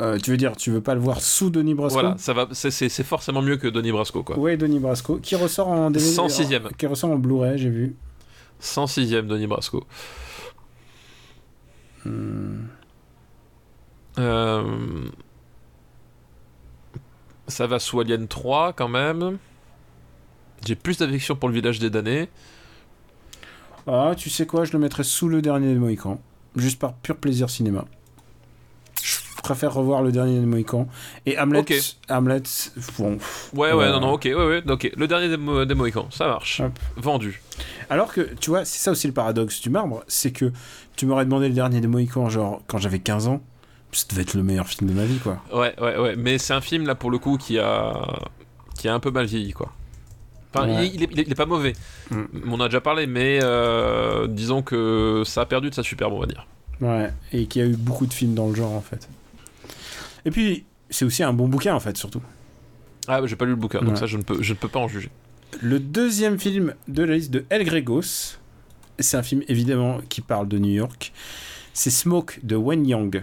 [0.02, 2.48] Euh, tu veux dire, tu veux pas le voir sous Denis Brasco Voilà, ça va,
[2.52, 4.36] c'est- forcément mieux que Donnie Brasco, quoi.
[4.38, 6.10] Ouais, Denis Brasco, qui ressort en DVD.
[6.10, 6.68] 106e.
[6.76, 7.94] Qui ressort en Blu-ray, j'ai vu.
[8.60, 9.84] 106ème Donnie Brasco.
[12.04, 12.66] Hmm.
[14.18, 15.06] Euh,
[17.46, 19.38] Ça va sous Alien 3 quand même.
[20.66, 22.28] J'ai plus d'affection pour le village des damnés.
[23.86, 26.20] Ah, tu sais quoi, je le mettrais sous le dernier des Mohicans.
[26.56, 27.84] Juste par pur plaisir cinéma.
[29.44, 30.88] Je préfère revoir le dernier des Mohicans.
[31.26, 31.74] Et Hamlet, Ok.
[32.08, 32.42] Hamlet,
[32.98, 33.18] bon.
[33.54, 34.90] Ouais, ouais, non, non, ok, ouais, ouais, ok.
[34.96, 36.60] Le dernier des, des Mohicans, ça marche.
[36.60, 36.72] Hop.
[36.96, 37.42] Vendu.
[37.90, 40.50] Alors que, tu vois, c'est ça aussi le paradoxe du marbre, c'est que
[40.96, 43.42] tu m'aurais demandé le dernier des Mohicans, genre, quand j'avais 15 ans,
[43.92, 45.36] ça devait être le meilleur film de ma vie, quoi.
[45.52, 46.16] Ouais, ouais, ouais.
[46.16, 48.02] Mais c'est un film, là, pour le coup, qui a,
[48.78, 49.70] qui a un peu mal vieilli, quoi.
[50.54, 50.86] Enfin, Ouais.
[50.86, 51.74] il, il est, il est- il est pas mauvais.
[52.10, 52.22] Mm.
[52.48, 56.14] On en a déjà parlé, mais euh, disons que ça a perdu de sa superbe,
[56.14, 56.46] on va dire.
[56.80, 59.06] Ouais, et qu'il y a eu beaucoup de films dans le genre, en fait.
[60.24, 62.22] Et puis, c'est aussi un bon bouquin, en fait, surtout.
[63.08, 63.96] Ah, bah, j'ai pas lu le bouquin, donc Ouais.
[63.96, 65.10] ça, je ne, peux, je ne peux pas en juger.
[65.60, 68.36] Le deuxième film de la liste de El Gregos,
[68.98, 71.12] c'est un film évidemment qui parle de New York.
[71.72, 73.22] C'est Smoke de Wen Yang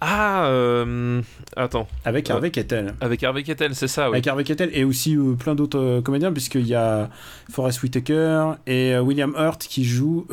[0.00, 1.22] Ah, euh,
[1.56, 1.88] attends.
[2.04, 2.94] avec Euh, Harvey Keitel.
[3.00, 4.14] Avec Harvey Keitel, c'est ça, oui.
[4.16, 7.08] Avec Harvey Keitel et aussi euh, plein d'autres euh, comédiens, puisqu'il y a
[7.50, 10.26] Forrest Whitaker et euh, William Hurt qui joue.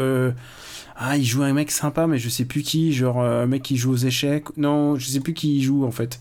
[1.04, 2.94] Ah, il joue un mec sympa, mais je sais plus qui.
[2.94, 4.46] Genre euh, un mec qui joue aux échecs.
[4.58, 6.20] Non, je sais plus qui il joue en fait.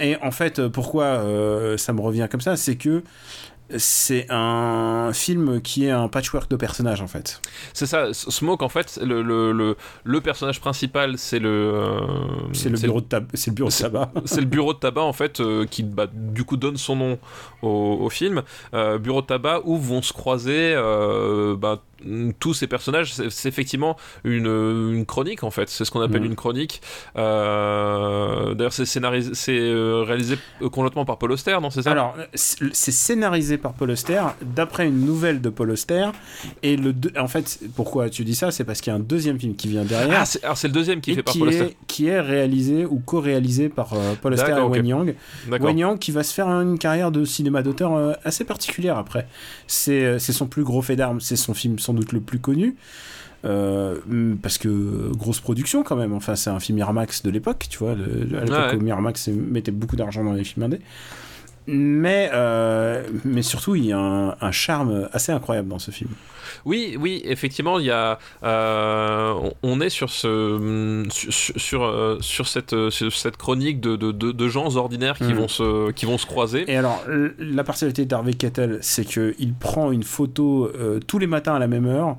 [0.00, 3.02] Et en fait, euh, pourquoi euh, ça me revient comme ça C'est que
[3.78, 7.40] c'est un film qui est un patchwork de personnages en fait.
[7.72, 11.48] C'est ça, Smoke, en fait, le, le, le, le personnage principal, c'est le.
[11.48, 12.00] euh,
[12.52, 14.12] C'est le bureau de tab- le bureau de tabac.
[14.26, 17.18] c'est le bureau de tabac en fait euh, qui bah, du coup donne son nom
[17.62, 18.42] au, au film
[18.74, 20.74] Euh, bureau de tabac où vont se croiser
[21.58, 21.82] bah,
[22.40, 26.26] tous ces personnages c'est effectivement une, une chronique en fait c'est ce qu'on appelle Mhm.
[26.30, 26.80] une chronique
[27.16, 31.90] Euh, d'ailleurs c'est scénarisé c'est euh, réalisé euh, conjointement par Paul Auster non c'est ça?
[31.92, 36.06] Alors, c'est scénarisé par Paul Auster, d'après une nouvelle de Paul Auster.
[36.62, 38.50] Et le deux- en fait, pourquoi tu dis ça?
[38.50, 40.18] C'est parce qu'il y a un deuxième film qui vient derrière.
[40.20, 42.20] ah, c'est alors c'est le deuxième qui et fait par qui Paul est, qui est
[42.20, 44.62] réalisé ou co-réalisé par euh, Paul Auster et.
[44.62, 45.14] Wen Yang.
[45.60, 49.26] Wen Yang qui va se faire une carrière de cinéma d'auteur euh, assez particulière après.
[49.66, 52.38] C'est euh, c'est son plus gros fait d'armes, c'est son film sans doute le plus
[52.38, 52.76] connu.
[53.44, 57.30] Euh, mm, parce que euh, grosse production quand même, enfin c'est un film Miramax de
[57.30, 58.76] l'époque, tu vois, le- à l'époque ouais.
[58.76, 60.80] où Miramax mettait beaucoup d'argent dans les films indés.
[61.66, 66.10] Mais, euh, mais surtout, il y a un, un charme assez incroyable dans ce film.
[66.64, 72.48] Oui, oui, effectivement, il y a, euh, on- est sur ce, sur, sur, euh, sur
[72.48, 75.34] cette, euh, sur cette chronique de, de, de, gens ordinaires qui Mhm.
[75.34, 76.64] vont se, qui vont se croiser.
[76.70, 77.02] Et alors,
[77.38, 81.66] la particularité d'Harvey Keitel, c'est qu'il prend une photo euh, tous les matins à la
[81.66, 82.16] même heure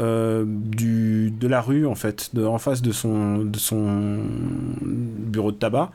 [0.00, 4.20] euh, du, de la rue, en fait, de, en face de son, de son
[4.80, 5.90] bureau de tabac.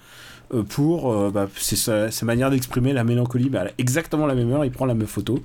[0.69, 3.49] pour, euh, bah, c'est sa, sa manière d'exprimer la mélancolie.
[3.49, 5.39] Bah, à exactement la même heure, il prend la même photo.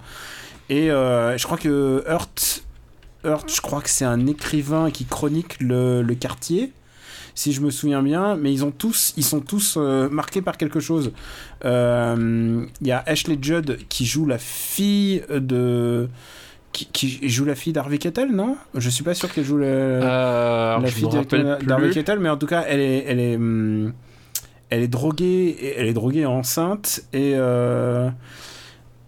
[0.68, 2.64] Et euh, je crois que Hurt,
[3.24, 6.72] Hurt, je crois que c'est un écrivain qui chronique le, le quartier
[7.34, 10.58] si je me souviens bien, mais ils ont tous, ils sont tous euh, marqués par
[10.58, 11.12] quelque chose.
[11.64, 16.10] Euh, Il y a Ashley Judd qui joue la fille de,
[16.72, 18.58] qui, qui joue la fille d'Harvey Keitel, non?
[18.74, 21.04] Je suis pas sûr qu'elle joue le- Euh, la fille
[21.66, 21.90] d'Harvey.
[21.90, 23.94] Keitel, mais en tout cas, elle est, elle est, hum,
[24.68, 27.32] elle est droguée, elle est droguée enceinte et.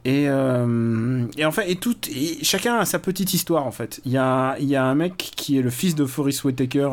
[0.05, 1.97] Et, euh, et en fait, et tout,
[2.43, 4.01] chacun a sa petite histoire en fait.
[4.05, 6.91] Il y a, y a un mec qui est le fils de Forrest Whitaker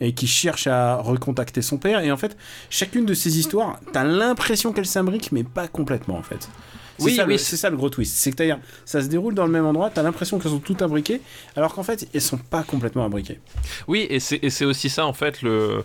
[0.00, 2.00] et qui cherche à recontacter son père.
[2.00, 2.36] Et en fait,
[2.68, 6.48] chacune de ces histoires, t'as l'impression qu'elles s'imbriquent, mais pas complètement en fait.
[7.04, 8.14] Oui, ça, oui, c'est- ça le gros twist.
[8.16, 10.82] C'est que d'ailleurs, ça se déroule dans le même endroit, t'as l'impression qu'elles sont toutes
[10.82, 11.20] imbriquées,
[11.56, 13.40] alors qu'en fait, elles sont pas complètement imbriquées.
[13.88, 15.84] Oui, et c'est aussi ça en fait le-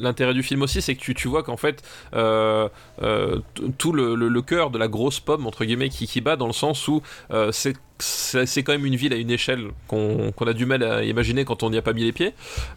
[0.00, 1.82] l'intérêt du film aussi, c'est que tu, tu vois qu'en fait
[2.14, 2.68] euh,
[3.02, 3.38] euh,
[3.78, 6.46] tout le, le, le cœur de la grosse pomme entre guillemets qui, qui bat dans
[6.46, 10.52] le sens où euh, c'est c'est quand même une ville à une échelle qu'on a
[10.52, 12.32] du mal à imaginer quand on n'y a pas mis les pieds.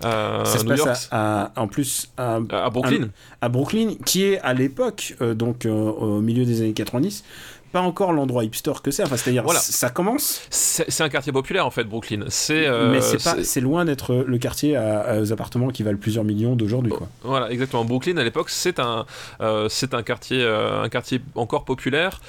[0.05, 3.09] Euh, ça se New passe York, à, à- en plus à, à Brooklyn.
[3.41, 7.23] à Brooklyn, qui est à l'époque, euh, donc euh, au milieu des années 90,
[7.71, 9.03] pas encore l'endroit hipster que c'est.
[9.03, 9.59] Enfin, c'est-à-dire, Voilà.
[9.59, 12.25] ça commence, C'est un quartier populaire en fait, Brooklyn.
[12.29, 15.69] C'est euh, mais c'est pas, c'est- c'est loin d'être le quartier à, à- aux appartements
[15.69, 17.07] qui valent plusieurs millions d'aujourd'hui, quoi.
[17.23, 17.85] Voilà, exactement.
[17.85, 19.05] Brooklyn à l'époque, c'est un,
[19.41, 22.21] euh, c'est un quartier, euh, un quartier encore populaire,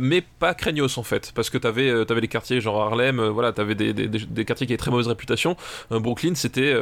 [0.00, 3.74] mais pas craignos en fait, parce que t'avais, t'avais les quartiers genre Harlem, voilà, t'avais
[3.74, 5.56] des, des, des, des quartiers qui avaient très mauvaise réputation.
[5.90, 6.74] Brooklyn, c'était,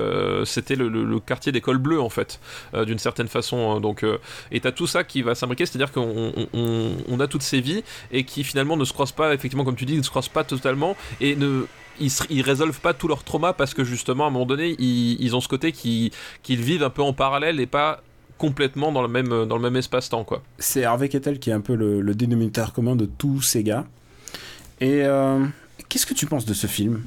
[0.44, 2.40] c'était le, le- le quartier des cols bleus en fait,
[2.86, 3.80] d'une certaine façon.
[3.80, 4.04] donc,
[4.52, 7.60] et t'as tout ça qui va s'imbriquer, c'est-à-dire qu'on on, on- on a toutes ces
[7.60, 10.28] vies et qui finalement ne se croisent pas, effectivement, comme tu dis, ne se croisent
[10.28, 11.66] pas totalement et ne
[12.00, 15.16] ils, ils résolvent pas tout leur trauma parce que justement à un moment donné ils,
[15.22, 16.10] ils ont ce côté qu'ils
[16.48, 18.02] vivent un peu en parallèle et pas
[18.36, 20.42] complètement dans le même, dans le même espace-temps quoi.
[20.58, 23.86] C'est Harvey Keitel qui est un peu le, le dénominateur commun de tous ces gars.
[24.80, 25.44] Et euh,
[25.88, 27.02] qu'est-ce que tu penses de ce film?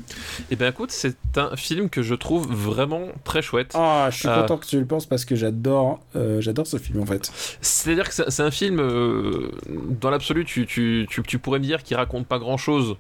[0.52, 3.72] Et ben écoute, c'est un film que je trouve vraiment très chouette.
[3.76, 4.42] Ah, je suis Euh.
[4.42, 7.32] content que tu le penses parce que j'adore, euh, j'adore ce film en fait.
[7.62, 9.52] C'est-à-dire que c'est c'est un film, euh,
[10.02, 12.96] dans l'absolu, tu, tu, tu, tu pourrais me dire qu'il raconte pas grand-chose.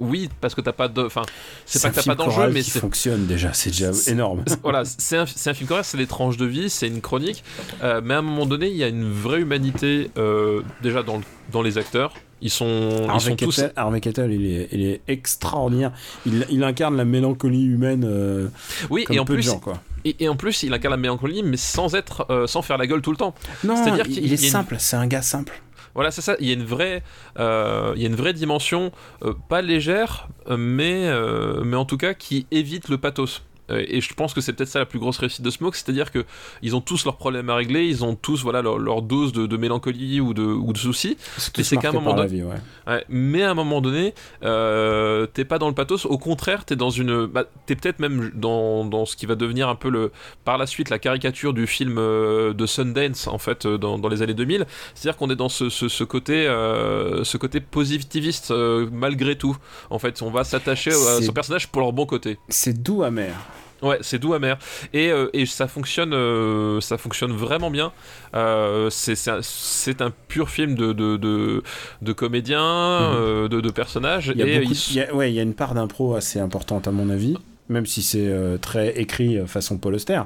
[0.00, 1.02] Oui, parce que t'as pas de...
[1.02, 1.22] Enfin,
[1.64, 2.80] c'est pas un que t'as film pas d'enjeu, choral mais c'est...
[2.80, 4.44] fonctionne déjà, c'est déjà énorme.
[4.62, 7.42] voilà, c'est un, un film correct, c'est des tranches de vie, c'est une chronique,
[7.82, 11.16] euh, mais à un moment donné, il y a une vraie humanité euh, déjà dans,
[11.18, 12.12] le- dans les acteurs.
[12.42, 13.62] Ils sont, ils sont tous.
[13.76, 15.92] Harvey Keitel, il est, il est extraordinaire.
[16.26, 18.48] Il, il incarne la mélancolie humaine euh,
[18.90, 19.80] Oui, comme et en peu plus, de gens quoi.
[20.04, 22.86] et, et en plus, il incarne la mélancolie, mais sans être, euh, sans faire la
[22.86, 23.34] gueule tout le temps.
[23.64, 25.62] Non, C'est-à-dire il, qu'il il est une- simple, c'est un gars simple.
[25.96, 26.36] Voilà, c'est ça.
[26.40, 27.02] Il y a une vraie,
[27.38, 28.92] euh, dimension,
[29.22, 33.42] euh, pas légère, euh, mais en tout cas qui évite le pathos.
[33.70, 36.10] Euh, Et je pense que c'est peut-être ça la plus grosse réussite de Smoke, c'est-à-dire
[36.12, 36.24] que
[36.62, 39.46] ils ont tous leurs problèmes à régler, ils ont tous voilà leur, leur dose de,
[39.46, 41.16] de mélancolie ou de, ou de soucis.
[41.56, 42.54] Mais c'est qu'à un moment donné- vie, ouais.
[42.86, 44.14] Ouais, mais à un moment donné,
[44.44, 46.06] euh, t'es pas dans le pathos.
[46.06, 49.68] Au contraire, t'es dans une, bah, t'es peut-être même dans, dans ce qui va devenir
[49.68, 50.12] un peu le,
[50.44, 54.08] par la suite, la caricature du film euh, de Sundance en fait euh, dans, dans
[54.08, 54.66] les années 2000.
[54.94, 58.52] C'est-à-dire qu'on est dans ce, ce, ce côté, euh, ce côté positiviste
[58.92, 59.56] malgré tout.
[59.90, 62.38] En fait, on va s'attacher à son personnage pour leur bon côté.
[62.48, 63.34] C'est doux amer.
[63.82, 64.58] Ouais, c'est doux amer
[64.94, 67.92] et, euh, et ça fonctionne, euh, ça fonctionne vraiment bien.
[68.34, 71.62] Euh, c'est c'est un, c'est un pur film de de, de,
[72.00, 75.00] de comédiens, euh, de, de personnages Il y a, et beaucoup ils- de- il y
[75.02, 77.36] a- ouais, il y a une part d'impro assez importante à mon avis,
[77.68, 78.30] même si c'est
[78.62, 80.22] très écrit façon Paul Auster.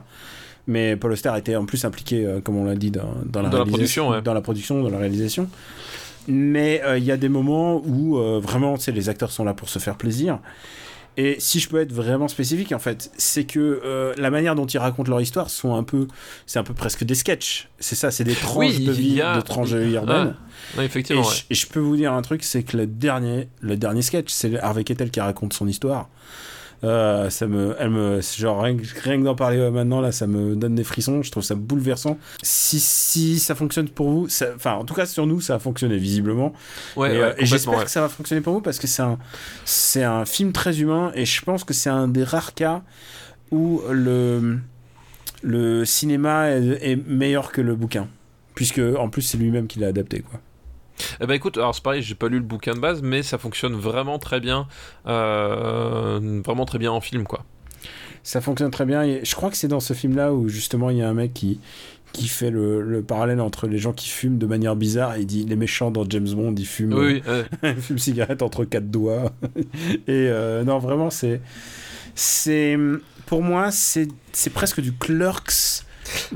[0.69, 3.59] Mais Paul Auster était en plus impliqué, comme on l'a dit, dans, dans la Dans
[3.59, 4.23] la réalisation- production, ouais.
[4.23, 5.49] dans la production, dans la réalisation.
[6.29, 9.79] Mais il y a des moments où vraiment, sais, les acteurs sont là pour se
[9.81, 10.39] faire plaisir.
[11.17, 14.65] Et si je peux être vraiment spécifique, en fait, c'est que euh, la manière dont
[14.67, 16.07] ils racontent leur histoire sont un peu,
[16.47, 17.69] c'est un peu presque des sketchs.
[17.79, 20.37] C'est ça, c'est des tranches Oui, de vie, a- de tranches de vie urbaine.
[20.77, 21.23] Ouais, Et, effectivement.
[21.23, 21.35] ouais.
[21.35, 24.31] je, et je peux vous dire un truc, c'est que le dernier, le dernier sketch,
[24.31, 26.09] c'est Harvey Keitel qui raconte son histoire.
[26.83, 30.13] Euh, ça me, elle me, genre rien, que- rien que d'en parler euh, maintenant là,
[30.13, 31.23] ça me donne des frissons.
[31.23, 32.17] Je trouve ça bouleversant.
[32.43, 35.99] Si, si ça fonctionne pour vous, enfin en tout cas sur nous, ça a fonctionné
[35.99, 36.55] visiblement.
[36.97, 37.85] Ouais, et ouais, euh, et j'espère ouais.
[37.85, 39.19] que ça va fonctionner pour vous parce que c'est un,
[39.67, 42.83] c'est un film très humain et je pense que c'est un des rares cas
[43.51, 44.59] où le,
[45.43, 48.09] le cinéma est, est meilleur que le bouquin,
[48.55, 50.41] puisque en plus c'est lui-même qui l'a adapté quoi.
[51.21, 53.39] Eh ben écoute, alors c'est pareil, j'ai pas lu le bouquin de base, mais ça
[53.39, 54.67] fonctionne vraiment très bien,
[55.07, 57.45] euh, vraiment très bien en film quoi.
[58.23, 59.03] Ça fonctionne très bien.
[59.03, 61.33] Et je crois que c'est dans ce film-là où justement il y a un mec
[61.33, 61.59] qui,
[62.13, 65.17] qui fait le, le parallèle entre les gens qui fument de manière bizarre.
[65.17, 68.65] Il dit les méchants dans James Bond, ils fument, Oui, euh, ils fument cigarette entre
[68.65, 69.33] quatre doigts.
[69.57, 71.41] et euh, non, vraiment, c'est.
[72.15, 72.77] c'est
[73.27, 75.85] Pour moi, c'est c'est presque du clerks.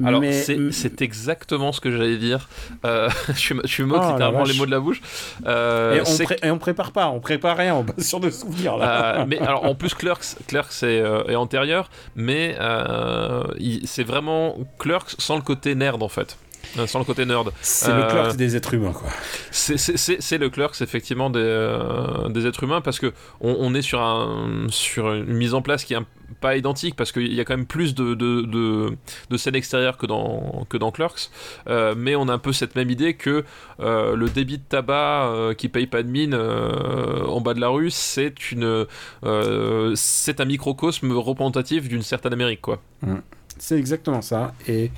[0.05, 0.33] Alors mais,
[0.70, 2.49] c'est exactement ce que j'allais dire.
[2.85, 5.01] Euh, je suis je moque Oh, littéralement les mots de la bouche.
[5.47, 8.31] Euh, et, on pré- et on prépare pas, on prépare rien, on base sur des
[8.31, 9.20] souvenirs là.
[9.20, 13.43] Euh, mais alors en plus Clerks, Clerks est, euh, est antérieur, mais euh,
[13.85, 16.37] c'est vraiment Clerks sans le côté nerd en fait.
[16.79, 17.53] Euh, Sans le côté nerd.
[17.62, 19.09] c'est euh, le clerks des êtres humains, quoi.
[19.51, 24.01] C'est- le Clerks effectivement des, euh, des êtres humains parce que on, on est sur,
[24.03, 26.07] un, sur une mise en place qui est un-
[26.41, 28.97] pas identique parce qu'il y a quand même plus de, de, de,
[29.31, 31.31] de scènes extérieures que dans, que dans Clerks
[31.69, 33.45] Euh, mais on a un peu cette même idée que
[33.81, 37.61] euh, le débit de tabac euh, qui paye pas de mine euh, en bas de
[37.61, 38.87] la rue c'est une
[39.25, 42.81] euh, c'est un microcosme représentatif d'une certaine Amérique quoi.
[43.59, 44.53] C'est exactement ça.
[44.67, 44.91] Et,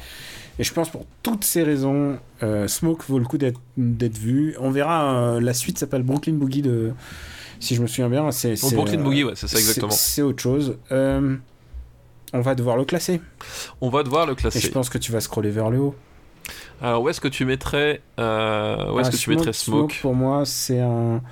[0.59, 4.57] et je pense pour toutes ces raisons, euh, Smoke vaut le coup d'être vu.
[4.59, 6.93] On verra, euh, la suite s'appelle Brooklyn Boogie, de,
[7.61, 8.31] si je me souviens bien.
[8.31, 9.91] C'est, c'est, Brooklyn euh, Boogie ouais c'est ça exactement.
[9.91, 10.79] C'est, autre chose.
[10.91, 13.21] On va devoir le classer.
[13.81, 14.71] On va devoir le Et je classer.
[14.71, 15.95] pense que tu vas scroller vers le haut.
[16.81, 20.45] Alors où est-ce que tu mettrais où est-ce Ah, que tu mettrais Smoke Pour moi,
[20.45, 21.23] c'est un.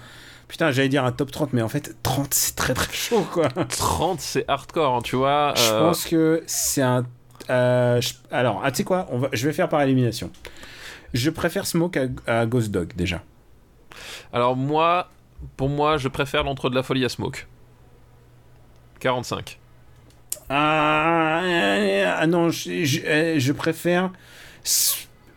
[0.49, 3.49] Putain, j'allais dire un top 30, mais en fait, 30, c'est très très chaud, quoi.
[3.68, 7.05] 30 c'est hardcore hein, tu vois Je pense que c'est un.
[7.51, 9.28] Euh, je- Alors, ah, tu sais quoi on va...
[9.32, 10.30] Je vais faire par élimination.
[11.12, 13.22] Je préfère Smoke à, à Ghost Dog, déjà.
[14.32, 15.11] alors moi
[15.57, 17.47] pour moi je préfère l'entre de la folie à Smoke
[19.01, 19.59] 45
[20.49, 24.11] Ah, euh, ah non, je, je, euh, je préfère.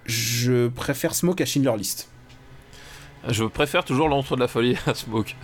[0.05, 2.10] Je préfère Smoke à Schindler List.
[3.28, 5.36] je préfère toujours l'entre de la folie à Smoke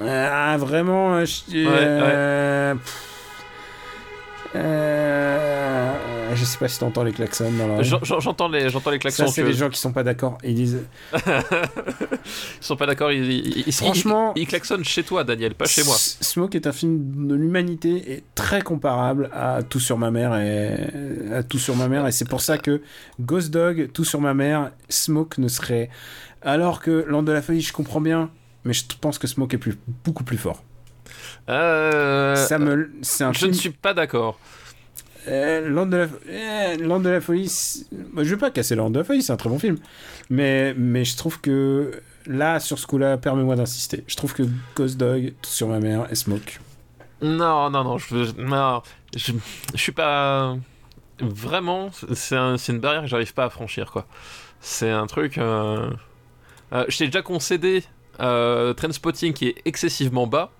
[0.00, 1.14] Ah, vraiment.
[1.14, 3.10] euh, je- euh, pff,
[4.54, 5.90] euh,
[6.34, 7.84] je sais pas si t'entends les klaxons dans la rue.
[7.84, 9.26] J'en- j'en- J'entends les, j'entends les klaxons.
[9.26, 10.38] Ça, c'est que- les gens qui sont pas d'accord.
[10.44, 10.78] Ils disent
[11.12, 11.18] Ils
[12.60, 13.12] sont pas d'accord.
[13.12, 15.94] Ils, ils- ils- Franchement- ils, klaxonnent chez toi, Daniel, pas chez moi.
[15.98, 20.76] Smoke est un film de l'humanité et très comparable à Tout sur ma mère et
[21.34, 22.80] à Tout sur ma mère et c'est pour ça que
[23.20, 25.90] Ghost Dog, Tout sur ma mère, Smoke ne serait
[26.42, 28.30] alors que Land de la folie, je comprends bien,
[28.64, 30.62] mais je pense que Smoke est plus, beaucoup plus fort.
[31.48, 33.50] Euh, ça me, c'est un je film.
[33.50, 34.38] ne suis pas d'accord.
[35.28, 37.50] Euh, de la, euh, Land de la folie,
[38.12, 39.78] bah, je vais pas casser Land de la folie, c'est un très bon film,
[40.30, 41.92] mais mais je trouve que
[42.26, 44.04] là sur ce coup-là, permets-moi d'insister.
[44.06, 44.42] Je trouve que
[44.76, 46.60] Ghost Dog, Tout sur ma mère et Smoke.
[47.22, 48.82] Non, non, non, je, non,
[49.16, 49.32] je,
[49.74, 50.56] je suis pas
[51.20, 51.90] vraiment.
[52.14, 54.06] C'est un- c'est une barrière que j'arrive pas à franchir, quoi.
[54.60, 55.38] C'est un truc.
[55.38, 55.90] Euh...
[56.74, 57.82] euh, je t'ai déjà concédé
[58.20, 60.50] euh, Trainspotting qui est excessivement bas,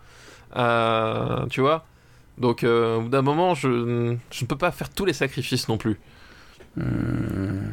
[0.54, 1.84] tu vois?
[2.38, 5.68] Donc, euh, au bout d'un moment, je, je ne peux pas faire tous les sacrifices
[5.68, 5.98] non plus.
[6.76, 7.68] Hmm.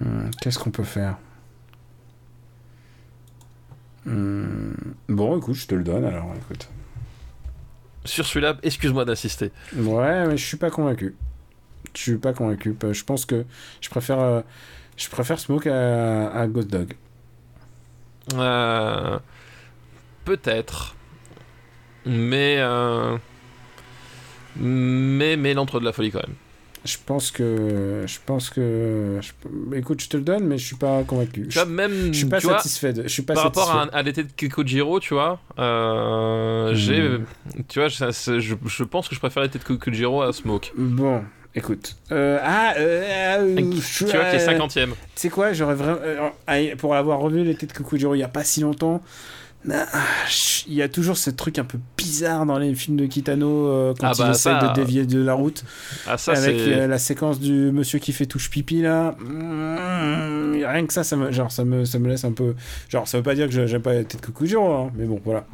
[0.00, 1.16] Hmm, Qu'est-ce qu'on peut faire?
[4.06, 4.72] Hmm,
[5.08, 6.32] Bon, écoute, je te le donne alors.
[6.36, 6.68] Écoute.
[8.04, 9.50] Sur celui-là, excuse-moi d'insister.
[9.74, 11.14] Ouais, mais je suis pas convaincu.
[11.94, 12.76] Je suis pas convaincu.
[12.92, 13.44] Je pense que
[13.80, 14.40] je préfère, euh,
[14.96, 16.94] je préfère Smoke à, à Ghost Dog.
[18.34, 19.18] Euh,
[20.24, 20.94] Peut-être.
[22.06, 22.56] Mais.
[22.58, 23.16] euh,
[24.56, 26.36] Mais, mais l'entre de la folie quand même.
[26.84, 30.76] Je pense que, je pense que, je- écoute, je te le donne, mais je suis
[30.76, 31.48] pas convaincu.
[31.48, 32.08] Tu vois, même.
[32.12, 32.92] je suis pas vois, satisfait.
[32.92, 36.74] de- je suis pas par rapport à, à l'été de Kikojiro, tu vois, euh, Hmm.
[36.74, 37.10] j'ai,
[37.68, 40.72] tu vois, ça, je, je pense que je préfère l'été de Kikojiro à Smoke.
[40.76, 41.24] Bon,
[41.54, 41.96] écoute.
[42.12, 44.90] Euh, ah, euh, tu vois, qui est euh, 50ème.
[44.90, 46.32] Tu sais quoi, j'aurais vraiment.
[46.76, 49.02] pour avoir revu l'été de Kukujiro il y a pas si longtemps,
[49.66, 53.94] il y a toujours ce truc un peu bizarre dans les films de Kitano euh,
[53.98, 55.64] quand Ah il bah, essaie ça, de dévier de la route.
[56.06, 59.12] Ah, ça, avec euh, la séquence du monsieur qui fait touche pipi là.
[59.18, 62.54] Mmh, rien que ça, ça me, genre, ça, me, ça me laisse un peu.
[62.88, 65.20] Genre, ça veut pas dire que je- j'aime pas l'été de Kukujiro, hein, mais bon,
[65.24, 65.46] voilà.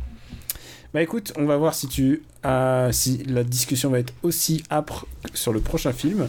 [0.93, 5.07] Bah écoute, on va voir si tu as, si la discussion va être aussi âpre
[5.35, 6.29] sur le prochain film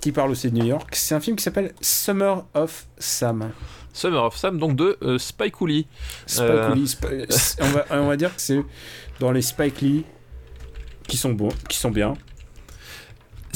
[0.00, 0.88] qui parle aussi de New York.
[0.96, 3.50] C'est un film qui s'appelle Summer of Sam.
[3.94, 5.86] Summer of Sam, donc de euh, Spike Lee.
[6.26, 6.74] Spike Euh.
[6.74, 8.60] Lee, Sp- on, va, on va dire que c'est
[9.20, 10.04] dans les Spike Lee
[11.08, 12.12] qui sont bons, qui sont bien.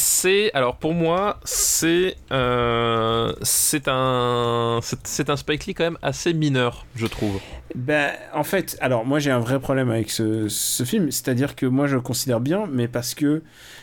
[0.01, 5.99] C'est alors pour moi c'est euh, c'est un c'est c'est un Spike Lee quand même
[6.03, 7.41] assez mineur je trouve.
[7.75, 11.67] Ben, en fait, alors moi j'ai un vrai problème avec ce, ce film, c'est-à-dire que
[11.67, 13.43] moi je le considère bien, mais parce que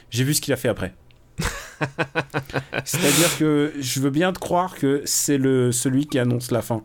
[0.10, 0.94] j'ai vu ce qu'il a fait après.
[2.86, 6.82] c'est-à-dire que je veux bien te croire que c'est le celui qui annonce la fin.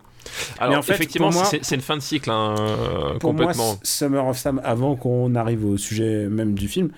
[0.59, 3.67] Alors en fait, effectivement c'est une fin de cycle hein, euh, Pour complètement.
[3.67, 6.91] moi, Summer of Sam, avant qu'on arrive au sujet même du film,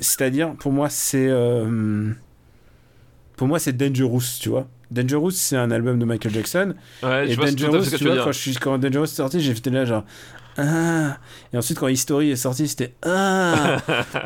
[0.00, 2.10] c'est-à-dire pour moi c'est euh,
[3.36, 4.66] pour moi c'est Dangerous, tu vois.
[4.90, 6.74] Dangerous, c'est un album de Michael Jackson.
[7.02, 10.04] ouais, Et je Dangerous, tu vois, quand, je quand Dangerous est sorti, j'étais là genre.
[10.58, 11.18] Ah
[11.52, 13.78] Et ensuite, quand History est sorti, c'était Ah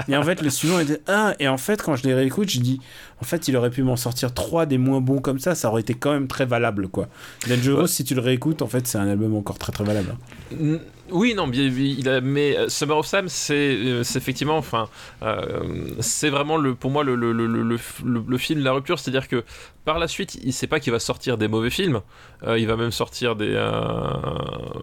[0.08, 2.60] Et en fait, le suivant était Ah Et en fait, quand je les réécoute, je
[2.60, 2.80] dis
[3.20, 5.80] En fait, il aurait pu m'en sortir trois des moins bons comme ça, ça aurait
[5.82, 7.08] été quand même très valable, quoi.
[7.48, 7.86] Dangerous, Ouais.
[7.88, 10.14] si tu le réécoutes, en fait, c'est un album encore très très valable.
[10.58, 10.76] Mm,
[11.10, 14.88] Oui, non, bien, il a, mais euh, Summer of Sam, c'est euh, effectivement, enfin,
[15.22, 15.62] euh,
[16.00, 19.44] c'est vraiment le, pour moi le, le, le, le, film de la rupture, c'est-à-dire que
[19.84, 22.00] par la suite, il sait pas qu'il va sortir des mauvais films,
[22.46, 23.72] euh, il va même sortir des, euh,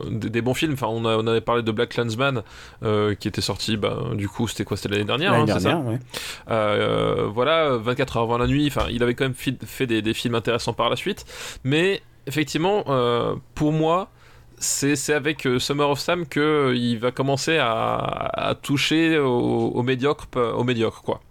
[0.10, 0.74] des, des bons films.
[0.74, 2.44] Enfin, on, a, on avait parlé de Black Clansman,
[3.20, 5.86] qui était sorti, bah, du coup, c'était quoi C'était l'année dernière, L'année hein, ça dernière,
[5.86, 6.00] ouais.
[6.52, 10.14] euh, voilà, 24 heures avant la nuit, enfin, il avait quand même fait des, des
[10.14, 11.26] films intéressants par la suite,
[11.64, 12.84] mais effectivement,
[13.56, 14.10] pour moi,
[14.60, 19.30] c'est avec euh, Summer of Sam que euh, il va commencer à, à toucher au,
[19.30, 21.22] au médiocre, au médiocre, quoi.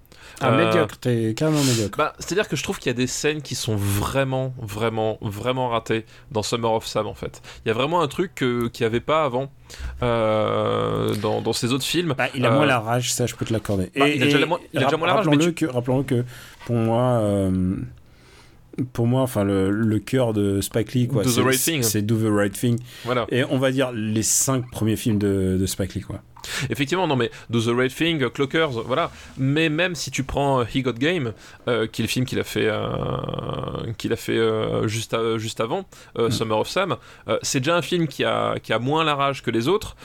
[0.41, 1.97] Ah, Euh, médiocre, t'es carrément médiocre.
[1.97, 5.71] Bah, c'est-à-dire que je trouve qu'il y a des scènes qui sont vraiment, vraiment, vraiment
[5.71, 7.41] ratées dans Summer of Sam en fait.
[7.65, 9.51] Il y a vraiment un truc qu'il n'y avait pas avant
[10.03, 12.15] euh, dans, dans ces autres films.
[12.19, 13.91] Bah, il a Euh, moins la rage, ça je peux te l'accorder.
[13.97, 14.39] bah, il a déjà
[14.75, 16.25] il a déjà moins la rage, mais tu- que, rappelons que
[16.67, 17.77] pour moi, euh,
[18.93, 21.83] pour moi, enfin le, le cœur de Spike Lee, quoi, Do the c'est- Right Thing.
[21.83, 22.79] c'est Do the Right Thing.
[23.05, 23.27] Voilà.
[23.31, 26.23] Et on va dire les cinq premiers films de, de Spike Lee, quoi.
[26.71, 29.11] Effectivement, non, mais Do the Right Thing, euh, Clockers, voilà.
[29.39, 31.33] Mais même si tu prends euh, He Got Game,
[31.69, 35.39] euh, qui est le film qu'il a fait, euh, qu'il a fait euh, juste, à-
[35.39, 35.85] juste avant,
[36.19, 36.31] Mm.
[36.31, 36.97] Summer of Sam,
[37.43, 39.97] c'est déjà un film qui a, qui a moins la rage que les autres,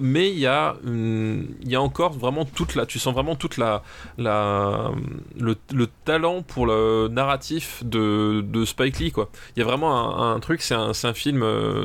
[0.00, 2.86] mais il y, a, il y a encore vraiment toute la.
[2.86, 3.82] Tu sens vraiment toute la.
[4.16, 4.90] la
[5.38, 9.30] le, le talent pour le narratif de, de Spike Lee, quoi.
[9.56, 11.44] Il y a vraiment un, un truc, c'est un, un, film,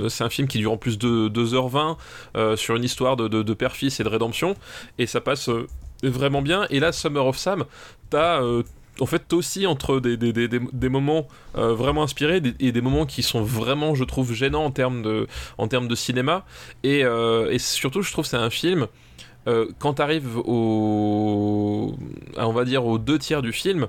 [0.09, 1.97] c'est un film qui dure en plus de 2h20
[2.35, 4.55] euh, sur une histoire de, de, de père-fils de rédemption,
[4.97, 5.67] et ça passe euh,
[6.03, 6.65] vraiment bien.
[6.69, 7.65] Et là, Summer of Sam,
[8.09, 8.41] t'as
[8.99, 13.23] en fait aussi entre des, des, des, des moments vraiment inspirés et des moments qui
[13.23, 15.27] sont vraiment, je trouve, gênants en termes de,
[15.57, 16.45] en termes de cinéma.
[16.83, 18.87] Et, et surtout, je trouve c'est un film.
[19.79, 21.95] quand t'arrives au,
[22.37, 23.87] on va dire, aux deux tiers du film,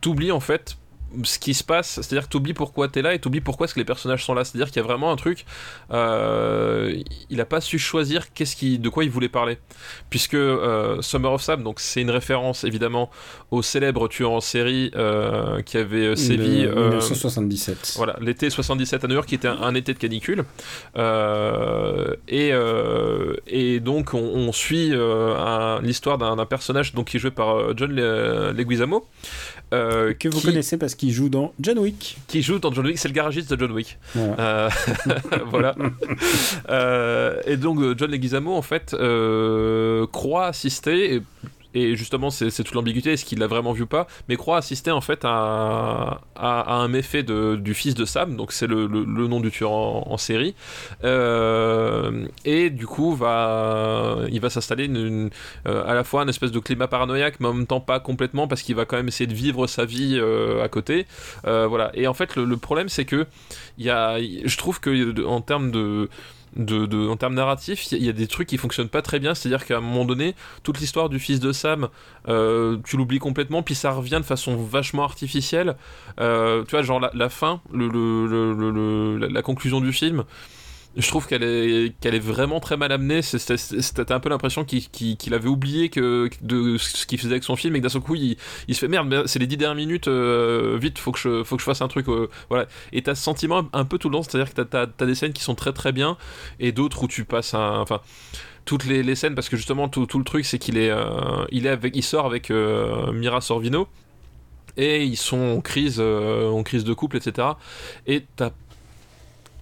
[0.00, 0.76] t'oublies en fait
[1.24, 3.40] ce qui se passe, c'est-à-dire que tu oublies pourquoi tu es là et tu oublies
[3.40, 4.44] pourquoi est-ce que les personnages sont là.
[4.44, 5.44] C'est-à-dire qu'il y a vraiment un truc,
[5.90, 9.58] euh, il a pas su choisir qu'est-ce qui, de quoi il voulait parler.
[10.08, 13.10] Puisque euh, Summer of Sam, donc c'est une référence évidemment
[13.50, 16.66] au célèbre tueur en série euh, qui avait sévi.
[16.66, 17.94] 1977.
[17.96, 20.44] Voilà, l'été 77 à New York qui était un, été de canicule.
[22.28, 22.52] et,
[23.46, 24.92] et donc on, suit
[25.82, 29.06] l'histoire d'un personnage donc, qui est joué par John Leguizamo.
[29.70, 32.18] Que vous connaissez parce qu'il joue dans John Wick.
[32.26, 33.98] Qui joue dans John Wick, c'est le garagiste de John Wick.
[35.50, 35.74] Voilà.
[35.78, 35.90] Euh,
[36.68, 41.14] euh, et donc John Leguizamo en fait euh, croit assister.
[41.14, 41.22] Et
[41.74, 44.06] et justement c'est toute l'ambiguïté est-ce qu'il l'a vraiment vu ou pas?
[44.28, 48.66] Mais croit assister en fait à, un méfait de, du fils de Sam donc c'est
[48.66, 50.54] le, le, nom du tueur en, série.
[51.04, 55.30] Euh, et du coup va il va s'installer euh,
[55.64, 58.62] à la fois un espèce de climat paranoïaque mais en même temps pas complètement parce
[58.62, 61.06] qu'il va quand même essayer de vivre sa vie euh, à côté.
[61.44, 61.90] Voilà.
[61.94, 63.26] Et en fait le, problème c'est que
[63.78, 66.08] y a je trouve que en termes de
[66.56, 69.34] de, en termes narratifs, il y, a des trucs qui fonctionnent pas très bien.
[69.34, 71.88] C'est-à-dire qu'à un moment donné, toute l'histoire du fils de Sam,
[72.28, 75.76] euh, tu l'oublies complètement, puis ça revient de façon vachement artificielle.
[76.18, 80.24] Euh, tu vois, genre la, fin, la conclusion du film
[80.96, 83.22] je trouve qu'elle est, vraiment très mal amenée.
[83.22, 87.76] C'était un peu l'impression qu'il avait oublié que, de ce qu'il faisait avec son film
[87.76, 88.36] et que d'un seul coup il,
[88.68, 91.88] se fait merde, c'est les dix dernières minutes, euh, vite, faut que, je, fasse un
[91.88, 92.08] truc.
[92.08, 92.66] Euh, voilà.
[92.92, 95.32] Et t'as ce sentiment un peu tout le long, c'est-à-dire que t'as as, des scènes
[95.32, 96.16] qui sont très très bien
[96.58, 97.80] et d'autres où tu passes un.
[97.80, 98.00] Enfin
[98.66, 101.96] toutes les, scènes parce que justement tout, le truc c'est qu'il est, euh, il avec
[101.96, 103.88] il sort avec Mira Sorvino
[104.76, 107.48] et ils sont en crise en crise de couple etc
[108.06, 108.50] et t'as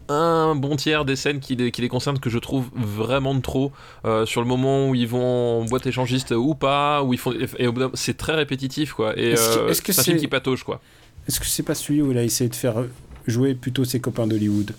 [0.09, 3.41] un bon tiers des scènes qui les, qui les concernent que je trouve vraiment de
[3.41, 3.73] trop
[4.05, 7.33] euh, sur le moment où ils vont en boîte échangiste ou pas où ils font
[7.33, 7.47] et,
[7.95, 9.19] c'est très répétitif quoi.
[9.19, 10.81] Et euh, c'est un film qui patauge quoi.
[11.29, 12.85] Est-ce que c'est pas celui où il a essayé de faire
[13.27, 14.73] jouer plutôt ses copains d'Hollywood?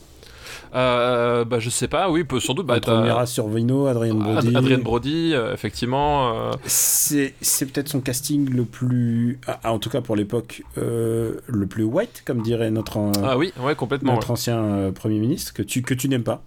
[0.75, 2.67] Euh, bah, je sais pas, oui, peut, sans doute.
[2.67, 4.55] Bah, Mira Survino, Adrien Brody.
[4.55, 6.33] Adrien Brody, euh, effectivement.
[6.33, 6.51] Euh.
[6.65, 9.39] C'est, c'est peut-être son casting le plus.
[9.47, 13.37] Ah, ah, en tout cas pour l'époque, euh, le plus white, comme dirait notre, ah,
[13.37, 16.43] oui, ouais, complètement, notre ancien Premier ministre, que tu, que tu n'aimes pas.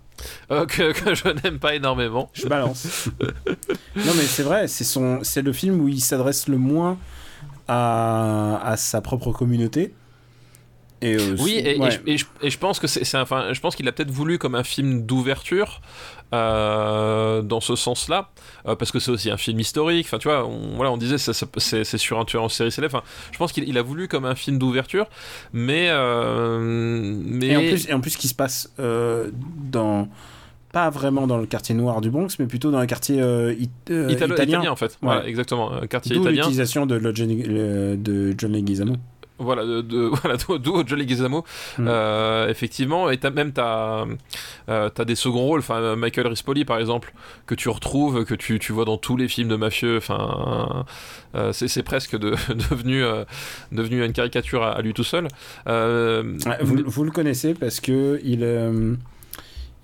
[0.49, 2.31] que, que, je n'aime pas énormément.
[2.33, 3.09] Je balance.
[3.21, 6.97] non, mais c'est vrai, c'est, son, c'est le film où il s'adresse le moins
[7.67, 9.93] à, à sa propre communauté
[11.39, 14.65] oui, et, je, pense que c'est, enfin, je pense qu'il a peut-être voulu comme un
[14.65, 15.81] film d'ouverture
[16.33, 18.31] euh, dans ce sens-là,
[18.67, 20.07] euh, parce que c'est aussi un film historique.
[20.07, 23.03] Enfin, tu vois, on, voilà, on disait c'est, c'est sur un tueur en série célèbre.
[23.33, 25.07] je pense qu'il a voulu comme un film d'ouverture,
[25.53, 30.09] mais euh, mais et en plus, et en plus, qui se passe dans
[30.73, 33.17] pas vraiment dans le quartier noir du Bronx, mais plutôt dans le quartier
[33.89, 34.71] italien.
[34.71, 34.99] en fait.
[35.03, 36.43] Voilà, exactement, quartier italien.
[36.43, 38.97] l'utilisation de, de John Leguizamo.
[39.43, 41.45] Voilà, de, de voilà, d'où Jolly Gizamo.
[41.79, 41.87] Hmm.
[41.89, 44.07] Euh, effectivement, et as, même t'as
[44.69, 47.13] euh, as des seconds rôles, enfin Michael Rispoli par exemple,
[47.47, 49.97] que tu retrouves, que tu, tu vois dans tous les films de mafieux.
[49.97, 50.85] Enfin,
[51.35, 52.31] euh, c'est presque de,
[52.71, 53.03] devenu
[53.73, 55.29] devenu une caricature à, lui tout seul.
[55.67, 58.45] Vous, vous, le connaissez parce que il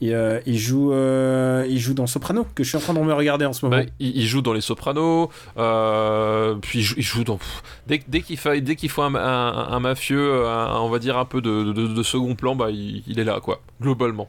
[0.02, 3.12] euh, il, joue, euh, il joue dans Soprano, que je suis en train de me
[3.12, 3.82] regarder en ce moment.
[3.82, 7.38] Bah, il, joue dans les Sopranos, euh, puis il joue, dans.
[7.86, 11.40] Dès, dès qu'il faut, dès qu'il faut un, un, mafieux, on va dire un peu
[11.40, 14.28] de, de, second plan, bah, il, est là, quoi, globalement.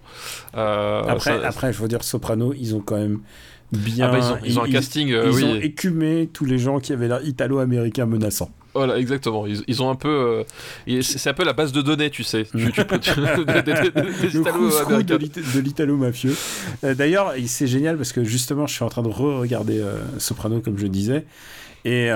[0.53, 3.19] après, après, je veux dire, Soprano, ils ont quand même
[3.71, 4.07] bien.
[4.07, 5.09] Ah bah, ils, ont, un casting.
[5.09, 8.49] Ils, ont écumé tous les gens qui avaient l'air italo-américain menaçant.
[8.79, 9.45] Voilà, exactement.
[9.45, 10.45] Ils, ils ont un peu.
[10.87, 12.45] Euh, c'est un peu la base de données, tu sais.
[12.45, 12.97] Tu, tu peux,
[15.03, 16.33] de l'italo-mafieux.
[16.85, 20.61] Euh, d'ailleurs, c'est génial parce que justement, je suis en train de re-regarder euh, Soprano,
[20.61, 21.25] comme je disais.
[21.83, 22.09] Et.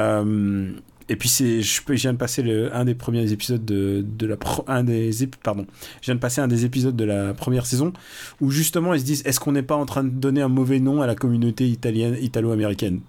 [1.09, 4.25] Et puis c'est, je, je, viens de passer le, un des premiers épisodes de, de
[4.25, 4.37] la
[4.67, 5.11] un des
[5.43, 5.65] pardon,
[5.99, 7.91] je viens de passer un des épisodes de la première saison
[8.39, 10.79] où justement ils se disent est-ce qu'on n'est pas en train de donner un mauvais
[10.79, 13.01] nom à la communauté italienne italo-américaine?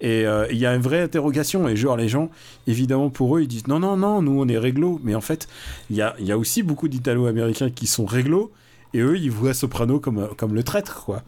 [0.00, 1.68] Et euh, il y a une vraie interrogation.
[1.68, 2.30] Et genre, les gens,
[2.66, 5.00] évidemment, pour eux, ils disent non, non, non, nous, on est réglo.
[5.02, 5.48] Mais en fait,
[5.90, 8.52] il y a, y a, aussi beaucoup d'Italo-Américains qui sont réglo.
[8.92, 11.22] Et eux, ils voient Soprano comme, comme le traître, quoi.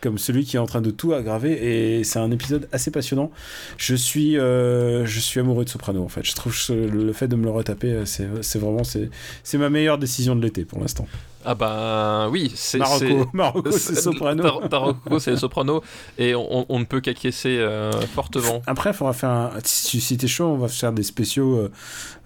[0.00, 1.98] Comme celui qui est en train de tout aggraver.
[1.98, 3.30] Et c'est un épisode assez passionnant.
[3.76, 6.24] Je suis, euh, je suis amoureux de Soprano, en fait.
[6.24, 10.36] Je trouve que le fait de me le retaper, c'est vraiment c'est ma meilleure décision
[10.36, 11.06] de l'été pour l'instant.
[11.48, 14.42] Ah bah oui, c'est Marocco, c'est- Marocco c'est Soprano.
[14.68, 15.80] Tarocco, c'est Soprano,
[16.18, 18.62] et on, on ne peut qu'acquiescer euh, fortement.
[18.66, 19.50] Après, il faudra faire un.
[19.62, 21.70] Si, si t'es chaud, on va faire des spéciaux euh,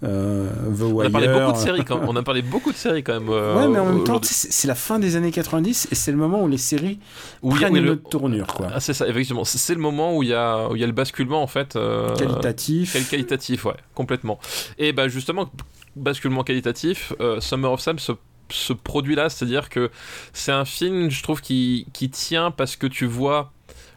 [0.03, 1.07] euh, The On Wire.
[1.07, 3.29] a parlé beaucoup de séries quand on a parlé beaucoup de séries quand même.
[3.29, 6.17] euh, Ouais, mais en même temps, c'est la fin des années 90 et c'est le
[6.17, 6.97] moment où les séries
[7.43, 8.69] Où prennent une le- autre tournure, quoi.
[8.73, 9.45] Ah, c'est ça, effectivement.
[9.45, 11.77] C'est le moment où il y a, où il y a le basculement en fait.
[12.17, 12.93] Qualitatif.
[12.93, 14.39] Quel qualitatif, ouais, complètement.
[14.79, 15.49] Et bah justement,
[15.95, 18.13] basculement qualitatif, Summer of Sam se,
[18.51, 19.89] se produit là, c'est-à-dire que
[20.33, 23.51] c'est un film, je trouve, qui, tient parce que tu vois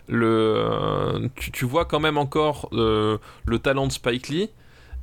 [0.09, 4.51] le, tu, vois quand même encore euh, le talent de Spike Lee.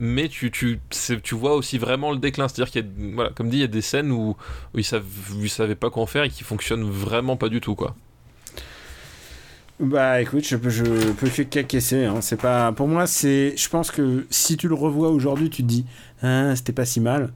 [0.03, 0.79] Mais tu, tu,
[1.21, 2.47] tu vois aussi vraiment le déclin.
[2.47, 4.35] C'est-à-dire qu'il y a, voilà, comme dit, il y a des scènes où,
[4.73, 4.85] où ils,
[5.41, 7.95] ils savaient pas quoi en faire et qui fonctionnent vraiment pas du tout, quoi.
[9.81, 12.05] Bah écoute, je peux, je peux que qu'acquiescer.
[12.05, 12.21] Hein.
[12.21, 15.67] C'est pas, pour moi, c'est, je pense que si tu le revois aujourd'hui, tu te
[15.67, 15.87] dis,
[16.21, 17.33] hein, c'était pas si mal.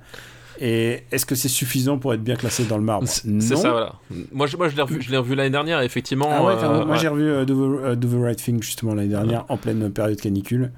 [0.59, 3.41] Et est-ce que c'est suffisant pour être bien classé dans le marbre Non.
[3.41, 3.93] c'est ça, voilà.
[4.31, 6.29] Moi, je, moi, je l'ai revu, l'année dernière, effectivement.
[6.31, 6.99] Ah ouais, euh, moi ouais.
[6.99, 10.19] j'ai revu euh, Do, the, Do the Right Thing justement l'année dernière en pleine période
[10.19, 10.71] canicule.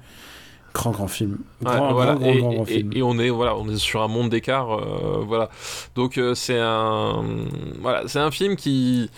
[0.74, 1.38] Grand grand film.
[1.62, 2.12] Grand, voilà.
[2.14, 2.90] grand, grand, et, grand, grand et- film.
[2.94, 5.48] et on est voilà, on est sur un monde d'écart, euh, voilà.
[5.94, 7.24] Donc euh, c'est un
[7.80, 9.10] voilà, c'est un film qui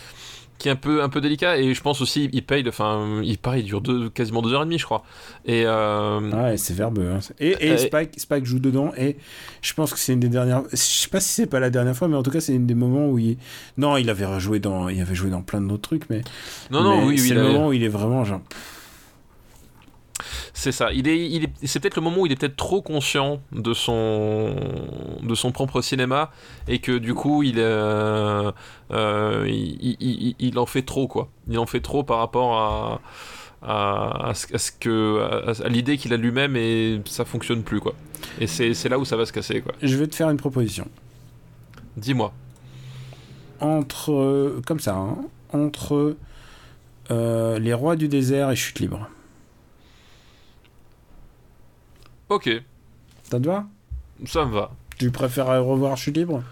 [0.61, 3.39] qui est un peu un peu délicat et je pense aussi il paye, enfin il
[3.39, 5.03] pareil, il dure deux, quasiment deux heures et demie, je crois.
[5.47, 7.09] Et euh, Ouais, c'est verbeux.
[7.11, 7.19] hein.
[7.41, 8.93] Et, et Euh, Spike, Spike joue dedans.
[8.97, 9.17] Et
[9.63, 10.63] je pense que c'est une des dernières.
[10.71, 12.67] Je sais pas si c'est pas la dernière fois, mais en tout cas, c'est une
[12.67, 13.39] des moments où il.
[13.79, 14.89] Non, il avait rejoué dans.
[14.89, 16.21] Il avait joué dans plein d'autres trucs, mais.
[16.71, 18.43] non non oui, oui C'est le moment où il est vraiment genre.
[20.55, 20.93] C'est ça.
[20.93, 23.73] Il est il est c'est peut-être le moment où il est peut-être trop conscient de
[23.75, 24.55] son
[25.23, 26.31] de son propre cinéma
[26.69, 28.51] et que du coup il euh,
[28.93, 31.29] euh, il, il- il- il en fait trop quoi.
[31.49, 33.01] Il en fait trop par rapport à
[33.63, 37.93] à, à ce, que à, à l'idée qu'il a lui-même et ça fonctionne plus quoi.
[38.41, 39.73] Et c'est c'est là où ça va se casser quoi.
[39.83, 40.89] Je vais te faire une proposition.
[41.97, 42.33] Dis-moi.
[43.61, 44.13] Entre.
[44.13, 45.17] euh, Comme ça, hein,
[45.53, 46.17] entre.
[47.11, 49.09] euh, les rois du désert et chute libre.
[52.31, 52.49] Ok,
[53.25, 53.67] Ça te va?
[54.25, 54.71] Ça me va.
[54.99, 56.43] Tu préfères revoir chute libre?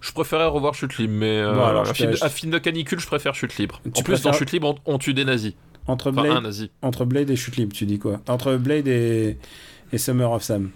[0.00, 3.00] Je préférais revoir Chute Libre, mais euh, Bon, alors, je à, à film de canicule,
[3.00, 3.80] je préfère Chute Libre.
[3.82, 5.54] Tu en plus, dans Chute Libre, on, on tue des nazis.
[5.86, 6.70] entre Enfin, Blade, un nazi.
[6.82, 8.20] entre Blade et chute libre, tu dis quoi?
[8.28, 9.38] Entre Blade et,
[9.92, 10.70] et Summer of Sam.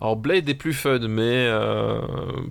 [0.00, 1.22] Alors, Blade est plus fun, mais.
[1.48, 2.00] euh,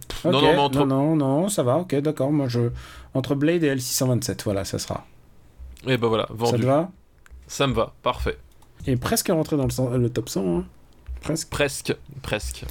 [0.08, 0.86] pff, non, non, mais entre.
[0.86, 2.32] non, non, non, ça va, ok, d'accord.
[2.32, 2.70] Moi, je.
[3.14, 5.06] Entre Blade et L627, voilà, ça sera.
[5.86, 6.62] Et ben voilà, Ça vendu.
[6.62, 6.90] te va?
[7.48, 8.38] Ça me va, parfait.
[8.88, 10.66] Et presque rentré dans le, le top 100, hein.
[11.22, 11.50] Presque.
[11.50, 12.64] Presque, presque.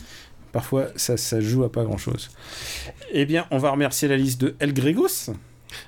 [0.52, 2.30] Parfois, ça, ça joue à pas grand-chose.
[3.12, 5.30] Eh bien, on va remercier la liste de El Gregos.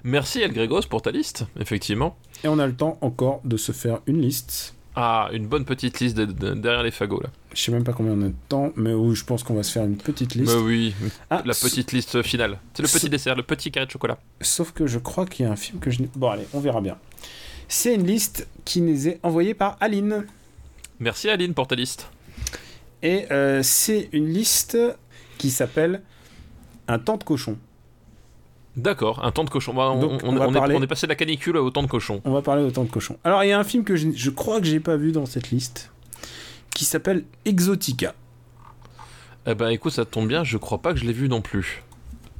[0.05, 2.16] Merci El Gregos pour ta liste, effectivement.
[2.45, 4.74] Et on a le temps encore de se faire une liste.
[4.97, 7.31] Ah, une bonne petite liste de- de- derrière les fagots, là.
[7.55, 9.62] Je sais même pas combien on a de temps, mais oui, je pense qu'on va
[9.62, 10.53] se faire une petite liste.
[10.53, 10.95] Bah oui,
[11.31, 12.59] Ah, la petite liste finale.
[12.74, 14.19] C'est le petit dessert, le petit carré de chocolat.
[14.41, 16.11] Sauf que je crois qu'il y a un film que je n'ai.
[16.16, 16.99] Bon, allez, on verra bien.
[17.69, 20.27] C'est une liste qui nous est envoyée par Aline.
[20.99, 22.09] Merci Aline pour ta liste.
[23.02, 24.77] Et euh, c'est une liste
[25.39, 26.02] qui s'appelle
[26.89, 27.56] Un temps de cochon.
[28.77, 29.74] D'accord, un temps de cochon.
[29.74, 31.56] Bah, on, Donc, on- on va on est, parler- on est passé de la canicule
[31.56, 32.20] au temps de cochon.
[32.24, 33.16] On va parler au temps de cochon.
[33.24, 35.27] Alors, il y a un film que je, je crois que j'ai pas vu dans
[35.27, 35.90] cette liste
[36.74, 38.14] qui s'appelle Exotica.
[39.47, 41.82] Eh ben écoute, ça tombe bien, je crois pas que je l'ai vu non plus.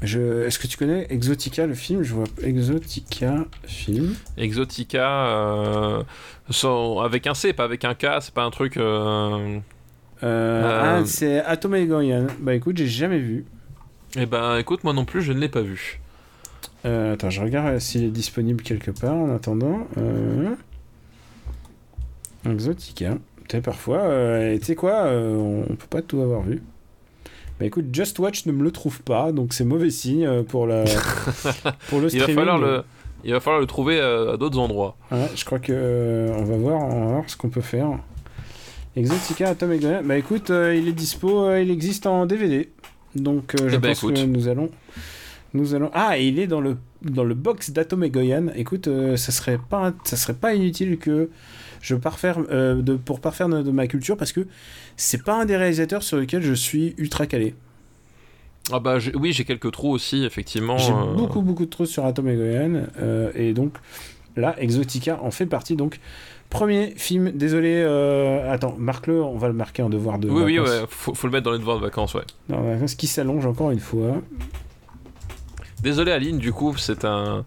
[0.03, 0.45] Je...
[0.47, 2.03] Est-ce que tu connais Exotica, le film?
[2.03, 4.15] Je vois Exotica, film.
[4.37, 6.03] Exotica, euh,
[6.51, 8.77] sans- avec un C, pas avec un K, c'est pas un truc.
[8.77, 9.59] Euh,
[10.23, 12.27] Ah, c'est Atom Egoyan.
[12.41, 13.45] Bah écoute, j'ai jamais vu.
[14.17, 16.01] Eh ben écoute, moi non plus, je ne l'ai pas vu.
[16.87, 19.87] Euh, attends, je regarde s'il est disponible quelque part en attendant.
[19.99, 20.55] Euh...
[22.49, 23.15] Exotica.
[23.49, 26.63] Tu sais, parfois, euh, tu sais quoi, euh, on, on peut pas tout avoir vu.
[27.59, 30.67] Bah écoute, Just Watch ne me le trouve pas, donc c'est mauvais signe euh, pour,
[30.67, 30.85] la...
[31.91, 32.35] pour le Il va streaming.
[32.35, 32.83] falloir le,
[33.25, 34.97] il va falloir le trouver euh, à d'autres endroits.
[35.11, 37.91] Ouais, je crois que euh, on va voir, on va voir ce qu'on peut faire.
[38.97, 40.03] Exotica Atom Egoyan.
[40.05, 42.69] Bah écoute, euh, il est dispo, euh, il existe en DVD.
[43.15, 44.17] Donc euh, je Eh ben, pense écoute.
[44.17, 44.71] que nous allons
[45.53, 48.47] nous allons Ah, et il est dans le dans le box d'Atom Egoyan.
[48.55, 51.29] Écoute, ça serait pas ça serait pas inutile que
[51.81, 54.47] je parfaire de pour parfaire de, de ma culture parce que
[54.97, 57.55] c'est pas un des réalisateurs sur lesquels je suis ultra calé.
[58.73, 60.79] Ah bah oui, j'ai quelques trous aussi, effectivement.
[60.79, 62.83] J'ai beaucoup beaucoup de trucs sur Atom Egoyan
[63.35, 63.75] et donc
[64.37, 65.99] là Exotica en fait partie donc
[66.51, 70.59] premier film désolé euh, attends marque-le on va le marquer en devoir de Oui, oui,
[70.59, 70.75] vacances.
[70.81, 72.25] ouais, faut, faut le mettre dans les devoirs de vacances, ouais.
[72.49, 74.21] Non, vacances qui s'allonge encore une fois
[75.83, 77.45] Désolé Aline, du coup, c'est un.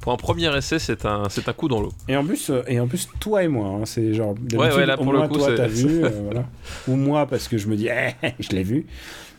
[0.00, 1.92] Pour un premier essai, c'est un, c'est un coup dans l'eau.
[2.08, 4.86] et en plus euh, et en plus toi et moi hein, c'est genre d'habitude, ouais,
[4.86, 6.44] là, au pour le moins, coup, toi t'as vu euh, voilà.
[6.86, 8.86] ou moi parce que je me dis eh, je l'ai vu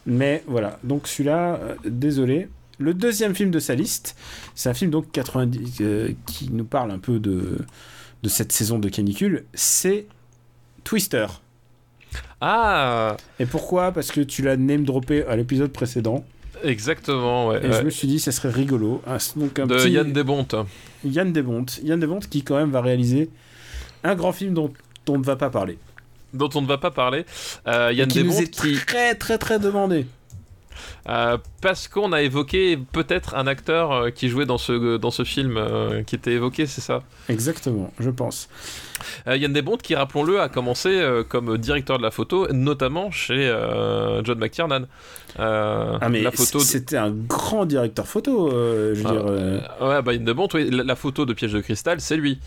[0.05, 2.49] mais voilà donc celui-là euh, désolé
[2.79, 4.17] Le deuxième film de sa liste,
[4.55, 7.59] c'est un film donc 90 euh, qui nous parle un peu de,
[8.27, 10.05] de cette saison de canicule, c'est
[10.83, 11.27] Twister.
[12.41, 13.93] Ah Et pourquoi?
[13.93, 16.25] Parce que tu l'as name droppé à l'épisode précédent.
[16.63, 17.63] Exactement, ouais.
[17.63, 17.79] Et ouais.
[17.79, 19.01] je me suis dit, ça serait rigolo.
[19.07, 20.55] Ah, donc un De petit- Yann Desbontes.
[21.05, 21.79] Yann Desbontes.
[21.83, 23.29] Yann Desbontes qui, quand même, va réaliser
[24.03, 24.73] un grand film dont
[25.07, 25.77] on ne va pas parler.
[26.33, 27.25] dont on ne va pas parler.
[27.67, 30.05] Euh, Yann qui nous Desbontes est qui, très, très, très demandé.
[31.09, 35.23] Euh, parce qu'on a évoqué peut-être un acteur euh, qui jouait dans ce dans ce
[35.23, 37.03] film euh, qui était évoqué, c'est ça?
[37.29, 38.49] Exactement, je pense.
[39.27, 40.99] Yann Desbontes qui, rappelons-le, a commencé
[41.29, 43.45] comme directeur de la photo, notamment chez
[44.23, 44.87] John McTiernan.
[45.37, 46.57] Ah, mais la photo.
[46.57, 49.87] de- c'était un grand directeur photo, je veux Ah, dire.
[49.87, 52.39] Ouais, bah Yann Desbontes, oui, la, la photo de Piège de cristal, c'est lui.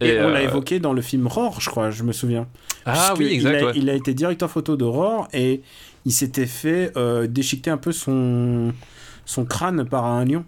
[0.00, 2.46] Et, on l'a évoqué dans le film Roar, je crois, je me souviens.
[2.84, 3.58] Ah Puisque oui, exact.
[3.58, 3.72] Il a, ouais.
[3.76, 5.62] il a été directeur photo de Roar et
[6.06, 8.72] il s'était fait euh, déchiqueter un peu son,
[9.26, 10.44] son crâne par un lion.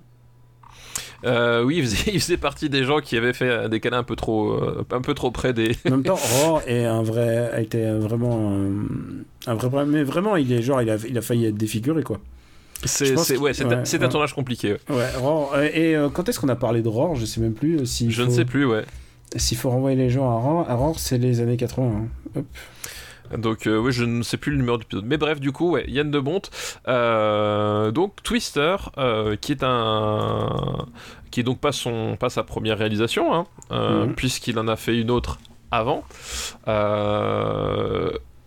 [1.24, 3.98] Euh, oui, il faisait, il faisait partie des gens qui avaient fait euh, des câlins
[3.98, 5.72] un peu trop, euh, un peu trop près des.
[5.86, 6.14] En même temps,
[6.44, 9.90] Roar est un vrai, a été vraiment un, un vrai problème.
[9.90, 12.18] Mais vraiment, il est genre, il a, il a failli être défiguré, quoi.
[12.84, 14.08] C'est, ouais, ouais, un ouais.
[14.08, 14.76] tournage compliqué.
[14.88, 15.10] ouais.
[15.16, 15.60] Roar.
[15.64, 17.16] Et quand est-ce qu'on a parlé de Roar?
[17.16, 17.84] Je sais même plus.
[17.84, 18.84] s'il Je faut- ne sais plus, ouais.
[19.34, 21.84] S'il faut renvoyer les gens à Roar, à Roar c'est les années 80.
[21.84, 22.08] hein.
[22.36, 22.44] Hop.
[23.36, 25.04] Donc euh, oui, je ne sais plus le numéro d'épisode.
[25.06, 26.50] Mais bref, du coup, ouais, Yann de Bonte.
[26.88, 30.86] euh, donc Twister, euh, qui est un,
[31.30, 34.14] qui est donc pas son, pas sa première réalisation, hein, Mhm.
[34.14, 35.38] puisqu'il en a fait une autre
[35.70, 36.04] avant.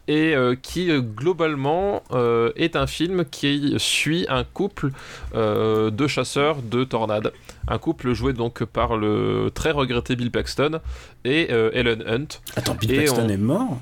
[0.07, 2.03] Et qui globalement
[2.57, 4.89] est un film qui suit un couple
[5.33, 7.31] de chasseurs de tornades.
[7.67, 10.79] Un couple joué donc par le très regretté Bill Paxton
[11.23, 12.39] et Ellen Hunt.
[12.57, 13.77] Attends, Bill Et Paxton on- est mort?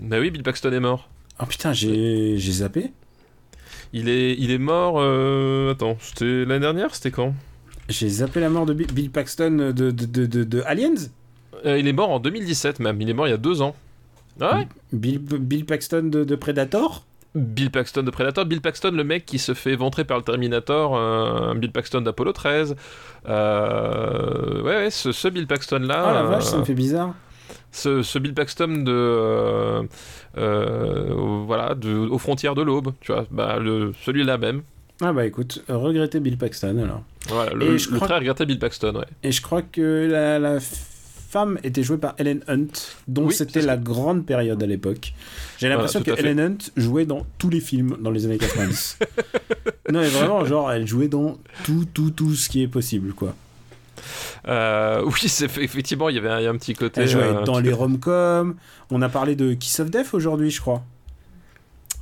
[0.00, 1.08] Bah oui, Bill Paxton est mort.
[1.40, 2.92] Oh putain, j'ai j'ai zappé.
[3.92, 4.96] Il est, il est mort.
[4.98, 7.34] euh, Attends, c'était l'année dernière C'était quand?
[7.88, 10.94] J'ai zappé la mort de Bi- Bill Paxton de, de, de, de- de Aliens?
[11.64, 13.00] Euh, Il est mort en 2017 même.
[13.00, 13.74] Il est mort il y a deux ans.
[14.40, 14.68] Ah ouais?
[14.92, 17.04] Bill, Bill Paxton de, de Predator?
[17.34, 18.44] Bill Paxton de Predator.
[18.44, 20.96] Bill Paxton, le mec qui se fait ventrer par le Terminator.
[20.96, 22.74] euh, Bill Paxton d'Apollo 13.
[23.28, 26.06] Euh, ouais, ouais, ce, ce Bill Paxton là.
[26.10, 27.14] Oh la vache, ça me fait bizarre.
[27.76, 29.82] Ce, ce Bill Paxton de euh,
[30.38, 31.12] euh,
[31.46, 33.58] voilà de, aux frontières de l'aube tu vois bah
[34.04, 34.62] celui-là même
[35.00, 37.02] Ah bah écoute, regrettez Bill Paxton alors.
[37.28, 40.08] voilà le, Et je le crois très regretté Bill Paxton ouais Et je crois que
[40.10, 42.68] la, la femme était jouée par Ellen Hunt,
[43.08, 45.12] dont Oui, c'était la grande période à l'époque.
[45.58, 46.12] J'ai l'impression que.
[46.12, 48.98] Ellen Hunt jouait dans tous les films dans les années 90.
[49.90, 53.34] non mais vraiment, genre, elle jouait dans tout, tout, tout ce qui est possible, quoi.
[54.48, 57.72] Euh, oui c'est effectivement il y avait un, petit côté Elle jouait euh, dans les
[57.72, 58.54] rom-coms.
[58.90, 60.82] On a parlé de Kiss of Death aujourd'hui, je crois.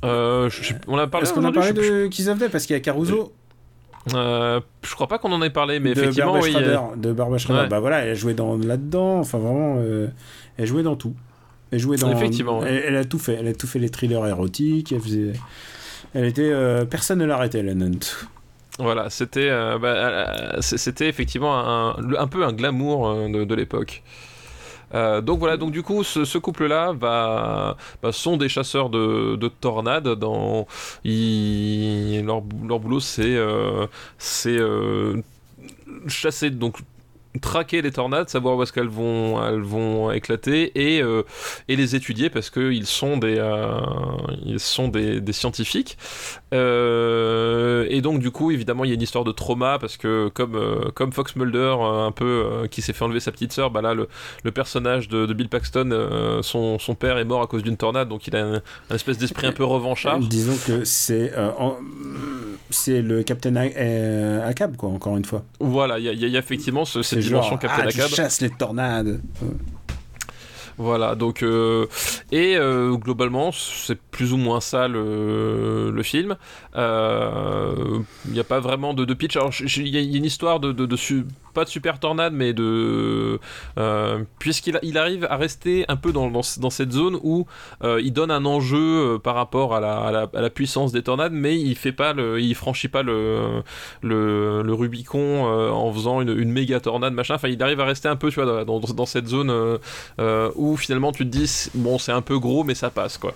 [0.03, 2.51] euh, je on a parlé Est-ce qu'on a parlé je, de Kiss of Death?
[2.51, 3.33] Parce qu'il y a Caruso
[4.13, 6.73] euh, je crois pas qu'on en ait parlé mais de effectivement Barbara oui y a-
[6.75, 7.01] Schrader.
[7.01, 7.61] De Barbara Schrader.
[7.61, 7.67] Ouais.
[7.67, 9.17] Bah voilà, elle jouait dans là-dedans.
[9.17, 10.09] Enfin vraiment, euh,
[10.57, 11.15] elle jouait dans tout.
[11.71, 12.11] Elle jouait dans.
[12.11, 12.83] Effectivement, ouais.
[12.85, 13.33] Elle, a tout fait.
[13.33, 14.91] Elle a tout fait les thrillers érotiques.
[14.91, 15.33] Elle faisait.
[16.13, 16.51] Elle était.
[16.51, 18.27] euh, personne ne l'arrêtait, Ellen Hunt.
[18.79, 20.61] Voilà c'était euh, bah, euh,
[21.01, 24.03] effectivement un, peu un glamour euh, de, l'époque
[24.93, 27.75] donc voilà, donc du coup, ce, couple-là bah,
[28.11, 30.07] sont des chasseurs de, de tornades.
[30.07, 30.67] Dans,
[31.03, 32.41] leur,
[32.79, 33.37] boulot, c'est
[36.07, 36.77] chasser, donc
[37.41, 41.03] traquer les tornades, savoir où est-ce qu'elles vont, elles vont éclater et,
[41.67, 43.33] les étudier parce qu'ils sont des
[45.33, 45.97] scientifiques.
[46.55, 50.29] Euh, et donc du coup, évidemment, il y a une histoire de trauma parce que
[50.29, 53.51] comme, euh, comme Fox Mulder, euh, un peu, euh, qui s'est fait enlever sa petite
[53.53, 54.07] sœur, bah là, le,
[54.43, 58.09] le personnage de, de Bill Paxton, son, son père est mort à cause d'une tornade,
[58.09, 58.55] donc il a un,
[58.89, 60.19] un espèce d'esprit un peu revanchard.
[60.19, 61.31] Disons que c'est.
[62.71, 65.43] C'est le Captain A- Ahab, quoi, encore une fois.
[65.59, 67.59] Voilà, il y, a- il y a effectivement ce- cette dimension genre.
[67.59, 68.09] Captain Ah, tu Ahab.
[68.09, 69.21] chasses les tornades.
[70.77, 71.87] Voilà, donc euh,
[72.31, 76.35] et euh, globalement c'est plus ou moins ça le, le film.
[76.75, 79.37] Euh, Il n'y a pas vraiment de, pitch.
[79.37, 80.85] Alors il y, a une histoire de, de,
[81.53, 83.39] pas de super tornade, mais de
[83.77, 87.47] euh, puisqu'il il arrive à rester un peu dans, dans, cette zone où
[87.83, 88.77] euh, il donne un enjeu
[89.15, 92.41] euh, par rapport à la, à, la, puissance des tornades, mais il fait pas le,
[92.41, 93.63] il franchit pas le
[94.01, 97.35] le, Rubicon euh, en faisant une, une méga tornade machin.
[97.35, 99.49] Enfin, il arrive à rester un peu tu vois dans, dans, cette zone.
[99.49, 99.77] euh,
[100.19, 103.33] euh, où finalement tu te dis bon c'est un peu gros mais ça passe quoi.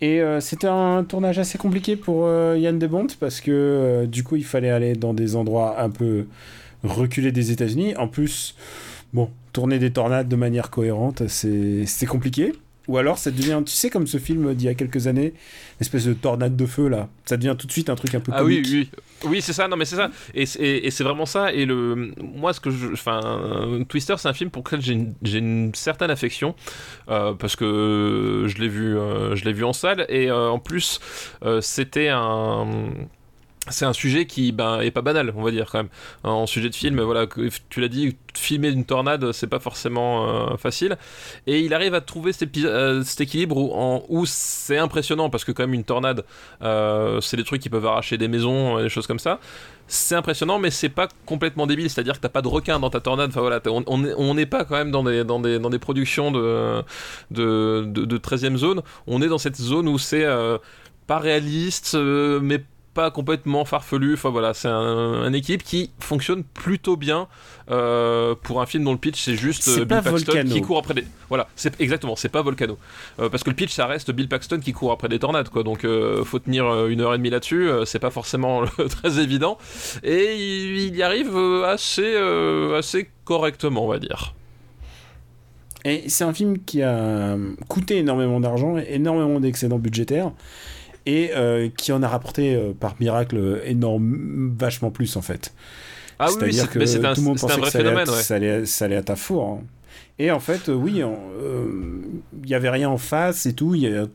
[0.00, 4.24] Et euh, c'était un tournage assez compliqué pour euh, Yann Debont parce que euh, du
[4.24, 6.26] coup il fallait aller dans des endroits un peu
[6.84, 7.96] reculés des États-Unis.
[7.96, 8.54] En plus,
[9.14, 12.52] bon, tourner des tornades de manière cohérente, c'est compliqué.
[12.88, 15.34] Ou alors ça devient, tu sais, comme ce film d'il y a quelques années,
[15.80, 17.08] l'espèce de tornade de feu là.
[17.24, 18.64] Ça devient tout de suite un truc un peu Ah comique.
[18.70, 18.88] oui,
[19.24, 19.66] oui, oui, c'est ça.
[19.66, 20.10] Non, mais c'est ça.
[20.34, 21.52] Et, c'est- et c'est vraiment ça.
[21.52, 25.14] Et le, moi, ce que je, enfin, Twister, c'est un film pour lequel j'ai une,
[25.24, 26.54] une certaine affection
[27.08, 30.06] euh, parce que je l'ai vu, euh, je l'ai vu en salle.
[30.08, 31.00] Et euh, en plus,
[31.60, 32.66] c'était un
[33.68, 35.88] c'est un sujet qui ben, est pas banal, on va dire quand même.
[36.22, 37.26] En sujet de film, voilà,
[37.68, 40.96] tu l'as dit, filmer une tornade, c'est pas forcément euh, facile.
[41.46, 43.56] Et il arrive à trouver cet, euh, équilibre
[44.08, 46.24] où, c'est impressionnant parce que quand même une tornade,
[46.62, 49.40] euh, c'est des trucs qui peuvent arracher des maisons, des choses comme ça.
[49.88, 51.88] C'est impressionnant, mais c'est pas complètement débile.
[51.90, 53.30] C'est-à-dire que t'as pas de requin dans ta tornade.
[53.30, 56.82] Enfin voilà, on- on est- on n'est pas quand même dans des, productions de,
[57.30, 58.82] de, de, de 13e zone.
[59.06, 60.26] On est dans cette zone où c'est
[61.06, 62.64] pas réaliste, mais pas
[63.10, 64.14] complètement farfelu.
[64.14, 67.28] Enfin voilà, c'est un, un équipe qui fonctionne plutôt bien
[67.70, 70.54] euh, pour un film dont le pitch c'est juste euh, pas Bill Paxton Volcano.
[70.54, 71.04] qui court après des.
[71.28, 72.78] Voilà, c'est exactement, c'est pas Volcano.
[73.18, 75.62] Euh, parce que le pitch ça reste Bill Paxton qui court après des tornades quoi.
[75.62, 75.86] Donc
[76.24, 77.68] faut tenir une heure et demie là-dessus.
[77.84, 79.58] c'est pas forcément très évident.
[80.02, 82.16] Et il, il y arrive assez,
[82.76, 84.34] assez correctement, on va dire.
[85.84, 87.36] Et c'est un film qui a
[87.68, 90.32] coûté énormément d'argent, énormément d'excédents budgétaires,
[91.06, 95.54] et euh, qui en a rapporté euh, par miracle énorme, vachement plus en fait.
[96.18, 97.88] Ah oui, oui, C'est-à-dire c'est que mais tout le monde pensait vrai que ça allait,
[97.90, 98.08] phénomène.
[98.08, 98.22] à, ouais.
[98.22, 99.60] ça, allait, ça allait à ta four.
[99.60, 99.64] hein.
[100.18, 101.66] Et en fait, euh, oui, euh,
[102.42, 103.74] il y avait rien en face et tout.
[103.74, 104.08] Il y a un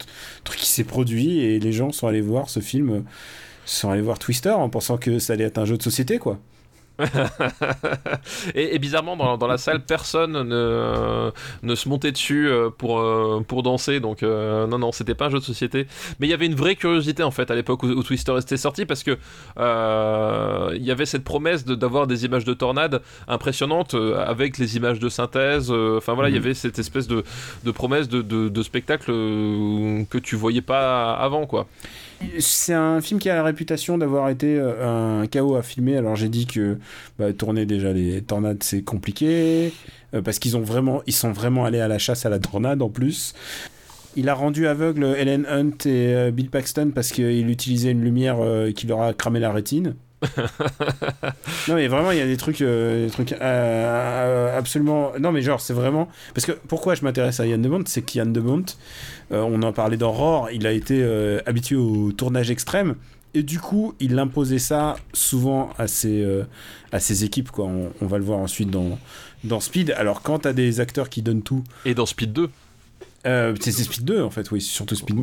[0.44, 3.00] truc qui s'est produit et les gens sont allés voir ce film, euh,
[3.66, 6.40] sont allés voir Twister en pensant que ça allait être un jeu de société, quoi.
[8.56, 11.32] et, et bizarrement, dans, dans la salle, personne ne,
[11.64, 14.00] ne se montait dessus euh, pour, euh, pour danser.
[14.00, 15.88] Donc, euh, non, non, c'était pas un jeu de société.
[16.20, 18.58] Mais il y avait une vraie curiosité, en fait, à l'époque où, où Twister était
[18.58, 19.18] sorti, parce que
[19.60, 23.96] euh, il y avait cette promesse de- d'avoir des images de tornades impressionnantes
[24.26, 25.72] avec les images de synthèse.
[25.72, 26.46] Enfin, voilà, il y Mhm.
[26.46, 27.24] avait cette espèce de,
[27.64, 31.68] de promesse de, de, de spectacle que tu voyais pas avant, quoi.
[32.40, 35.98] C'est un film qui a la réputation d'avoir été euh, un chaos à filmer.
[35.98, 36.78] Alors j'ai dit que
[37.18, 39.74] bah, tourner déjà les tornades c'est compliqué
[40.14, 42.82] euh, parce qu'ils ont vraiment, ils sont vraiment allés à la chasse à la tornade
[42.82, 43.34] en plus.
[44.16, 48.38] Il a rendu aveugle Ellen Hunt et euh, Bill Paxton parce qu'il utilisait une lumière
[48.40, 49.96] euh, qui leur a cramé la rétine.
[51.68, 55.14] non mais vraiment il y a des trucs, euh, des trucs euh, absolument.
[55.20, 58.32] Non mais genre c'est vraiment parce que pourquoi je m'intéresse à Yann de c'est qu'Yann
[58.32, 62.96] de Bont, euh, on en parlait dans il a été euh, habitué au tournage extrême
[63.34, 66.44] et du coup il imposait ça souvent à ses, euh,
[66.92, 67.66] à ses équipes quoi.
[67.66, 69.00] On, va le voir ensuite dans
[69.44, 69.92] dans Speed.
[69.92, 72.50] Alors quand t'as des acteurs qui donnent tout, Et dans Speed 2,
[73.26, 75.16] euh, c'est Speed 2 en fait, oui, surtout Speed.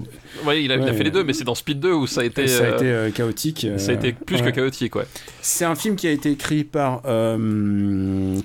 [0.45, 0.93] ouais, il, a, il a Ouais.
[0.93, 2.77] fait les deux, mais c'est dans Speed 2 où ça a été, ça a euh,
[2.77, 3.66] été euh, chaotique.
[3.77, 4.43] ça a été plus ouais.
[4.43, 5.07] que chaotique, ouais.
[5.43, 7.03] C'est un film qui a été écrit par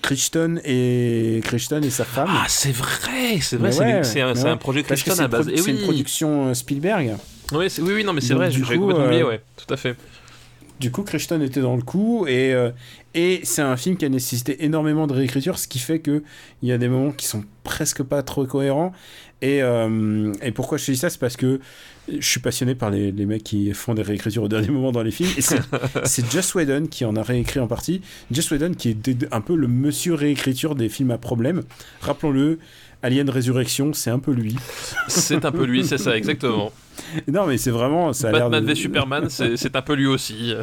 [0.02, 2.30] Crichton et Crichton et sa femme.
[2.32, 5.50] Ah, c'est vrai, c'est vrai, c'est ouais, c'est un, un projet c'est à une base.
[5.56, 5.84] c'est une oui.
[5.84, 7.16] production Spielberg.
[7.70, 9.96] C'est- oui, oui, non, mais c'est vrai, coup, complètement oublié, ouais, tout à fait.
[10.80, 12.54] Du coup, Crichton était dans le coup et,
[13.14, 16.24] et c'est un film qui a nécessité énormément de réécriture, ce qui fait que
[16.62, 18.92] il y a des moments qui sont presque pas trop cohérents.
[19.44, 21.60] Et, euh, et pourquoi je te dis ça, c'est parce que
[22.08, 25.04] je suis passionné par les, les mecs qui font des réécritures au dernier moment dans
[25.04, 25.30] les films.
[25.38, 28.00] Et c'est Joss Whedon qui en a réécrit en partie.
[28.32, 31.64] Joss Whedon qui est un peu le monsieur réécriture des films à problème.
[32.00, 32.58] Rappelons-le,
[33.02, 34.56] Alien Résurrection, c'est un peu lui.
[35.10, 36.72] C'est un peu lui, c'est ça, exactement.
[37.28, 38.14] Non, mais c'est vraiment.
[38.14, 40.54] Ça a Batman de- v Superman, c'est un peu lui aussi.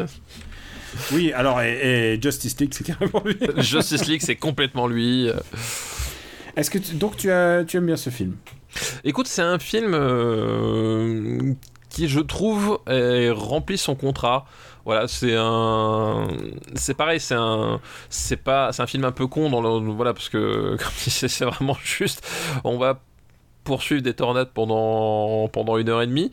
[1.13, 3.37] Oui, alors, et, et Justice League, c'est carrément lui.
[3.63, 5.29] Justice League, c'est complètement lui.
[6.57, 8.35] Est-ce que tu- donc tu, as, tu aimes bien ce film?
[9.05, 11.55] Écoute, c'est un film euh,
[11.89, 14.45] qui, je trouve, est- remplit son contrat.
[14.85, 16.29] Voilà, c'est un,
[16.75, 20.15] c'est pareil, c'est un, c'est pas, c'est un film un peu con dans le, voilà,
[20.15, 22.27] parce que comme si c'est vraiment juste,
[22.65, 23.01] on va
[23.63, 26.33] poursuivre des tornades pendant pendant une heure et demie.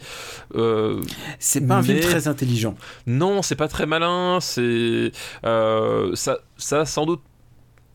[0.56, 1.02] Euh,
[1.40, 2.76] C'est pas un film très intelligent.
[3.06, 4.40] non, c'est pas très malin.
[4.42, 5.12] C'est
[5.46, 7.22] euh, ça, ça a sans doute,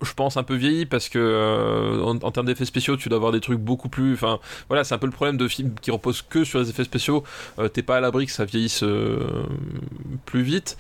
[0.02, 3.16] je pense, un peu vieilli parce que euh, en, en termes d'effets spéciaux, tu dois
[3.16, 4.14] avoir des trucs beaucoup plus.
[4.14, 4.38] Enfin,
[4.68, 7.24] voilà, c'est un peu le problème de films qui reposent que sur les effets spéciaux.
[7.58, 9.44] Euh, T'es pas à l'abri que ça vieillisse euh,
[10.26, 10.76] plus vite.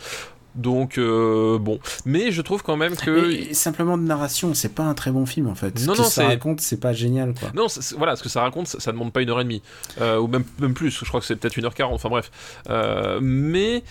[0.54, 4.82] Donc euh, bon, mais je trouve quand même que Et simplement de narration, c'est pas
[4.82, 5.78] un très bon film en fait.
[5.78, 7.48] Ce Non, que non, ça raconte, c'est pas génial quoi.
[7.54, 9.62] Non, voilà, ce que ça raconte, ça, ça demande pas une heure et demie,
[10.02, 12.30] Euh, ou même, même plus, je crois que c'est peut-être une heure quarante, enfin bref.
[12.68, 13.82] Euh, mais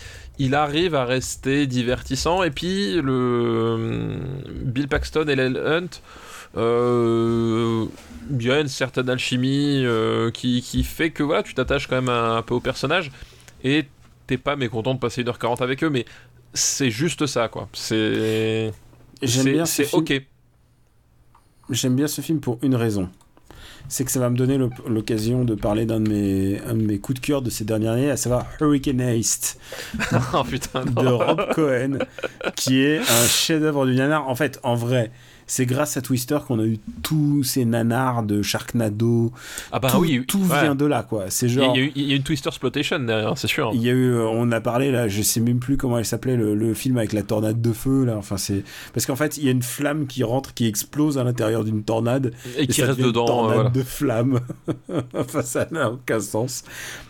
[0.41, 4.17] il arrive à rester divertissant, et puis le
[4.65, 6.01] Bill Paxton et Lel Hunt,
[6.57, 7.85] euh,
[8.31, 11.95] il y a une certaine alchimie euh, qui, qui fait que voilà, tu t'attaches quand
[11.95, 13.11] même un, un peu au personnage,
[13.63, 13.85] et
[14.25, 16.05] t'es pas mécontent de passer une heure quarante avec eux, mais
[16.55, 17.69] c'est juste ça, quoi.
[17.73, 18.73] C'est...
[19.21, 20.23] J'aime bien ce C'est ok.
[21.69, 23.09] J'aime bien ce film pour une raison.
[23.87, 26.99] C'est que ça va me donner l'occasion de parler d'un de mes, un de mes
[26.99, 29.59] coups de cœur de ces dernières années, à savoir Hurricane Haste
[30.33, 31.99] oh putain, de Rob Cohen,
[32.55, 34.27] qui est un chef-d'œuvre du nanar.
[34.27, 35.11] En fait, en vrai,
[35.53, 39.33] c'est grâce à Twister qu'on a eu tous ces nanars de Sharknado.
[39.73, 40.61] Ah bah tout oui, tout ouais.
[40.61, 41.25] vient de là, quoi.
[41.27, 41.75] C'est Il y, a- genre.
[41.75, 43.71] il y a eu- il y a une Twister Exploitation derrière, c'est sûr.
[43.73, 46.05] Il y a eu, euh, on a parlé là, je sais même plus comment elle
[46.05, 48.15] s'appelait, le, le film avec la tornade de feu là.
[48.15, 48.63] Enfin c'est
[48.93, 51.83] parce qu'en fait il y a une flamme qui rentre, qui explose à l'intérieur d'une
[51.83, 53.25] tornade Et qui reste devient une dedans.
[53.25, 53.69] tornade euh, voilà.
[53.71, 54.39] de flamme.
[55.13, 56.63] enfin ça n'a aucun sens.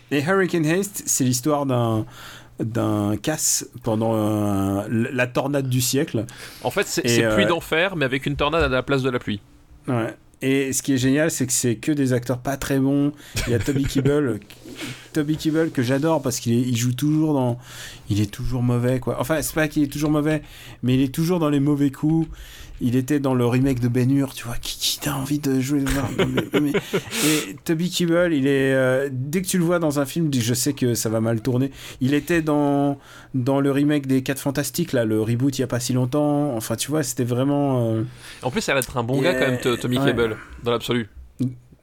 [0.10, 2.06] Et Hurricane Haste, c'est l'histoire d'un
[2.64, 6.26] d'un casse pendant un- la tornade du siècle.
[6.64, 9.10] En fait, c'est c'est euh, pluie d'enfer, mais avec une tornade à la place de
[9.10, 9.42] la pluie.
[9.88, 10.16] Ouais.
[10.44, 13.12] Et ce qui est génial, c'est que c'est que des acteurs pas très bons.
[13.46, 14.40] Il y a Toby Kibble,
[15.14, 17.60] Toby Kibble que j'adore parce qu'il il joue toujours dans,
[18.10, 19.18] il est toujours mauvais quoi.
[19.20, 20.42] Enfin, c'est pas qu'il est toujours mauvais,
[20.82, 22.28] mais il est toujours dans les mauvais coups.
[22.84, 25.60] Il était dans le remake de Ben Hur, tu vois, qui, qui t'a envie de
[25.60, 25.84] jouer
[26.62, 26.72] mais-
[27.26, 30.54] Et Toby Kibble, il est euh, dès que tu le vois dans un film, je
[30.54, 31.72] sais que ça va mal tourner.
[32.02, 32.98] Il était dans
[33.34, 36.56] dans le remake des 4 Fantastiques là, le reboot il y a pas si longtemps.
[36.56, 38.04] Enfin, tu vois, c'était vraiment euh,
[38.42, 40.14] En plus, ça a l'air d'être un bon Et, gars quand même, Tommy ouais.
[40.64, 41.08] Dans l'absolu.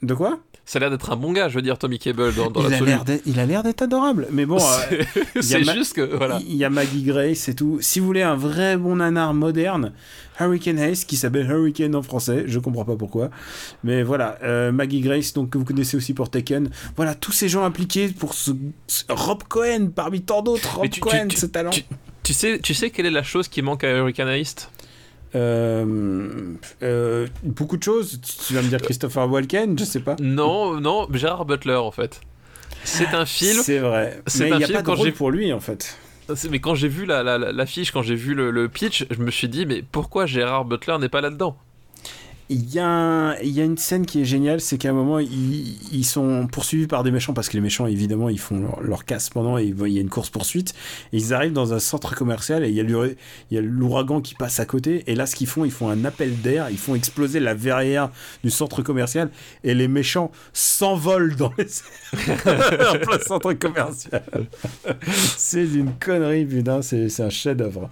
[0.02, 0.40] de quoi?
[0.70, 2.74] Ça a l'air d'être un bon gars, je veux dire, Tommy Cable, dans, dans il,
[2.74, 4.26] a l'air d'être- il a l'air d'être adorable.
[4.30, 5.02] Mais bon, euh,
[5.36, 6.40] C'est c'est ma- juste que, voilà.
[6.46, 7.78] il y a Maggie Grace et tout.
[7.80, 9.92] Si vous voulez un vrai bon nanar moderne,
[10.38, 13.30] Hurricane Haste, qui s'appelle Hurricane en français, je comprends pas pourquoi.
[13.82, 16.68] Mais voilà, euh, Maggie Grace, donc, que vous connaissez aussi pour Taken.
[16.96, 18.50] Voilà, tous ces gens impliqués pour ce,
[18.88, 20.76] ce- Rob Cohen, parmi tant d'autres.
[20.80, 21.70] Rob tu- Cohen, tu- ce talent.
[21.70, 21.84] tu-
[22.24, 24.70] Tu sais, tu sais quelle est la chose qui manque à Hurricane Heist
[25.34, 28.20] Euh, euh, beaucoup de choses.
[28.46, 30.16] Tu vas me dire Christopher Walken, je sais pas.
[30.20, 32.20] Non, non, Gérard Butler en fait.
[32.84, 33.60] C'est un film.
[33.62, 34.22] C'est vrai.
[34.26, 35.98] c'est Mais un il n'y a film pas de rôle j'ai- pour lui, en fait.
[36.50, 39.18] Mais quand j'ai vu la, la, la- l'affiche, quand j'ai vu le, le pitch, je
[39.18, 41.56] me suis dit, mais pourquoi Gérard Butler n'est pas là-dedans?
[42.50, 46.86] Il y, a une scène qui est géniale, c'est qu'à un moment, ils, sont poursuivis
[46.86, 49.92] par des méchants, parce que les méchants, évidemment, ils font leur, casse pendant, et il
[49.92, 50.72] y a une course-poursuite,
[51.12, 55.04] ils arrivent dans un centre commercial, et il y a l'ouragan qui passe à côté,
[55.06, 58.08] et là, ce qu'ils font, ils font un appel d'air, ils font exploser la verrière
[58.42, 59.30] du centre commercial,
[59.62, 61.66] et les méchants s'envolent dans les...
[62.14, 64.22] en plein centre commercial.
[65.36, 67.90] c'est d'une connerie, putain, c'est un chef-d'œuvre.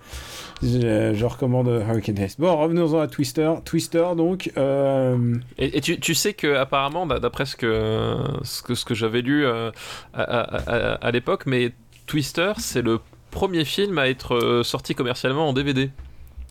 [0.63, 2.41] Je, je recommande Hurricane Haste.
[2.41, 3.53] Bon, revenons-en à Twister.
[3.65, 4.51] Twister, donc.
[4.57, 8.85] euh, Et, et tu, tu sais que apparemment, d'a- d'après ce que, ce que, ce
[8.85, 9.71] que j'avais lu euh,
[10.15, 11.73] à, à- à- à l'époque, mais
[12.07, 13.01] Twister, c'est le
[13.31, 15.91] premier film à être euh, sorti commercialement en DVD.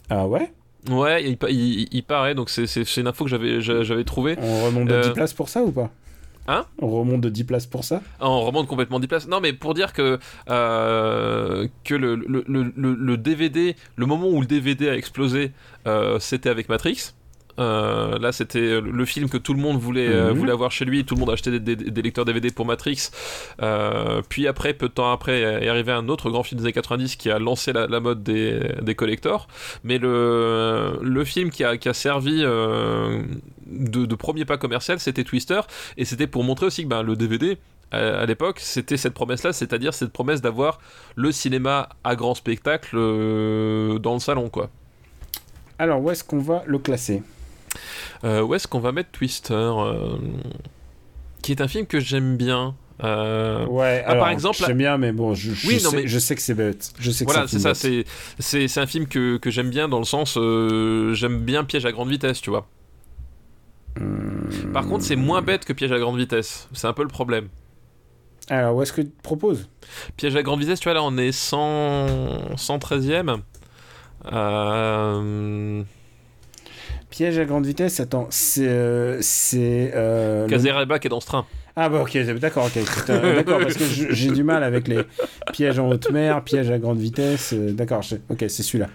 [0.10, 0.52] Ah ouais?
[0.92, 2.68] Ouais, il, il- il paraît, donc c'est-
[2.98, 4.36] une info que j'avais j'a- j'avais trouvée.
[4.40, 5.90] On remonte de Euh, 10 places pour ça ou pas?
[6.48, 8.02] Hein On remonte de 10 places pour ça?
[8.20, 9.28] Ah, On remonte complètement 10 places.
[9.28, 10.20] Non, mais pour dire que,
[10.50, 15.52] euh, que le, le, le- le- DVD, le moment où le DVD a explosé,
[15.88, 17.14] euh, c'était avec Matrix.
[17.58, 20.32] Euh, là, c'était le film que tout le monde voulait, Mhm.
[20.38, 21.06] voulait avoir chez lui.
[21.06, 23.10] Tout le monde achetait des, des- des lecteurs DVD pour Matrix.
[24.30, 27.16] Puis après, peu de temps après, est arrivé un autre grand film des années 90
[27.16, 29.48] qui a lancé la, la mode des, des collectors.
[29.86, 32.44] Mais le, le film qui a, qui a servi
[33.66, 35.62] de, de premier pas commercial, c'était Twister.
[35.98, 37.58] Et c'était pour montrer aussi que ben, le DVD,
[37.92, 40.80] à, l'époque, c'était cette promesse-là, c'est-à-dire cette promesse d'avoir
[41.16, 44.70] le cinéma à grand spectacle euh, dans le salon, quoi.
[45.80, 47.22] Alors, où est-ce qu'on va le classer?
[48.24, 50.18] Euh, où est-ce qu'on va mettre Twister euh,
[51.42, 52.76] Qui est un film que j'aime bien.
[53.04, 56.08] Euh, Ouais, Ah, par exemple, J'aime bien, mais bon, je, je Oui, non, sais, mais-
[56.08, 56.94] je sais que c'est bête.
[56.98, 58.06] Je sais que Voilà, c'est ça, c'est,
[58.40, 61.92] c'est, c'est un film que, que j'aime bien dans le sens, j'aime bien Piège à
[61.92, 62.68] grande vitesse, tu vois.
[64.00, 64.72] Hmm.
[64.74, 67.48] Par contre, c'est moins bête que Piège à grande vitesse, c'est un peu le problème.
[68.50, 69.68] Alors, où est-ce que tu proposes?
[70.18, 72.56] Piège à grande vitesse, tu vois, là on est 100...
[72.56, 73.40] 113ème.
[74.32, 75.82] Euh...
[77.10, 78.68] Piège à grande vitesse, attends, c'est.
[78.68, 79.92] euh, c'est.
[79.96, 81.46] euh, le- Casereba qui est dans ce train.
[81.78, 82.84] Ah, bah, ok, d'accord, ok.
[82.84, 85.02] putain, D'accord, parce que j'ai du mal avec les
[85.54, 87.54] pièges en haute mer, pièges à grande vitesse.
[87.54, 88.88] euh, D'accord, ok, c'est celui-là.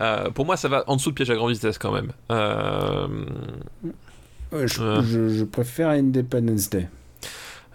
[0.00, 2.12] Euh, pour moi, ça va en dessous de Piège à grande vitesse quand même.
[2.32, 3.06] Euh...
[4.52, 5.02] Euh, je, Ouais.
[5.04, 6.88] je- je préfère Independence Day.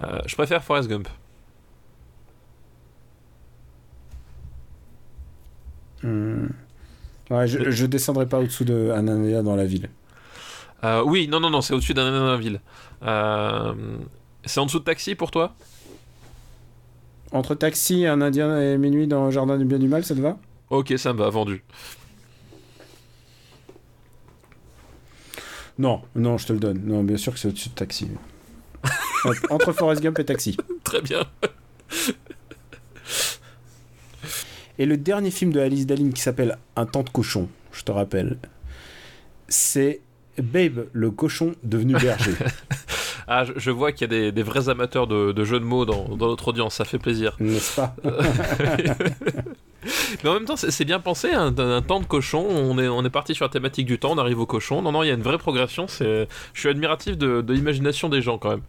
[0.03, 1.07] euh, je préfère Forrest Gump.
[6.01, 6.47] Hmm.
[7.29, 9.89] Ouais, je, je descendrai pas au-dessous de Anania dans la ville.
[10.83, 12.59] Euh, oui, non, non, non, c'est au-dessus d'un dans la ville.
[13.03, 13.73] Euh...
[14.45, 15.53] C'est en dessous de Taxi pour toi?
[17.31, 20.37] Entre Taxi, un Indien et Minuit dans Jardin du bien du mal, ça te va?
[20.69, 21.63] Ok, ça me va, vendu.
[25.77, 26.81] Non, non, je te le donne.
[26.85, 28.07] Non, bien sûr que c'est au-dessus de Taxi.
[29.49, 30.57] Entre Forrest Gump et Taxi.
[30.83, 31.23] Très bien.
[34.79, 37.91] Et le dernier film de Alice Dalling qui s'appelle Un temps de cochon, je te
[37.91, 38.37] rappelle,
[39.47, 40.01] c'est
[40.41, 42.33] Babe, le cochon devenu berger.
[43.25, 45.63] Ah, je, je vois qu'il y a des, des vrais amateurs de, de jeux de
[45.63, 47.37] mots dans, dans notre audience, ça fait plaisir.
[47.39, 47.95] N'est-ce pas
[50.23, 52.45] Mais en même temps, c'est bien pensé, un, un temps de cochon.
[52.49, 54.81] On est, on est parti sur la thématique du temps, on arrive au cochon.
[54.81, 55.87] Non, non, il y a une vraie progression.
[55.87, 58.61] C'est, je suis admiratif de, de l'imagination des gens quand même.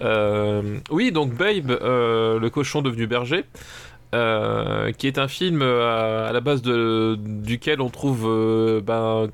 [0.00, 3.44] Euh, oui, donc Babe, euh, le cochon devenu berger.
[4.14, 8.22] euh, qui est un film à, à la base de, duquel on trouve
[8.84, 9.28] ben,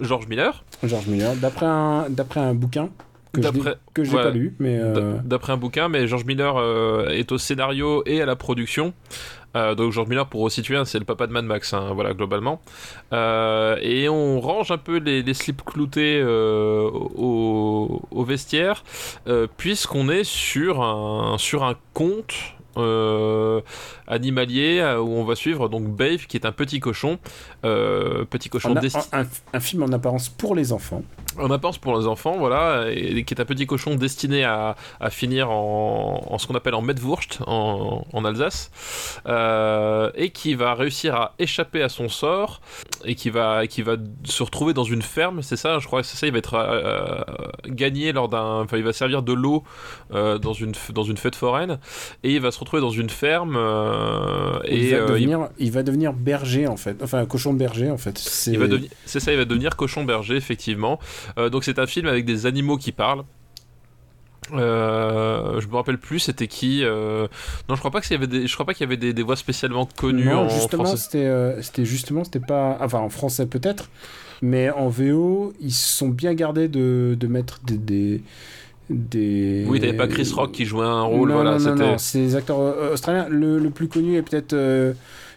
[0.00, 0.64] George Miller.
[0.82, 2.90] George Miller, d'après un, d'après un bouquin
[3.32, 4.22] que n'ai ouais.
[4.22, 8.22] pas lu, mais euh, D'après un bouquin, mais George Miller euh, est au scénario et
[8.22, 8.94] à la production.
[9.56, 12.12] Euh, donc George Miller, pour resituer, hein, c'est le papa de Mad Max, hein, voilà
[12.14, 12.60] globalement.
[13.12, 18.84] Euh, et on range un peu les, slips cloutés euh, au, au vestiaire,
[19.56, 22.34] puisqu'on est sur un sur un conte.
[24.08, 27.18] Animalier euh, où on va suivre donc Babe qui est un petit cochon
[27.64, 31.02] euh, petit cochon on a- desti- un, un film en apparence pour les enfants.
[31.38, 35.10] on appense pour les enfants, voilà, et, qui est un petit cochon destiné à, à
[35.10, 38.70] finir en, en ce qu'on appelle en Metwurst en, en Alsace,
[39.26, 42.60] euh, et qui va réussir à échapper à son sort,
[43.04, 46.06] et qui va, qui va se retrouver dans une ferme, c'est ça, je crois que
[46.06, 47.20] c'est ça, il va être euh,
[47.66, 49.62] gagné lors d'un, enfin, il va servir de l'eau
[50.12, 51.78] euh, dans une dans une fête foraine,
[52.24, 53.97] et il va se retrouver dans une ferme, euh,
[54.66, 57.98] il, et va euh, il- va devenir berger en fait, enfin un cochon berger en
[57.98, 58.18] fait.
[58.18, 58.52] C'est
[59.20, 60.98] ça, il va devenir cochon berger, effectivement.
[61.38, 63.24] Euh, donc c'est un film avec des animaux qui parlent.
[64.54, 67.26] Euh, je me rappelle plus, c'était qui euh,
[67.68, 69.12] Non, je crois pas qu'il y avait des, je crois pas qu'il y avait des,
[69.12, 71.02] des voix spécialement connues Non, en justement, français.
[71.04, 73.90] c'était, euh, c'était justement, c'était pas, enfin en français peut-être,
[74.40, 78.22] mais en VO, ils se sont bien gardés de, de mettre des, des,
[78.90, 81.98] des- Oui, t'avais pas Chris Rock qui jouait un rôle, non, voilà, non, non, non,
[81.98, 83.26] c'est des acteurs euh, australiens.
[83.28, 84.92] Le, le plus connu est peut-être euh,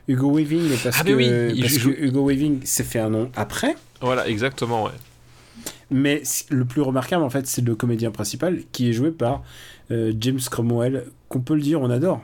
[0.07, 3.29] Hugo Weaving, parce Ah, que, oui, parce joue- que Hugo Weaving s'est fait un nom
[3.35, 3.75] après.
[4.01, 4.91] Voilà, exactement, ouais.
[5.89, 9.43] Mais le plus remarquable, en fait, c'est le comédien principal qui est joué par
[9.91, 12.21] euh, James Cromwell, qu'on peut le dire, on adore.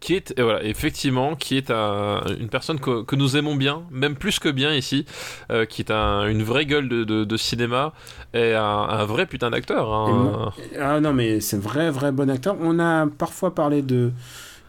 [0.00, 3.82] Qui est, et voilà, effectivement, qui est un- une personne que, que nous aimons bien,
[3.90, 5.04] même plus que bien ici,
[5.50, 7.92] euh, qui est un- une vraie gueule de, de- de cinéma
[8.34, 9.92] et un, un vrai putain d'acteur.
[9.92, 10.52] hein.
[10.80, 12.56] Ah non, mais c'est un vrai, vrai bon acteur.
[12.60, 14.10] On a parfois parlé de,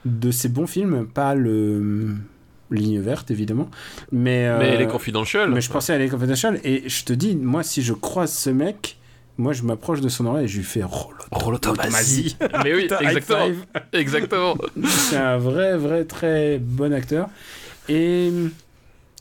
[0.05, 2.15] de ses bons films, pas le
[2.71, 3.69] Ligne verte, évidemment.
[4.11, 5.49] Mais, Mais euh, les Confidential.
[5.49, 8.51] mais je pensais à Les Confidential, et je te dis, moi, si je croise ce
[8.51, 8.97] mec,
[9.39, 11.17] moi, je m'approche de son oreille et je lui fais Rollo.
[11.31, 12.35] Rollo Tomasi.
[12.63, 13.47] Mais oui, exactement.
[13.93, 14.57] Exactement.
[14.85, 17.29] C'est un vrai, vrai, très bon acteur.
[17.87, 18.31] Et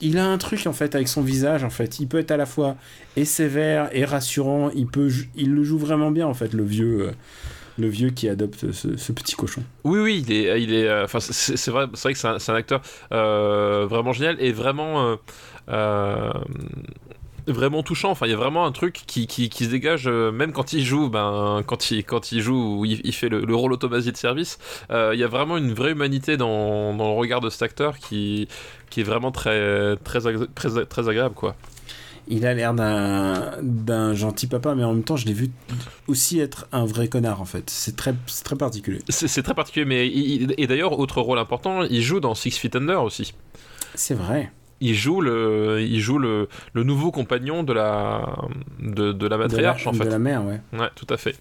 [0.01, 2.01] il a un truc, en fait, avec son visage, en fait.
[2.01, 2.77] Il peut être à la fois
[3.17, 4.71] et sévère et rassurant.
[4.75, 7.13] Il, peut, il le joue vraiment bien, en fait, le vieux, euh,
[7.79, 9.63] le vieux qui adopte ce, ce petit cochon.
[9.85, 12.29] Oui, oui, il est, il est, euh, enfin, c'est c'est vrai, c'est vrai que c'est
[12.29, 12.83] un, c'est un acteur
[13.13, 15.17] euh, vraiment génial et vraiment, euh,
[15.69, 16.33] euh,
[17.53, 18.11] vraiment touchant.
[18.11, 20.73] Enfin, il y a vraiment un truc qui, qui, qui se dégage, euh, même quand
[20.73, 24.13] il joue, ben, quand il, quand il joue, il, il fait le, le rôle automasie
[24.13, 24.59] de service.
[24.91, 27.99] euh, il y a vraiment une vraie humanité dans, dans le regard de cet acteur
[27.99, 28.49] qui,
[28.91, 30.21] qui est vraiment très, très,
[30.55, 31.57] très, très agréable, quoi.
[32.31, 35.51] Il a l'air d'un gentil papa, mais en même temps, je l'ai vu
[36.09, 37.71] aussi être un vrai connard, en fait.
[37.71, 38.15] C'est très,
[38.45, 38.99] très particulier.
[39.09, 42.77] C'est très particulier, mais il- et d'ailleurs, autre rôle important, il joue dans Six Feet
[42.77, 43.33] Under aussi.
[43.95, 44.53] C'est vrai.
[44.81, 48.37] Il joue le, il joue le, le nouveau compagnon de la,
[48.81, 50.05] de, de la matriarche de la, en fait.
[50.05, 50.61] De la mère, ouais.
[50.73, 51.37] Ouais, tout à fait.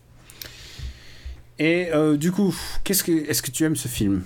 [1.59, 4.23] Et euh, du coup, qu'est-ce que, est-ce que tu aimes ce film?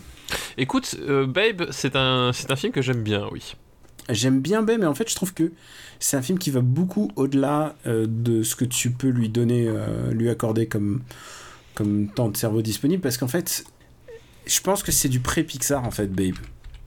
[0.58, 3.56] Écoute, euh, Babe, c'est un, c'est un film que j'aime bien, oui.
[4.10, 5.52] J'aime bien Bay, mais en fait, je trouve que
[6.00, 9.70] c'est un film qui va beaucoup au-delà euh, de ce que tu peux lui donner,
[10.12, 11.02] lui accorder comme,
[11.76, 13.64] comme temps de cerveau disponible, parce qu'en fait,
[14.46, 16.36] je pense que c'est du pré-Pixar, en fait, Babe.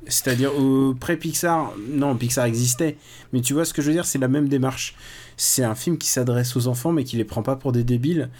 [0.08, 2.96] C'est-à-dire, au pré-Pixar, non, Pixar existait,
[3.32, 4.94] mais tu vois ce que je veux dire, c'est la même démarche.
[5.36, 8.30] C'est un film qui s'adresse aux enfants, mais qui les prend pas pour des débiles,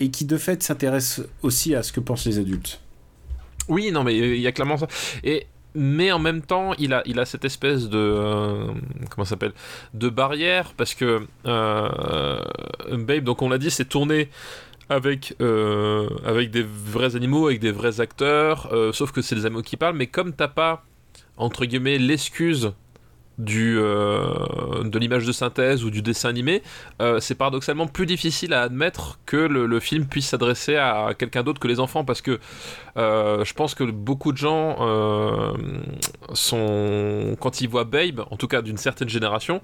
[0.00, 2.80] et qui de fait s'intéresse aussi à ce que pensent les adultes.
[3.68, 4.86] Oui, non, mais il y a clairement ça.
[5.22, 5.46] Et
[5.76, 8.66] mais en même temps, il a, il a cette espèce de euh,
[9.10, 9.52] comment s'appelle
[9.92, 12.38] de barrière parce que euh,
[12.92, 14.28] Babe, donc on l'a dit, c'est tourné
[14.88, 19.46] avec euh, avec des vrais animaux, avec des vrais acteurs, euh, sauf que c'est des
[19.46, 19.96] animaux qui parlent.
[19.96, 20.84] Mais comme t'as pas
[21.36, 22.72] entre guillemets l'excuse
[23.38, 26.62] du euh, de l'image de synthèse ou du dessin animé,
[27.02, 31.60] euh, c'est paradoxalement plus difficile à admettre que le, film puisse s'adresser à quelqu'un d'autre
[31.60, 32.38] que les enfants parce que
[32.96, 34.76] euh, je pense que beaucoup de gens
[36.32, 39.60] sont quand ils voient Babe, en tout cas d'une certaine génération,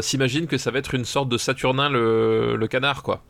[0.00, 3.22] s'imaginent que ça va être une sorte de Saturnin le canard quoi.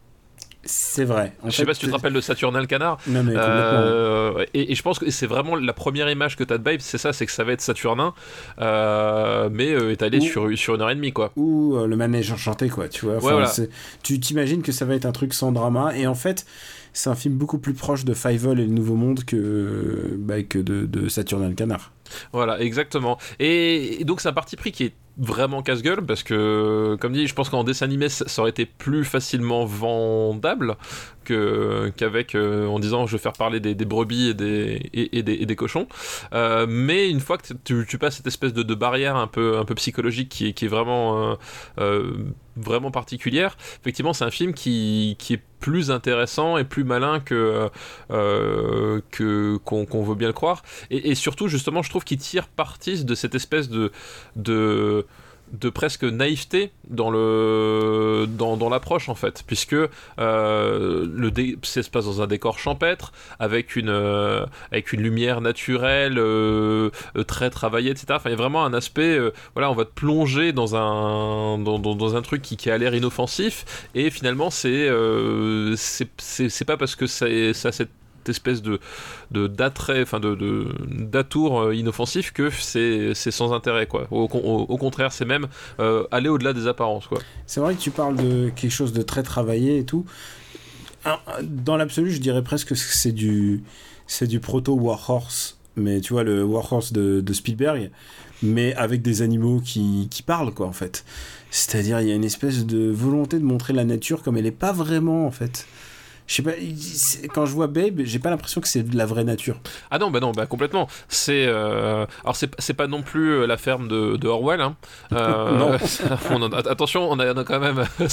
[0.64, 1.32] C'est vrai.
[1.44, 2.98] je sais pas si tu te rappelles de Saturnin le canard.
[3.06, 6.58] Non, mais euh, et, je pense que c'est vraiment la première image que tu as
[6.58, 8.14] de Babe, c'est ça, c'est que ça va être Saturnin,
[8.60, 11.32] euh, mais euh, étalé sur, sur une heure et demie, quoi.
[11.36, 13.50] Ou le manège enchanté, quoi, tu vois.
[14.02, 16.46] Tu t'imagines que ça va être un truc sans drama, et en fait,
[16.92, 20.58] c'est un film beaucoup plus proche de Fievel et le Nouveau Monde que, bah, que
[20.58, 21.92] de, de Saturnin le canard.
[22.32, 23.18] Voilà, exactement.
[23.38, 27.34] Et, donc c'est un parti pris qui est vraiment casse-gueule parce que, comme dit, je
[27.34, 30.76] pense qu'en dessin animé ça, aurait été plus facilement vendable
[31.24, 35.56] que qu'avec euh, en disant je vais faire parler des, brebis et des, et, des,
[35.56, 35.86] cochons.
[36.32, 39.74] Euh, mais une fois que tu, passes cette espèce de, barrière un peu, un peu
[39.74, 41.36] psychologique qui est, qui est vraiment
[41.78, 42.12] euh,
[42.56, 43.56] vraiment particulière.
[43.80, 47.70] Effectivement, c'est un film qui, qui, est plus intéressant et plus malin que
[48.10, 50.62] euh, qu'on veut bien le croire.
[50.90, 53.92] Et, surtout, justement, je trouve qu'il tire parti de cette espèce de
[55.52, 59.44] de presque naïveté dans le dans, l'approche en fait.
[59.46, 64.46] Puisque euh, le dé se passe dans un décor champêtre avec une euh,
[64.92, 66.90] lumière naturelle euh,
[67.26, 69.18] très travaillée etc enfin il y a vraiment un aspect
[69.54, 73.86] voilà on va te plonger dans un dans, un truc qui, a l'air inoffensif.
[73.94, 74.88] Et finalement c'est
[76.66, 77.84] pas parce que ça, ça
[78.28, 78.80] espèce de
[79.30, 84.06] d'attrait, enfin de d'atour euh, inoffensif que c'est sans intérêt quoi.
[84.10, 85.46] Au, contraire, c'est même
[85.80, 87.18] euh, aller au-delà des apparences quoi.
[87.46, 90.04] C'est vrai que tu parles de quelque chose de très travaillé et tout.
[91.42, 93.62] Dans l'absolu, je dirais presque que c'est du
[94.06, 97.90] c'est du proto Warhorse, mais tu vois le Warhorse de, de Spielberg,
[98.42, 101.04] mais avec des animaux qui, qui parlent quoi en fait.
[101.50, 104.50] C'est-à-dire il y a une espèce de volonté de montrer la nature comme elle n'est
[104.50, 105.66] pas vraiment en fait
[106.32, 109.24] je sais pas, quand je vois Babe, j'ai pas l'impression que c'est de la vraie
[109.24, 109.60] nature.
[109.90, 110.88] Ah non, bah non, bah complètement.
[111.08, 114.62] C'est euh, alors c'est pas non plus euh, la ferme de, de Orwell.
[114.62, 114.76] Hein.
[115.12, 115.58] Euh,
[116.30, 116.52] non.
[116.70, 117.84] attention, on a, quand même,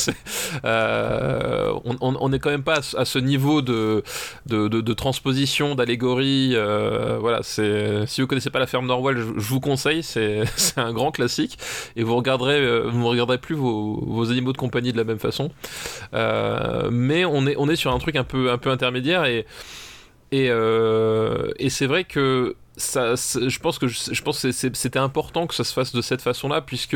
[2.01, 4.03] on, est quand même pas à, ce niveau de
[4.47, 6.57] de, de, transposition, d'allégorie.
[7.21, 10.43] voilà, c'est si vous connaissez pas la ferme d'Orwell, je, je, vous conseille, c'est
[10.75, 11.57] un grand classique
[11.95, 15.51] et vous regarderez, vous regarderez plus vos, vos, animaux de compagnie de la même façon.
[16.91, 19.45] mais on est on est sur un truc un peu, un peu intermédiaire et,
[20.31, 25.55] et, euh, c'est vrai que ça, je pense que je pense que c'était important que
[25.55, 26.95] ça se fasse de cette façon-là puisque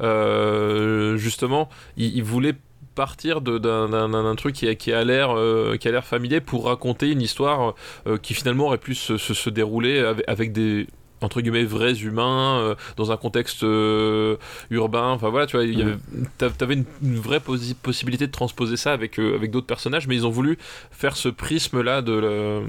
[0.00, 2.54] euh, justement il, voulait
[2.94, 7.20] partir d'un truc qui, qui a l'air euh, qui a l'air familier pour raconter une
[7.20, 7.74] histoire
[8.22, 10.86] qui finalement aurait pu se, se, dérouler avec des
[11.24, 14.36] entre guillemets vrais humains euh, dans un contexte euh,
[14.70, 15.98] urbain enfin voilà tu vois mm.
[16.38, 20.26] t'avais une, une, vraie possibilité de transposer ça avec euh, avec d'autres personnages mais ils
[20.26, 20.58] ont voulu
[20.90, 22.62] faire ce prisme là de,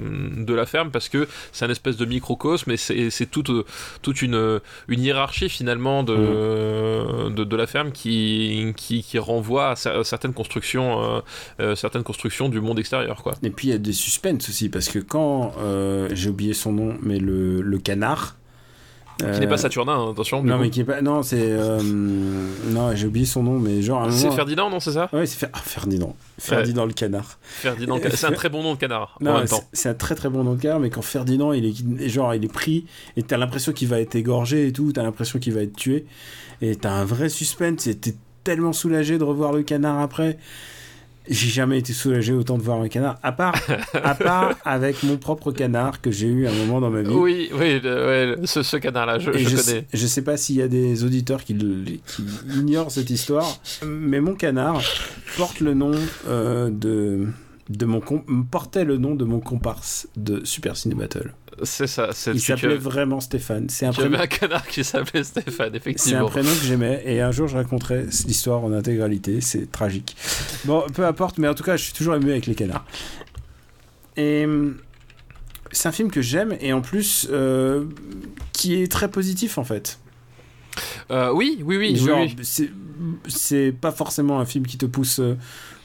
[0.44, 3.50] de la ferme parce que c'est un espèce de microcosme et c'est toute
[4.02, 6.14] toute une une hiérarchie finalement de,
[7.30, 7.34] mm.
[7.34, 11.22] de, la ferme qui, qui, qui renvoie à, certaines constructions
[11.74, 14.88] certaines constructions du monde extérieur quoi et puis il y a des suspens aussi parce
[14.88, 15.52] que quand
[16.12, 18.36] j'ai oublié son nom mais le, le canard
[19.18, 20.42] qui n'est pas euh, Saturnin, hein, attention.
[20.42, 21.00] Non, mais qui est pas.
[21.00, 21.40] Non, c'est.
[21.40, 24.10] Euh, non, j'ai oublié son nom, mais genre.
[24.12, 26.14] C'est Ferdinand, non, c'est ça Ouais, c'est ah, Ferdinand.
[26.38, 27.38] Ferdinand le canard.
[27.42, 29.16] Ferdinand, c'est un très bon nom de canard.
[29.20, 31.66] Non, c'est un très très bon nom de canard, mais quand Ferdinand, il
[32.00, 32.86] est genre, il est pris
[33.16, 36.06] et t'as l'impression qu'il va être égorgé et tout, t'as l'impression qu'il va être tué
[36.60, 37.86] et t'as un vrai suspense.
[37.86, 38.14] Et t'es
[38.44, 40.38] tellement soulagé de revoir le canard après.
[41.28, 43.54] J'ai jamais été soulagé autant de voir un canard, à part,
[43.94, 47.10] à part avec mon propre canard que j'ai eu un moment dans ma vie.
[47.10, 47.80] Oui, oui,
[48.44, 49.86] ce, canard-là, je, je, connais.
[49.92, 51.56] je sais pas s'il y a des auditeurs qui,
[52.06, 52.24] qui,
[52.54, 54.80] ignorent cette histoire, mais mon canard
[55.36, 55.92] porte le nom
[56.28, 57.26] euh, de,
[57.68, 58.00] de mon
[58.50, 61.34] portait le nom de mon comparse de Super Ciné Battle.
[61.62, 62.10] C'est ça.
[62.32, 63.68] Il s'appelait vraiment Stéphane.
[63.68, 64.18] C'est un prénom.
[64.18, 66.18] un canard qui s'appelait Stéphane, effectivement.
[66.18, 69.40] C'est un prénom que j'aimais et un jour je raconterai l'histoire en intégralité.
[69.40, 70.16] C'est tragique.
[70.64, 72.84] Bon, peu importe, mais en tout cas, je suis toujours ému avec les canards.
[74.16, 74.76] Et hum,
[75.72, 77.84] c'est un film que j'aime et en plus euh,
[78.52, 79.98] qui est très positif en fait.
[81.10, 82.00] Euh, oui, oui, oui.
[82.06, 82.70] oui.
[83.28, 85.36] C'est pas forcément un film qui te pousse euh,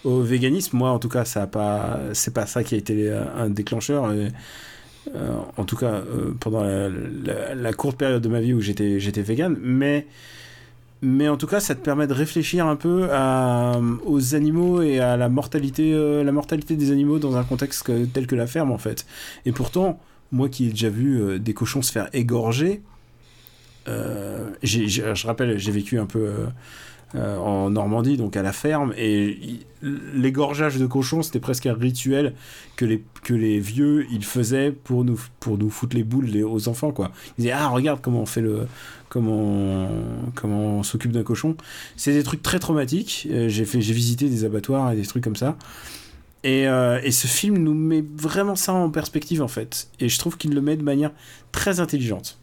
[0.03, 0.77] au véganisme.
[0.77, 1.99] Moi, en tout cas, ça a pas.
[2.13, 4.11] C'est pas ça qui a été un déclencheur.
[5.15, 9.21] Euh, en tout cas, euh, pendant la, courte période de ma vie où j'étais, j'étais
[9.21, 10.05] vegan, mais,
[11.01, 13.07] mais en tout cas, ça te permet de réfléchir un peu
[14.05, 18.27] aux animaux et à la mortalité, euh, la mortalité des animaux dans un contexte tel
[18.27, 19.05] que la ferme, en fait.
[19.45, 19.99] Et pourtant,
[20.31, 22.81] moi qui ai déjà vu des cochons se faire égorger,
[23.87, 26.31] je rappelle, j'ai vécu un peu
[27.15, 32.33] euh, en Normandie, donc à la ferme, et l'égorgeage de cochons, c'était presque un rituel
[32.75, 36.67] que les, que les vieux, ils faisaient pour nous, pour nous foutre les boules aux
[36.67, 37.11] enfants, quoi.
[37.37, 38.67] Ils disaient, ah, regarde comment on fait le,
[39.09, 39.89] comment,
[40.35, 41.55] comment on s'occupe d'un cochon.
[41.97, 43.27] C'est des trucs très traumatiques.
[43.29, 45.57] Euh, j'ai visité des abattoirs et des trucs comme ça.
[46.43, 49.89] Et, euh, et ce film nous met vraiment ça en perspective en fait.
[49.99, 51.11] Et je trouve qu'il le met de manière
[51.51, 52.40] très intelligente.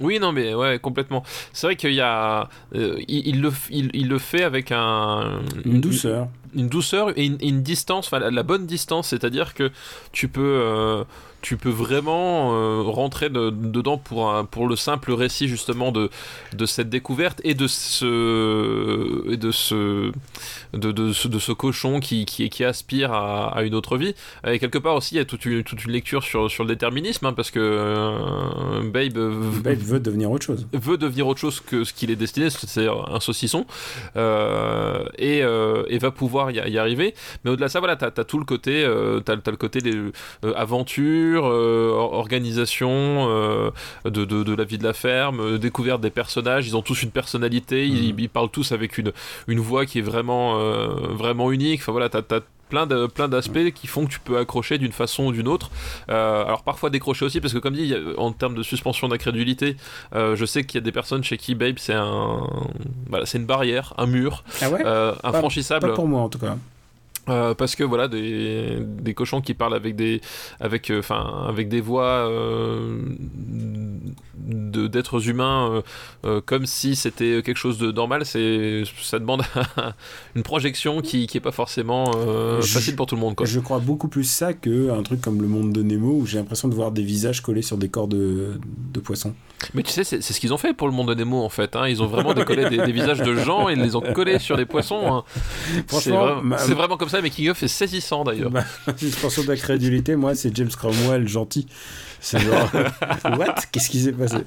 [0.00, 1.22] Oui, non, mais ouais, complètement.
[1.52, 2.48] C'est vrai qu'il y a.
[2.74, 5.40] euh, il, il le, il, il le fait avec un.
[5.64, 6.28] Une douceur.
[6.54, 9.70] Une, douceur et une, une distance, enfin la, la bonne distance, c'est-à-dire que
[10.12, 10.40] tu peux.
[10.42, 11.04] euh,
[11.42, 16.08] tu peux vraiment euh, rentrer de- dedans pour, un- pour le simple récit justement de,
[16.54, 20.10] de cette découverte et de ce, et de ce,
[20.72, 24.14] de, de ce, de ce cochon qui, qui, qui aspire à, à une autre vie.
[24.46, 26.68] Et quelque part aussi, il y a toute une, toute une lecture sur, sur le
[26.70, 29.12] déterminisme, hein, parce que euh, Babe,
[29.62, 30.66] Babe veut devenir autre chose.
[30.72, 33.66] veut devenir autre chose que ce qu'il est destiné, c'est-à-dire un saucisson,
[34.16, 37.14] et, et va pouvoir y, y arriver.
[37.44, 39.94] Mais au-delà de ça, voilà, t'as as tout le côté, euh, t'as le côté des
[39.94, 40.12] euh,
[40.56, 43.70] aventures, euh, or- organisation euh,
[44.04, 46.66] de, de, de la vie de la ferme, découverte des personnages.
[46.66, 49.12] Ils ont tous une personnalité, ils, ils parlent tous avec une,
[49.48, 50.58] une voix qui est vraiment,
[51.14, 51.80] vraiment unique.
[51.80, 54.92] Enfin voilà, t'as as plein de plein d'aspects qui font que tu peux accrocher d'une
[54.92, 55.70] façon ou d'une autre.
[56.08, 59.76] Euh, alors parfois décrocher aussi parce que comme dit en termes de suspension d'incrédulité
[60.14, 62.40] euh, je sais qu'il y a des personnes chez qui Babe c'est un
[63.08, 64.82] voilà c'est une barrière un mur Ah ouais?
[64.84, 65.88] euh, Pas- infranchissable.
[65.88, 66.56] Pas pour moi en tout cas.
[67.28, 70.20] Euh, parce que voilà des, des cochons qui parlent avec des
[70.60, 72.98] avec euh, enfin avec des voix euh,
[74.46, 75.82] de d'êtres humains
[76.46, 79.42] comme si c'était quelque chose de normal c'est ça demande
[80.36, 82.10] une projection qui qui est pas forcément
[82.60, 83.46] Je- facile pour tout le monde quoi.
[83.46, 86.38] Je crois beaucoup plus ça que un truc comme le monde de Nemo où j'ai
[86.38, 88.60] l'impression de voir des visages collés sur des corps de,
[88.92, 89.34] de poissons.
[89.72, 91.74] Mais tu sais, c'est ce qu'ils ont fait pour le monde de Nemo en fait.
[91.76, 91.88] hein.
[91.88, 94.56] Ils ont vraiment décollé des, des visages de gens et ils les ont collés sur
[94.56, 95.06] des poissons.
[95.14, 95.24] hein.
[95.34, 97.20] C'est Franchement, vraiment, ma- c'est vraiment comme ça.
[97.22, 98.50] Mais King of est saisissant d'ailleurs.
[98.50, 98.64] Ma
[98.96, 101.66] suspension d'incrédulité, moi, c'est James Cromwell gentil.
[102.20, 102.70] C'est genre,
[103.38, 103.54] what?
[103.72, 104.38] Qu'est-ce qui s'est passé?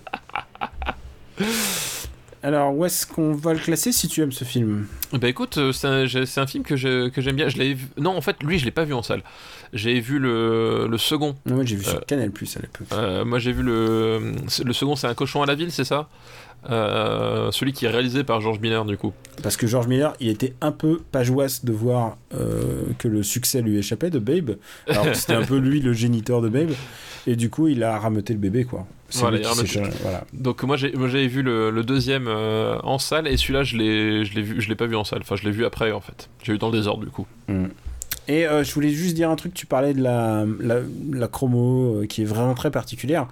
[2.43, 5.71] Alors, où est-ce qu'on va le classer si tu aimes ce film Bah écoute, euh,
[5.71, 7.49] c'est un, film que j'aime bien.
[7.49, 7.87] Je vu.
[7.97, 9.23] Non, en fait, lui, je l'ai pas vu en salle.
[9.73, 11.35] J'ai vu le, le second.
[11.45, 12.87] Non, Moi, j'ai vu Euh, sur Canal Plus à l'époque.
[12.93, 14.33] Euh, moi, j'ai vu le
[14.63, 14.95] le second.
[14.95, 16.07] C'est un cochon à la ville, c'est ça?
[16.69, 19.13] Euh, Celui qui est réalisé par George Miller du coup.
[19.41, 23.61] Parce que George Miller, il était un peu pageoise de voir euh, que le succès
[23.61, 24.57] lui échappait de Babe.
[24.89, 26.71] Alors c'était un peu lui le géniteur de Babe.
[27.25, 28.87] Et du coup, il a rameuté le bébé, quoi.
[29.09, 29.37] C'est Voilà,
[30.01, 30.23] Voilà.
[30.33, 34.35] Donc moi j'avais vu le, le deuxième euh, en salle et celui-là je l'ai je
[34.35, 35.19] l'ai vu je l'ai pas vu en salle.
[35.21, 36.29] Enfin je l'ai vu après en fait.
[36.43, 37.25] J'ai vu dans le désordre du coup.
[38.27, 40.79] Et euh, je voulais juste dire un truc, tu parlais de la, la,
[41.13, 43.27] la chromo qui est vraiment très particulière.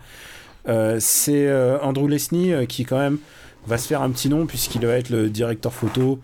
[0.68, 3.20] Euh, c'est euh, Andrew Lesney euh, qui quand même
[3.68, 6.20] va se faire un petit nom puisqu'il va être le directeur photo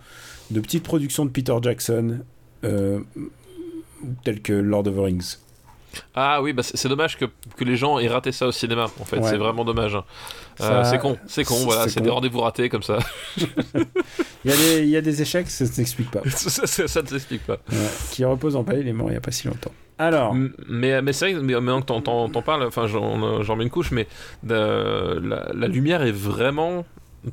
[0.50, 2.18] de petites productions de Peter Jackson
[4.22, 5.36] telles que Lord of the Rings.
[6.14, 9.04] Ah oui, bah c'est dommage que, que les gens aient raté ça au cinéma, en
[9.04, 9.18] fait.
[9.18, 9.28] Ouais.
[9.28, 9.94] C'est vraiment dommage.
[9.94, 10.04] hein.
[10.60, 12.98] Euh, c'est con, c'est con, voilà, c'est des rendez-vous ratés comme ça.
[14.44, 16.20] Il y, a des, il y a des échecs, ça ne s'explique pas.
[16.34, 17.58] ça, ne s'explique pas.
[17.70, 17.76] Ouais.
[18.10, 19.70] Qui repose en paix, il est mort il n'y a pas si longtemps.
[20.06, 20.34] Alors,
[20.68, 23.70] Mais, mais c'est vrai que mais maintenant que t'en- t'en parles, enfin j'en mets une
[23.70, 24.06] couche, mais
[24.42, 26.84] de- la, la lumière est vraiment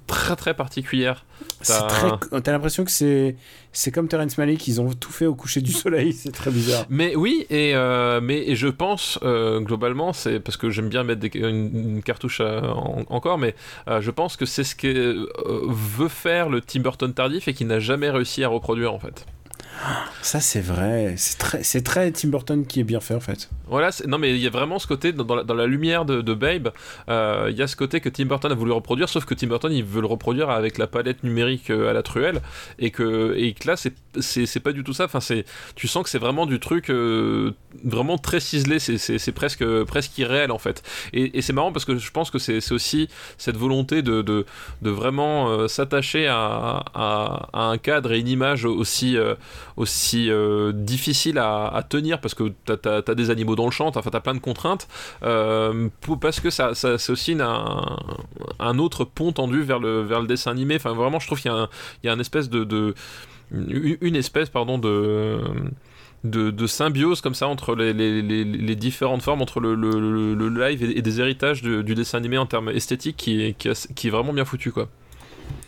[0.05, 1.25] très très particulière.
[1.65, 2.51] t'as- très.
[2.51, 3.35] L'impression que c'est
[3.71, 6.85] c'est comme Terrence Malick, ils ont tout fait au coucher du soleil, c'est très bizarre.
[6.89, 11.03] Mais oui, et, euh, mais, et je pense euh, globalement, c'est parce que j'aime bien
[11.03, 13.55] mettre des- une, une cartouche euh, en- encore, mais
[13.87, 15.27] euh, je pense que c'est ce que euh,
[15.69, 19.25] veut faire le Tim Burton tardif et qui n'a jamais réussi à reproduire en fait.
[20.21, 21.15] Ça, c'est vrai.
[21.17, 23.49] C'est très, très Tim Burton qui est bien fait, en fait.
[23.69, 26.69] Voilà, non mais il y a vraiment ce côté dans, la, lumière de, Babe,
[27.07, 29.47] euh, il y a ce côté que Tim Burton a voulu reproduire, sauf que Tim
[29.47, 32.41] Burton il veut le reproduire avec la palette numérique euh, à la truelle
[32.79, 35.05] et que et que là c'est c'est pas du tout ça.
[35.05, 35.45] Enfin c'est
[35.75, 37.51] tu sens que c'est vraiment du truc euh,
[37.83, 40.81] vraiment très ciselé, c'est presque presque irréel en fait.
[41.13, 43.07] Et, c'est marrant parce que je pense que c'est aussi
[43.37, 44.45] cette volonté de de,
[44.81, 49.15] vraiment s'attacher à, à, un cadre et une image aussi
[49.79, 54.09] aussi euh, difficile à, tenir parce que t'as as, des animaux dans le champ, enfin,
[54.11, 54.87] t'as plein de contraintes,
[55.23, 55.87] euh,
[56.21, 60.75] parce que ça, c'est aussi un, autre pont tendu vers le, vers le dessin animé.
[60.75, 61.69] Enfin, vraiment, je trouve qu'il y a
[62.03, 62.93] y a une espèce de,
[63.51, 65.39] une espèce pardon de
[66.25, 71.95] de, symbiose comme ça entre les, différentes formes entre le, live et, des héritages du
[71.95, 74.89] dessin animé en termes esthétiques qui est, qui, est- vraiment bien foutu quoi.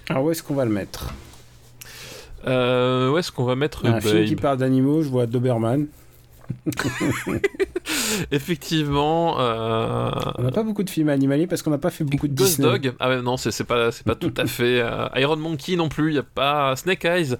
[0.10, 1.14] Alors, où est-ce qu'on va le mettre?
[2.48, 5.88] Euh, où est-ce qu'on va mettre Un film Babe qui parle d'animaux, je vois Doberman.
[8.32, 12.28] Effectivement, euh, On n'a pas beaucoup de films animaliers parce qu'on n'a pas fait beaucoup
[12.28, 12.70] de Ghost Disney.
[12.80, 14.82] Dog, ah ouais, non, c'est c'est pas, c'est pas tout à fait.
[14.82, 17.36] euh, Iron Monkey non plus, il y a pas Snake Eyes,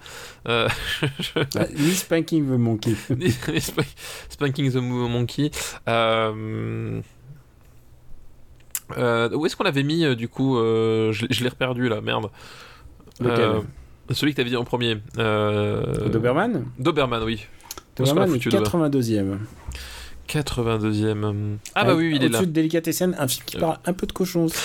[0.48, 0.68] euh,
[1.56, 2.92] Ah, ni Spanking the Monkey.
[3.60, 3.84] Sp-
[4.30, 5.50] Spanking the Mo- Monkey.
[8.96, 12.30] Où est-ce qu'on l'avait mis du coup Je, l'ai- je l'ai reperdu là, merde.
[13.20, 13.62] Lequel?
[14.14, 14.98] Celui que t'avais dit en premier.
[15.18, 17.46] Euh, Doberman Doberman, oui.
[17.96, 19.38] Doberman est foutu, le 82e.
[20.28, 21.56] 82e.
[21.74, 22.38] Ah bah oui, il est là.
[22.38, 23.60] Au-dessus de Delicatessen, un film qui Euh.
[23.60, 24.56] parle un peu de cochon aussi.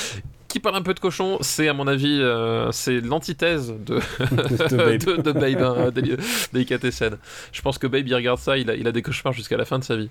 [0.48, 3.96] Qui parle un peu de cochon, c'est à mon avis, euh, c'est l'antithèse de,
[4.70, 4.98] De Babe.
[5.04, 5.92] de, de Babe, hein,
[6.54, 7.18] Delicatessen.
[7.52, 9.66] Je pense que Babe, il regarde ça, il a, il a des cauchemars jusqu'à la
[9.66, 10.10] fin de sa vie.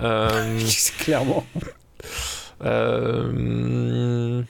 [0.00, 0.58] Euh,
[1.00, 1.44] Clairement.
[2.64, 4.42] euh,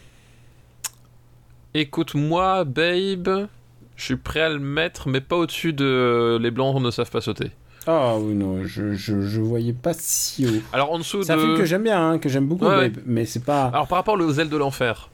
[1.74, 3.49] Écoute, moi, Babe,
[3.98, 7.20] je suis prêt à le mettre, mais pas au-dessus de Les Blancs ne savent pas
[7.20, 7.50] sauter.
[7.86, 10.62] Ah oui, non, je, je, je voyais pas si haut.
[10.72, 11.40] Alors en dessous C'est un de...
[11.42, 12.88] film que j'aime bien, hein, que j'aime beaucoup, Ouais, ouais.
[12.90, 13.66] Babe, mais c'est pas.
[13.66, 15.10] Alors par rapport aux ailes de l'enfer.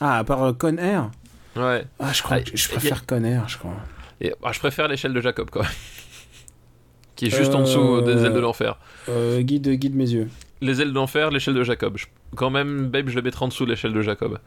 [0.00, 1.10] Ah, à part euh, Con Air
[1.56, 1.84] Ouais.
[1.98, 3.74] Ah, je crois Ah, que je y a- préfère Con Air, je crois.
[4.20, 5.62] Et, ah, je préfère l'échelle de Jacob même.
[7.16, 8.78] Qui est juste en Euh, dessous des ailes de l'enfer.
[9.08, 10.28] Euh, guide, guide mes yeux.
[10.60, 11.96] Les ailes de l'enfer, l'échelle de Jacob.
[11.96, 12.06] Je-
[12.36, 14.38] Quand même, Babe, je le mettrai en dessous de l'échelle de Jacob.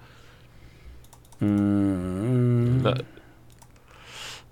[1.42, 2.96] Bah,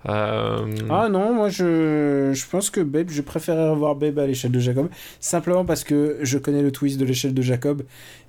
[0.08, 4.52] Euh, Ah non, moi je, je pense que Babe, je préférerais revoir Babe à l'échelle
[4.52, 4.88] de Jacob,
[5.20, 7.82] simplement parce que je connais le twist de l'échelle de Jacob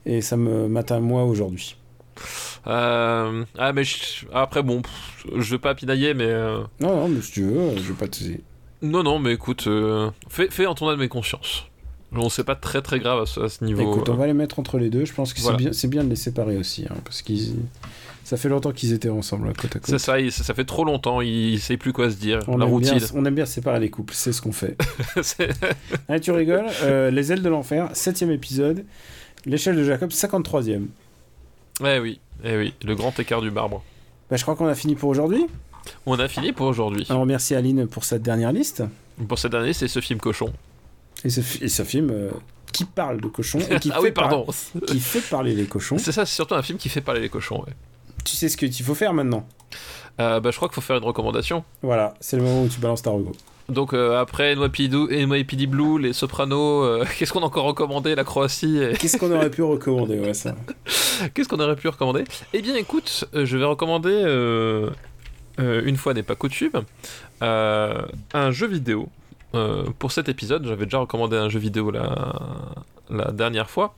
[0.05, 1.77] et ça me m'atteint moi aujourd'hui.
[2.67, 6.25] euh, ah, mais je- après, bon, pff, je vais pas pinailler, mais.
[6.27, 8.23] euh, Non, non, mais si tu veux, je vais pas te...
[8.81, 9.67] Non, non, mais écoute,
[10.27, 11.65] fais, fais en ton âme et conscience.
[12.11, 13.81] Bon, c'est pas très très grave à ce, à ce niveau.
[13.81, 14.17] Écoute, on euh.
[14.17, 15.57] va les mettre entre les deux, je pense que Voilà.
[15.57, 17.55] c'est bien, c'est bien de les séparer aussi, hein, parce qu'ils...
[18.23, 19.87] Ça fait longtemps qu'ils étaient ensemble, côte à côte.
[19.89, 22.39] C'est ça, il- ça, fait trop longtemps, il, il sait plus quoi se dire.
[22.47, 23.07] On la aime, bien, routine.
[23.15, 24.77] on aime bien séparer les couples, c'est ce qu'on fait.
[26.07, 28.85] Allez, tu rigoles, euh, Les ailes de l'enfer, septième épisode,
[29.45, 30.83] l'échelle de Jacob, 53e.
[31.83, 33.83] Eh oui, eh oui, le grand écart du marbre.
[34.29, 35.47] Bah, je crois qu'on a fini pour aujourd'hui.
[36.05, 37.05] On a fini pour aujourd'hui.
[37.09, 38.83] On remercie Aline pour cette dernière liste.
[39.27, 40.53] Pour cette année, c'est ce film cochon.
[41.25, 42.29] Et ce, et ce film euh,
[42.73, 44.45] qui parle de cochons et qui, ah fait oui, pardon.
[44.45, 45.97] par- qui fait parler les cochons.
[45.97, 47.59] C'est ça, c'est surtout un film qui fait parler les cochons.
[47.61, 47.73] Ouais.
[48.23, 49.47] Tu sais ce qu'il faut faire maintenant.
[50.19, 51.63] Euh, bah, je crois qu'il faut faire une recommandation.
[51.81, 53.31] Voilà, c'est le moment où tu balances ta rego.
[53.69, 58.77] Donc euh, après NYPD, Blue, les Sopranos, euh, qu'est-ce qu'on a encore recommandé La Croatie
[58.79, 60.55] et- Qu'est-ce qu'on aurait pu recommander ouais, ça
[61.33, 62.23] Qu'est-ce qu'on aurait pu recommander?
[62.53, 64.89] Eh bien écoute, je vais recommander,
[65.57, 66.71] une fois n'est pas coutume,
[67.41, 69.07] un jeu vidéo.
[69.53, 73.95] Euh, pour cet épisode, j'avais déjà recommandé un jeu vidéo la, dernière fois.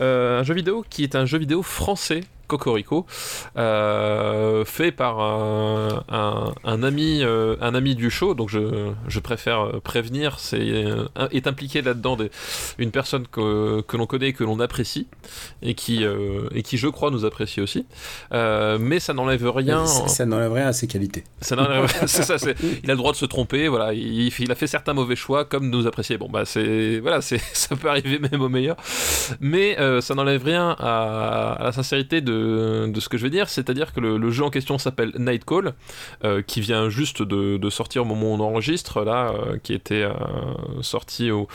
[0.00, 3.06] Euh, un jeu vidéo qui est un jeu vidéo français, Cocorico,
[3.56, 9.20] euh, fait par un, un- un ami, euh, un ami du show, donc je, je
[9.20, 12.30] préfère prévenir, c'est, euh, est impliqué là-dedans des-
[12.78, 15.06] une personne que, que l'on connaît et que l'on apprécie
[15.62, 16.04] et qui,
[16.54, 17.86] et qui je crois nous apprécie aussi.
[18.32, 19.86] Mais ça n'enlève rien.
[19.86, 21.24] Ça, ça n'enlève rien à ses qualités.
[21.40, 23.92] Ça n'enlève- c'est ça, c'est- il a le droit de se tromper, voilà.
[23.94, 26.18] Il, il a fait certains mauvais choix, comme nous apprécier.
[26.18, 28.76] Bon, bah, c'est, voilà, c'est, ça peut arriver même au meilleur.
[29.40, 33.48] Mais ça n'enlève rien à, à la sincérité de, de ce que je vais dire.
[33.48, 35.74] C'est-à-dire que le, jeu en question s'appelle Nightcall,
[36.24, 40.02] euh, qui vient juste de, sortir au moment où on enregistre, là, euh, qui était
[40.02, 40.12] euh,
[40.82, 41.48] sorti au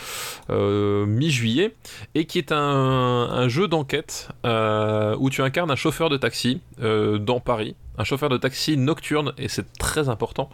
[0.49, 1.76] euh, mi-juillet,
[2.15, 7.76] et qui est un, jeu d'enquête où tu incarnes un chauffeur de taxi dans Paris
[7.97, 10.49] un chauffeur de taxi nocturne, et c'est très important,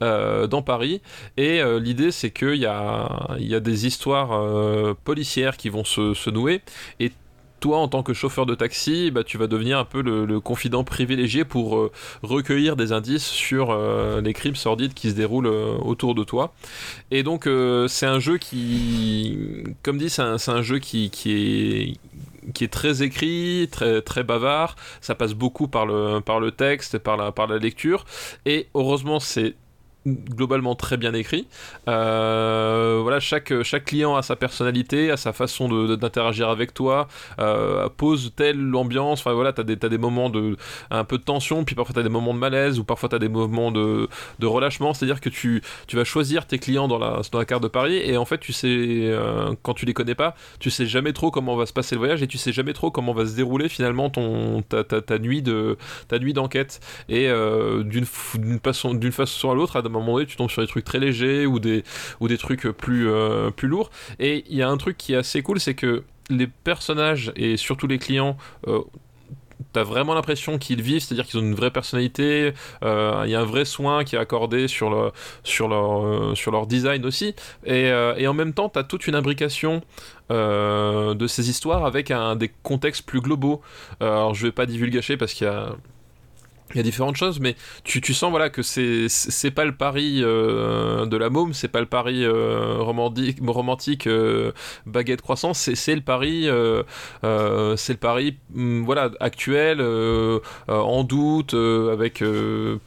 [0.00, 1.00] dans Paris.
[1.36, 6.30] Et l'idée, c'est qu'il y a, y a des histoires policières qui vont se, se
[6.30, 6.62] nouer,
[6.98, 7.12] et
[7.60, 10.84] toi, en tant que chauffeur de taxi, bah, tu vas devenir un peu le, confident
[10.84, 11.92] privilégié pour euh,
[12.22, 16.52] recueillir des indices sur euh, les crimes sordides qui se déroulent euh, autour de toi.
[17.10, 17.48] Et donc,
[17.88, 21.96] c'est un jeu qui, comme dit, c'est un, c'est un jeu qui, qui est
[22.54, 26.98] qui est très écrit, très, très bavard, ça passe beaucoup par le, par le texte,
[26.98, 28.06] par la, par la lecture,
[28.46, 29.54] et heureusement c'est
[30.06, 31.46] globalement très bien écrit.
[31.88, 36.72] Euh, voilà, chaque, chaque client a sa personnalité, a sa façon de- de- d'interagir avec
[36.72, 37.08] toi,
[37.38, 39.20] euh, pose telle ambiance.
[39.20, 40.56] Enfin voilà, t'as des, t'as des moments de
[40.90, 43.28] un peu de tension, puis parfois t'as des moments de malaise, ou parfois t'as des
[43.28, 44.08] moments de,
[44.38, 44.94] de relâchement.
[44.94, 47.96] C'est-à-dire que tu, tu vas choisir tes clients dans la, dans la carte de Paris,
[47.96, 51.30] et en fait, tu sais, euh, quand tu les connais pas, tu sais jamais trop
[51.30, 53.68] comment va se passer le voyage, et tu sais jamais trop comment va se dérouler
[53.68, 55.76] finalement ton, ta, ta, nuit de
[56.32, 56.80] d'enquête.
[57.08, 60.62] Et d'une d'une façon, d'une façon à l'autre, à un moment donné, tu tombes sur
[60.62, 61.82] des trucs très légers ou des,
[62.20, 63.90] ou des trucs plus, euh, plus lourds.
[64.18, 67.56] Et il y a un truc qui est assez cool, c'est que les personnages et
[67.56, 68.36] surtout les clients.
[68.68, 68.80] euh,
[69.72, 72.54] T'as vraiment l'impression qu'ils vivent, c'est-à-dire qu'ils ont une vraie personnalité.
[72.82, 75.12] euh, Il y a un vrai soin qui est accordé sur, le,
[75.44, 77.34] sur, leur, euh, sur leur design aussi.
[77.66, 77.92] Et,
[78.26, 79.82] en même temps, t'as toute une imbrication
[80.30, 83.60] de ces histoires avec un, des contextes plus globaux.
[84.00, 85.76] Alors, je vais pas divulgacher parce qu'il y a
[86.74, 89.72] il y a différentes choses, mais tu, tu sens voilà que c'est c'est pas le
[89.72, 94.52] pari euh, de la môme, c'est pas le pari euh, romantique, romantique euh,
[94.86, 96.48] baguette croissance, c'est le pari
[97.76, 99.80] c'est le pari hum, voilà actuel
[100.68, 102.22] en doute avec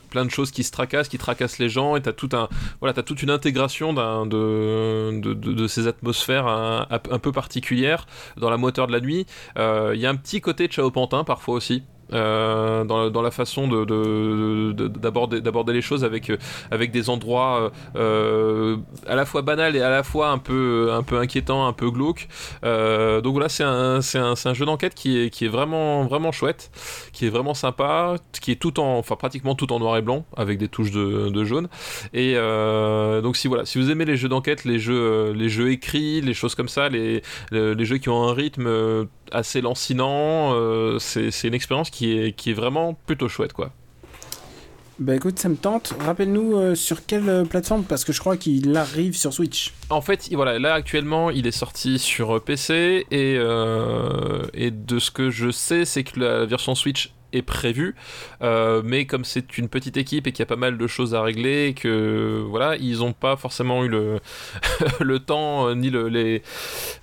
[0.09, 2.47] plein de choses qui se tracassent, qui tracassent les gens et t'as tout un
[2.79, 8.05] voilà t'as toute une intégration d'un de, de, de, ces atmosphères un, peu particulières
[8.37, 9.25] dans la moteur de la nuit.
[9.57, 11.83] Il y a un petit côté de Chao Pantin parfois aussi.
[12.11, 16.31] Euh, dans, dans, la façon d'aborder de, de, les choses avec,
[16.69, 18.77] avec des endroits euh,
[19.07, 21.89] à la fois banals et à la fois un peu, un peu inquiétants, un peu
[21.89, 22.27] glauques.
[22.65, 26.31] Euh, donc voilà, c'est un, un, un, jeu d'enquête qui est, qui est vraiment, vraiment
[26.31, 26.71] chouette,
[27.13, 30.25] qui est vraiment sympa, qui est tout en, enfin pratiquement tout en noir et blanc
[30.35, 31.67] avec des touches de, de jaune.
[32.13, 36.21] Et donc si voilà, si vous aimez les jeux d'enquête, les jeux, les jeux écrits,
[36.21, 40.53] les choses comme ça, les, les jeux qui ont un rythme assez lancinant.
[40.53, 43.71] Euh, c'est une expérience qui est, qui est vraiment plutôt chouette, quoi.
[44.99, 45.95] Bah écoute, ça me tente.
[45.99, 49.73] Rappelle-nous euh, sur quelle euh, plateforme parce que je crois qu'il arrive sur Switch.
[49.89, 53.33] En fait, voilà, là actuellement, il est sorti sur PC et,
[54.53, 57.95] et de ce que je sais, c'est que la version Switch est prévu.
[58.41, 61.15] Euh, mais comme c'est une petite équipe et qu'il y a pas mal de choses
[61.15, 64.19] à régler, que voilà, ils n'ont pas forcément eu le,
[64.99, 66.43] le temps euh, ni le, les,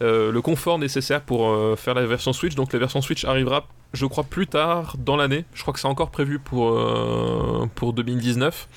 [0.03, 2.55] euh, le confort nécessaire pour faire la version Switch.
[2.55, 5.45] Donc la version Switch arrivera, je crois, plus tard dans l'année.
[5.53, 6.79] Je crois que c'est encore prévu pour,
[7.75, 8.69] pour 2019.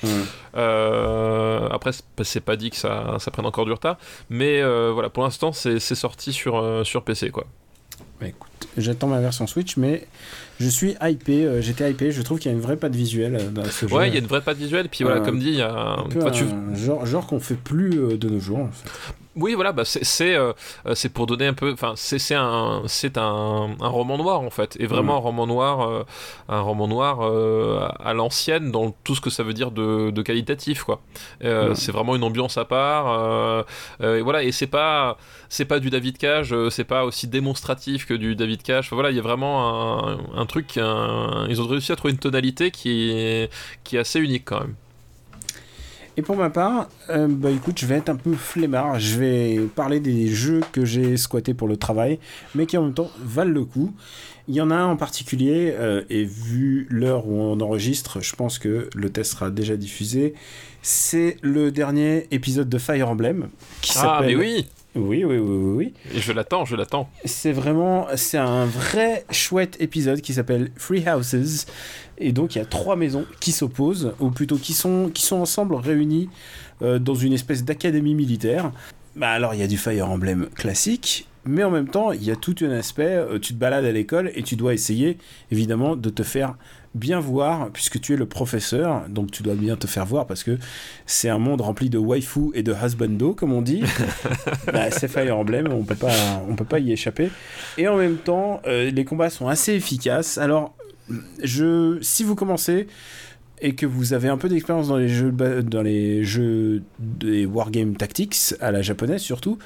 [0.54, 1.90] après,
[2.22, 3.96] c'est pas dit que ça, ça prenne encore du retard.
[4.28, 7.30] Mais voilà, pour l'instant, c'est sorti sur, sur PC.
[7.30, 7.46] quoi.
[8.20, 10.06] Bah, écoute, j'attends ma version Switch, mais
[10.60, 13.36] je suis hypé, euh, j'étais hypé, je trouve qu'il y a une vraie patte visuelle
[13.36, 13.94] euh, dans ce jeu.
[13.94, 15.62] Ouais, il y a une vraie patte visuelle, puis voilà, euh, comme dit, il y
[15.62, 18.60] a un, un genre, genre qu'on fait plus de nos jours.
[18.60, 18.88] En fait.
[19.36, 20.52] Oui, voilà, bah c'est euh,
[20.94, 21.72] c'est pour donner un peu.
[21.72, 25.16] Enfin, c'est un c'est un, un, roman noir en fait, et vraiment mm.
[25.16, 26.04] un roman noir, euh,
[26.48, 30.22] un roman noir euh, à l'ancienne dans tout ce que ça veut dire de, de
[30.22, 31.02] qualitatif quoi.
[31.42, 31.74] Mm.
[31.74, 33.64] C'est vraiment une ambiance à part.
[34.00, 35.16] et voilà, et c'est pas
[35.48, 38.90] c'est pas du David Cage, c'est pas aussi démonstratif que du David Cage.
[38.92, 42.70] voilà, il y a vraiment un, un truc, ils ont réussi à trouver une tonalité
[42.70, 43.50] qui est
[43.82, 44.76] qui est assez unique quand même.
[46.16, 49.00] Et pour ma part, euh, bah écoute, je vais être un peu flemmard.
[49.00, 52.20] Je vais parler des jeux que j'ai squattés pour le travail,
[52.54, 53.92] mais qui en même temps valent le coup.
[54.46, 58.34] Il y en a un en particulier, euh, et vu l'heure où on enregistre, je
[58.36, 60.34] pense que le test sera déjà diffusé.
[60.82, 63.48] C'est le dernier épisode de Fire Emblem.
[63.80, 64.66] Qui ah, mais oui
[64.96, 65.94] oui, oui, oui, oui.
[66.14, 67.10] Et je l'attends, je l'attends.
[67.24, 71.66] C'est vraiment, c'est un vrai chouette épisode qui s'appelle Free Houses.
[72.18, 75.36] Et donc il y a trois maisons qui s'opposent, ou plutôt qui sont, qui sont
[75.36, 76.28] ensemble réunies
[76.82, 78.72] euh, dans une espèce d'académie militaire.
[79.16, 82.30] Bah alors il y a du Fire Emblem classique, mais en même temps il y
[82.30, 85.18] a tout un aspect, euh, tu te balades à l'école et tu dois essayer
[85.50, 86.56] évidemment de te faire
[86.94, 90.44] bien voir, puisque tu es le professeur, donc tu dois bien te faire voir, parce
[90.44, 90.58] que
[91.06, 93.82] c'est un monde rempli de waifu et de husbando, comme on dit.
[94.72, 96.14] bah, c'est Fire Emblem, on peut pas,
[96.48, 97.30] on peut pas y échapper.
[97.78, 100.38] Et en même temps, euh, les combats sont assez efficaces.
[100.38, 100.73] Alors,
[101.42, 102.86] je, si vous commencez
[103.60, 107.96] et que vous avez un peu d'expérience dans les jeux, dans les jeux des wargame
[107.96, 109.58] tactics à la japonaise surtout,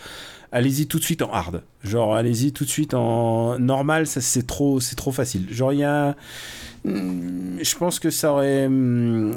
[0.53, 1.63] allez-y tout de suite en hard.
[1.85, 5.47] Genre, allez-y tout de suite en normal, ça c'est trop, c'est trop facile.
[5.51, 6.17] Genre, il y a
[6.85, 8.69] Hmm, je pense que ça aurait.
[8.69, 9.35] Hmm,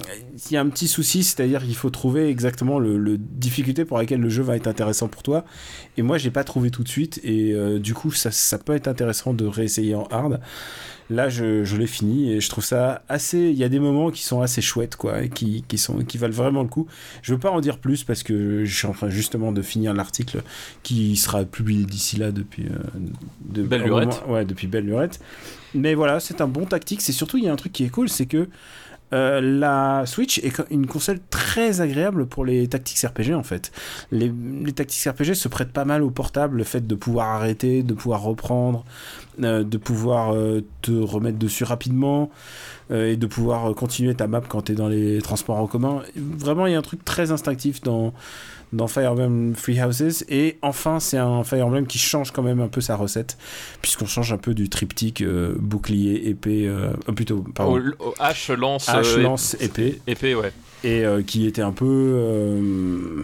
[0.49, 4.21] il y a un petit souci, c'est-à-dire qu'il faut trouver exactement le, difficulté pour laquelle
[4.21, 5.43] le jeu va être intéressant pour toi.
[5.97, 8.73] Et moi, j'ai pas trouvé tout de suite, et euh, du coup, ça, ça, peut
[8.73, 10.39] être intéressant de réessayer en hard.
[11.11, 13.37] Là, je, je l'ai fini et je trouve ça assez.
[13.37, 16.17] Il y a des moments qui sont assez chouettes, quoi, et qui, qui, sont, qui
[16.17, 16.87] valent vraiment le coup.
[17.21, 19.93] Je veux pas en dire plus parce que je suis en train justement de finir
[19.93, 20.41] l'article
[20.83, 22.67] qui sera publié d'ici là depuis.
[22.67, 22.77] Euh,
[23.43, 24.23] de, Belle lurette.
[24.29, 25.19] ouais, depuis Belle lurette.
[25.73, 27.01] Mais voilà, c'est un bon tactique.
[27.01, 28.47] C'est surtout, il y a un truc qui est cool, c'est que
[29.13, 33.71] euh, la Switch est une console très agréable pour les tactiques RPG en fait.
[34.11, 34.31] Les,
[34.63, 37.93] les, tactiques RPG se prêtent pas mal au portable, le fait de pouvoir arrêter, de
[37.93, 38.85] pouvoir reprendre,
[39.43, 42.29] euh, de pouvoir euh, te remettre dessus rapidement
[42.93, 46.01] et de pouvoir continuer ta map quand tu es dans les transports en commun.
[46.17, 48.11] Vraiment, il y a un truc très instinctif dans,
[48.73, 50.23] dans Fire Emblem Free Houses.
[50.29, 53.37] Et enfin, c'est un Fire Emblem qui change quand même un peu sa recette,
[53.81, 57.79] puisqu'on change un peu du triptyque euh, bouclier, épée, euh, euh, plutôt, pardon.
[58.19, 60.01] H, lance, H, lance, épée.
[60.07, 60.51] Épée, ouais.
[60.83, 63.23] Et qui était un peu.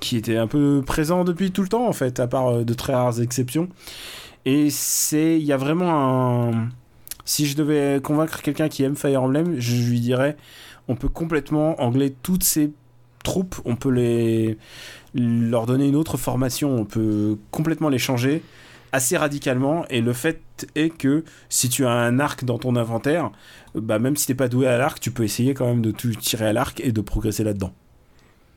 [0.00, 2.94] qui était un peu présent depuis tout le temps, en fait, à part de très
[2.94, 3.68] rares exceptions.
[4.46, 5.38] Et c'est.
[5.38, 6.68] Il y a vraiment un.
[7.26, 10.36] Si je devais convaincre quelqu'un qui aime Fire Emblem, je lui dirais
[10.90, 12.72] on peut complètement angler toutes ces
[13.22, 14.58] troupes, on peut les
[15.14, 18.42] leur donner une autre formation, on peut complètement les changer.
[18.92, 19.86] assez radicalement.
[19.88, 20.40] Et le fait
[20.74, 23.30] est que si tu as un arc dans ton inventaire,
[23.74, 26.12] bah même si t'es pas doué à l'arc, tu peux essayer quand même de tout
[26.14, 27.72] tirer à l'arc et de progresser là-dedans.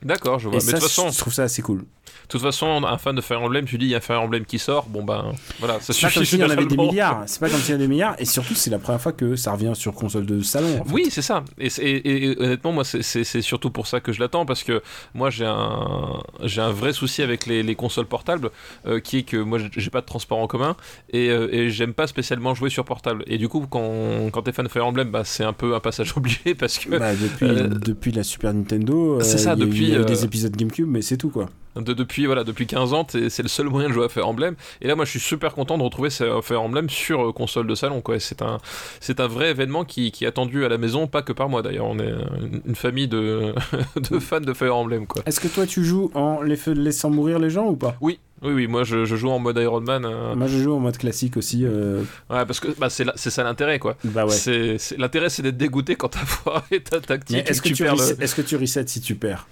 [0.03, 0.57] D'accord, je vois.
[0.59, 1.79] Et Mais ça, de toute façon, je trouve ça assez cool.
[1.79, 1.85] de
[2.29, 4.59] toute façon, un fan de Fire Emblem, tu dis il y a Fire Emblem qui
[4.59, 7.23] sort, bon ben voilà, ça C'est pas suffit comme s'il y en avait des milliards.
[7.27, 8.15] C'est pas comme s'il y en avait des milliards.
[8.19, 10.79] Et surtout, c'est la première fois que ça revient sur console de salon.
[10.81, 10.91] en fait.
[10.93, 11.43] Oui, c'est ça.
[11.59, 14.81] Et, c'est- et- et honnêtement, moi, c'est- surtout pour ça que je l'attends, parce que
[15.13, 18.49] moi, j'ai un, j'ai un vrai souci avec les, les consoles portables,
[18.87, 20.75] euh, qui est que moi, j'ai- pas de transport en commun,
[21.11, 23.23] et, euh, et j'aime pas spécialement jouer sur portable.
[23.27, 25.79] Et du coup, quand, quand t'es fan de Fire Emblem, bah, c'est un peu un
[25.79, 29.95] passage obligé, parce que Bah, depuis, Euh, depuis la Super Nintendo, c'est ça, depuis, y
[29.95, 31.49] a eu euh, des épisodes GameCube, mais c'est tout quoi.
[31.75, 34.55] de- depuis, voilà, depuis 15 ans, c'est le seul moyen de jouer à Fire Emblem.
[34.81, 37.65] Et là, moi, je suis super content de retrouver ce Fire Emblem sur euh, console
[37.67, 38.19] de salon, quoi.
[38.19, 38.59] C'est un,
[38.99, 41.61] c'est un vrai événement qui, qui est attendu à la maison, pas que par moi
[41.61, 41.85] d'ailleurs.
[41.87, 43.53] On est euh, une, une famille de,
[44.11, 45.23] de fans de Fire Emblem, quoi.
[45.25, 47.95] Est-ce que toi tu joues en les laissant mourir les gens ou pas?
[48.01, 50.03] Oui, oui, oui, moi je, je joue en mode Iron Man.
[50.05, 51.61] euh, Moi je joue en mode classique aussi.
[51.65, 53.95] euh, ouais, parce que bah, c'est la- c'est ça l'intérêt, quoi.
[54.03, 54.31] Bah ouais.
[54.31, 57.37] C'est- L'intérêt, c'est d'être dégoûté quand t'as foiré ta tactique.
[57.37, 59.47] Et est-ce que, tu tu perds reset- le- est-ce que tu resets si tu perds?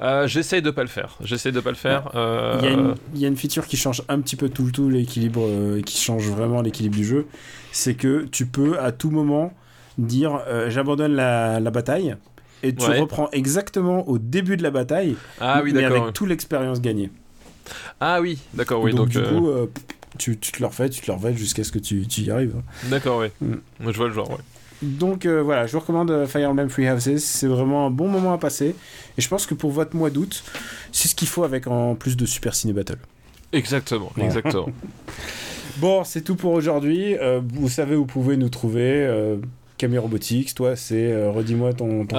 [0.00, 1.16] Euh, J'essaye de pas le faire.
[1.22, 2.10] J'essaye de pas le faire.
[2.14, 4.48] euh, il, y a une, il y a une feature qui change un petit peu
[4.48, 7.26] tout le tout l'équilibre, euh, qui change vraiment l'équilibre du jeu.
[7.72, 9.52] C'est que tu peux à tout moment
[9.98, 12.16] dire j'abandonne la, la bataille
[12.62, 13.00] et tu Ouais.
[13.00, 17.10] reprends exactement au début de la bataille, Ah oui, mais avec toute l'expérience gagnée.
[18.00, 18.92] Ah oui, d'accord, oui.
[18.92, 19.48] donc, Donc, du coup,
[20.16, 22.30] tu, tu te le refais, tu te le refais jusqu'à ce que tu, tu y
[22.30, 22.54] arrives.
[22.84, 23.26] d'accord, oui.
[23.40, 23.54] Mm.
[23.80, 24.36] Moi, je vois le genre, ouais.
[24.82, 28.08] Donc euh, voilà, je vous recommande euh, Fire Emblem Free Houses, c'est vraiment un bon
[28.08, 28.74] moment à passer.
[29.16, 30.44] Et je pense que pour votre mois d'août,
[30.92, 32.98] c'est ce qu'il faut avec en plus de Super Ciné Battle.
[33.52, 34.24] Exactement, Ouais.
[34.24, 34.68] exactement.
[35.78, 37.16] Bon, c'est tout pour aujourd'hui.
[37.18, 39.06] Euh, vous savez où vous pouvez nous trouver.
[39.06, 39.36] Euh,
[39.76, 42.16] Camille Robotics, toi, c'est redis-moi ton, ton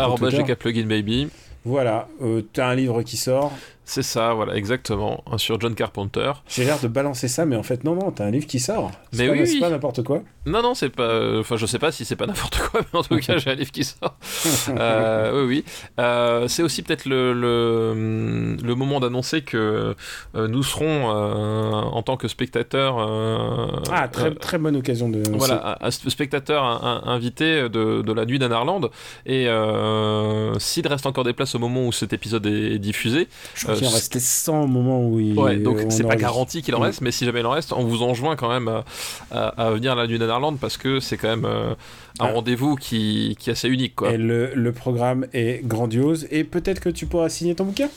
[0.56, 1.28] Plugin Baby.
[1.66, 2.08] Voilà,
[2.54, 3.52] t'as un livre qui sort.
[3.92, 5.24] C'est ça, voilà, exactement.
[5.32, 6.32] hein, Sur John Carpenter.
[6.48, 8.92] J'ai l'air de balancer ça, mais en fait, non, non, t'as un livre qui sort.
[9.14, 10.22] Mais pas, oui, c'est pas n'importe quoi.
[10.46, 11.40] Non, non, c'est pas.
[11.40, 13.56] Enfin, je sais pas si c'est pas n'importe quoi, mais en tout cas, j'ai un
[13.56, 14.16] livre qui sort.
[14.78, 15.66] Euh, oui, oui.
[16.00, 19.96] Euh, c'est aussi peut-être le, le, le moment d'annoncer que
[20.36, 22.98] euh, nous serons, euh, en tant que spectateurs.
[23.00, 25.24] euh, Ah, très, euh, très bonne occasion de.
[25.32, 28.90] voilà, un, un spectateur un- un- invité de, de la nuit d'Anarland.
[29.26, 33.68] Et euh, s'il reste encore des places au moment où cet épisode est diffusé, Je
[33.68, 35.38] euh, qu'il en restait 100 au moment où il.
[35.38, 37.74] Ouais, donc on c'est pas garanti qu'il en reste, mais si jamais il en reste,
[37.74, 38.84] on vous enjoint quand même à,
[39.32, 41.72] à- à venir à la nuit d'Anarland parce que c'est quand même euh,
[42.20, 42.32] un Ah.
[42.34, 44.12] rendez-vous qui, qui est assez unique, quoi.
[44.12, 46.28] Et le, le programme est grandiose.
[46.32, 47.90] Et peut-être que tu pourras signer ton bouquin?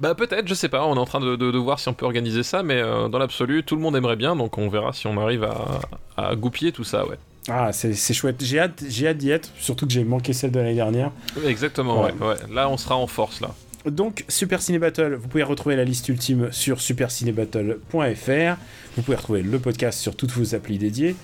[0.00, 1.94] Bah peut-être, je sais pas, on est en train de, de- de voir si on
[1.94, 4.92] peut organiser ça, mais euh, dans l'absolu, tout le monde aimerait bien, donc on verra
[4.92, 5.80] si on arrive à,
[6.16, 7.16] à goupiller tout ça, ouais.
[7.50, 8.44] Ah, c'est c'est chouette.
[8.44, 9.48] J'ai hâte, hâte d'y être.
[9.58, 11.10] Surtout que j'ai manqué celle de l'année dernière.
[11.46, 12.12] Exactement, Ouais.
[12.20, 12.26] ouais.
[12.28, 12.34] ouais.
[12.54, 13.54] Là, on sera en force, là.
[13.86, 18.56] Donc, Super Ciné Battle, vous pouvez retrouver la liste ultime sur supercinébattle.fr.
[18.96, 21.14] Vous pouvez retrouver le podcast sur toutes vos applis dédiées.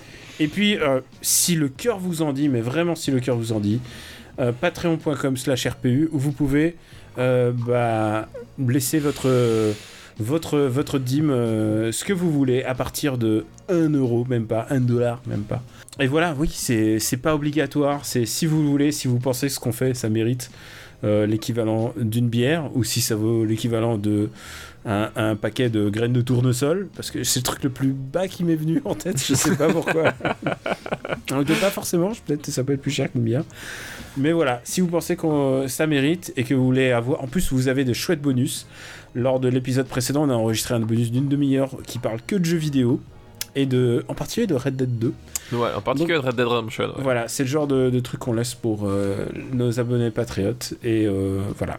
[0.40, 3.52] Et puis, euh, si le cœur vous en dit, mais vraiment si le cœur vous
[3.52, 3.80] en dit,
[4.40, 6.76] euh, patreon.com slash RPU, où vous pouvez
[7.18, 8.28] euh, bah,
[8.58, 9.28] votre,
[10.18, 14.66] votre, votre dîme, euh, ce que vous voulez, à partir de 1 euro, même pas,
[14.70, 15.62] 1 dollar, même pas.
[16.00, 19.52] Et voilà, oui, c'est c'est pas obligatoire, c'est si vous voulez, si vous pensez que
[19.52, 20.50] ce qu'on fait, ça mérite
[21.04, 24.30] euh, l'équivalent d'une bière, ou si ça vaut l'équivalent de
[24.86, 28.28] un, un paquet de graines de tournesol, parce que c'est le truc le plus bas
[28.28, 30.12] qui m'est venu en tête, je sais pas pourquoi.
[31.28, 33.44] Donc pas forcément, peut-être ça peut être plus cher qu'une bière.
[34.16, 37.22] Mais voilà, si vous pensez que euh, ça mérite et que vous voulez avoir...
[37.22, 38.66] En plus, vous avez de chouettes bonus.
[39.14, 42.44] Lors de l'épisode précédent, on a enregistré un bonus d'une demi-heure qui parle que de
[42.44, 43.00] jeux vidéo.
[43.56, 45.12] Et de, en particulier de Red Dead 2.
[45.52, 46.86] Ouais, en particulier Red Dead Redemption.
[46.88, 47.02] ouais.
[47.02, 50.74] Voilà, c'est le genre de, de truc qu'on laisse pour euh, nos abonnés patriotes.
[50.82, 51.78] Et euh, voilà.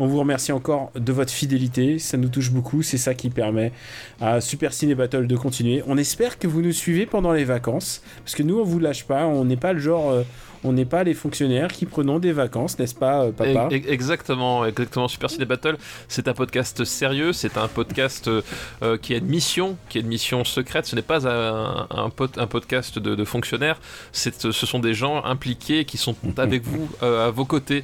[0.00, 3.72] On vous remercie encore de votre fidélité, ça nous touche beaucoup, c'est ça qui permet
[4.20, 5.82] à Super Ciné Battle de continuer.
[5.88, 9.04] On espère que vous nous suivez pendant les vacances, parce que nous on vous lâche
[9.04, 10.22] pas, on n'est pas le genre, euh,
[10.64, 15.08] on n'est pas les fonctionnaires qui prenons des vacances, n'est-ce pas euh, papa Exactement, exactement.
[15.08, 15.76] Super Ciné Battle,
[16.08, 20.06] c'est un podcast sérieux, c'est un podcast euh, qui a une mission, qui a une
[20.08, 20.86] mission secrète.
[20.86, 23.80] Ce n'est pas un, un, pod- un podcast de, de fonctionnaires,
[24.12, 27.82] ce sont des gens impliqués qui sont avec vous, euh, à vos côtés,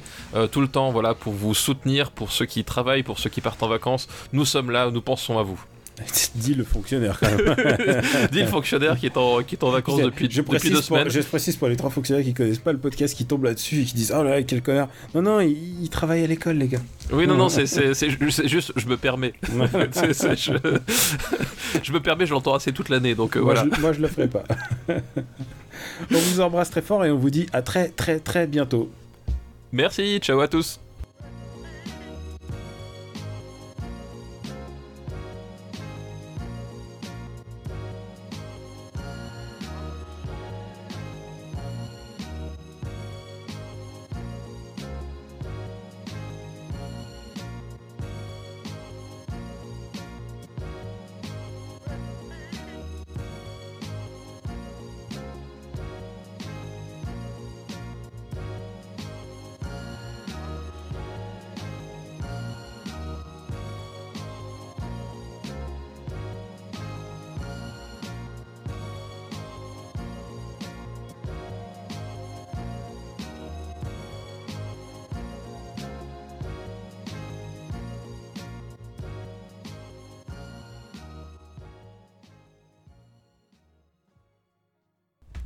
[0.51, 3.63] tout le temps, voilà, pour vous soutenir, pour ceux qui travaillent, pour ceux qui partent
[3.63, 4.07] en vacances.
[4.33, 5.59] Nous sommes là, nous pensons à vous.
[6.35, 7.55] Dis le fonctionnaire quand même.
[8.31, 10.83] Dis le fonctionnaire qui est en, qui est en vacances depuis, je, depuis deux pour,
[10.83, 11.09] semaines.
[11.09, 13.85] je précise pour les trois fonctionnaires qui connaissent pas le podcast, qui tombent là-dessus et
[13.85, 14.89] qui disent Oh là là, quel connard.
[15.13, 16.81] Non, non, il, il travaille à l'école, les gars.
[17.13, 19.33] Oui, non, non, c'est, c'est, c'est ju- c'est juste, je me permets.
[19.43, 20.57] Je...
[21.81, 23.69] je me permets, je l'entends assez toute l'année, donc euh, moi, voilà.
[23.73, 24.43] je, moi, je le ferai pas.
[26.11, 28.91] on vous embrasse très fort et on vous dit à très, très, très bientôt.
[29.71, 30.79] Merci, ciao à tous.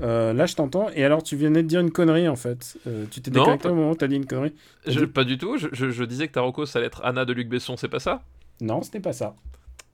[0.10, 0.90] Euh, là, je t'entends.
[0.96, 2.78] Et alors, tu venais de dire une connerie, en fait.
[2.88, 4.54] Euh, tu t'es déconnecté au moment où t'as dit une connerie.
[4.88, 7.26] Je- dit- pas du tout, je, je- je disais que Taroko ça allait être Anna
[7.26, 8.24] de Luc Besson, c'est pas ça?
[8.62, 9.36] Non, ce n'est pas ça.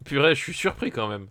[0.06, 1.28] Purée, je suis surpris quand même.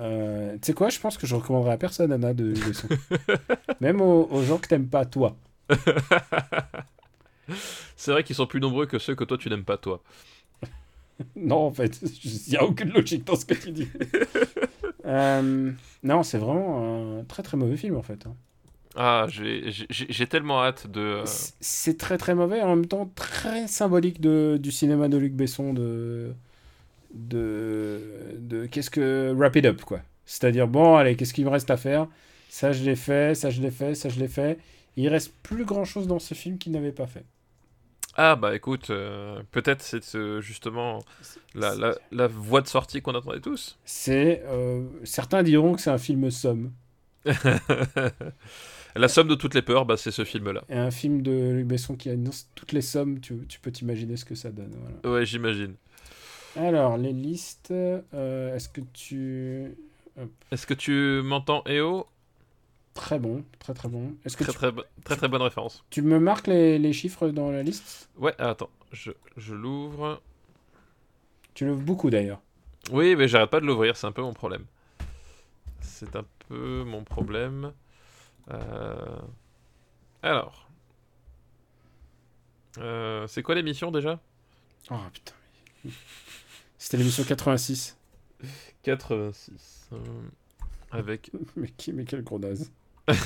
[0.00, 2.88] Euh, tu sais quoi, je pense que je recommanderais à personne Anna de Luc Besson.
[3.80, 5.36] Même aux, aux gens que t'aimes pas, toi.
[7.96, 10.02] C'est vrai qu'ils sont plus nombreux que ceux que toi tu n'aimes pas, toi.
[11.36, 13.88] Non, en fait, il n'y a aucune logique dans ce que tu dis.
[15.04, 15.72] Euh,
[16.02, 18.26] non, c'est vraiment un très très mauvais film, en fait.
[18.26, 18.34] hein.
[18.94, 21.00] Ah, j'ai tellement hâte de.
[21.00, 25.32] euh, C'est très très mauvais, en même temps très symbolique de, du cinéma de Luc
[25.32, 26.34] Besson, de...
[27.14, 28.00] de,
[28.38, 29.32] de qu'est-ce que...
[29.36, 30.00] Wrap it up, quoi.
[30.26, 32.08] C'est-à-dire, bon, allez, qu'est-ce qu'il me reste à faire?
[32.48, 34.58] Ça, je l'ai fait, ça, je l'ai fait, ça, je l'ai fait.
[34.96, 37.24] Il reste plus grand-chose dans ce film qu'il n'avait pas fait.
[38.14, 40.98] Ah, bah écoute, euh, peut-être c'est euh, justement
[41.54, 43.78] la, la, la voie de sortie qu'on attendait tous.
[43.84, 44.42] C'est...
[44.46, 46.72] euh, certains diront que c'est un film somme.
[48.96, 50.62] la somme de toutes les peurs, bah, c'est ce film-là.
[50.68, 54.16] Et un film de Luc Besson qui annonce toutes les sommes, tu, tu peux t'imaginer
[54.16, 54.74] ce que ça donne.
[55.02, 55.18] Voilà.
[55.18, 55.74] Ouais, j'imagine.
[56.56, 59.74] Alors, les listes, euh, est-ce que tu...
[60.50, 62.06] Est-ce que tu m'entends, EO?
[62.94, 64.14] Très bon, très très bon.
[64.24, 65.82] Est-ce que très, tu, très, bo- très très bonne référence.
[65.90, 68.10] tu me marques les, les chiffres dans la liste?
[68.18, 70.20] Ouais, attends, je, je l'ouvre.
[71.54, 72.40] Tu l'ouvres beaucoup d'ailleurs.
[72.90, 74.64] Oui, mais j'arrête pas de l'ouvrir, c'est un peu mon problème.
[75.80, 77.72] C'est un peu mon problème.
[78.50, 79.20] Euh,
[80.22, 80.68] Alors.
[82.78, 84.18] Euh, c'est quoi l'émission déjà?
[84.90, 85.34] Oh putain.
[86.78, 87.96] C'était l'émission 86.
[88.82, 89.88] 86.
[89.92, 89.98] euh,
[90.90, 91.30] Avec.
[91.56, 92.70] mais, qui, mais quel gros naze.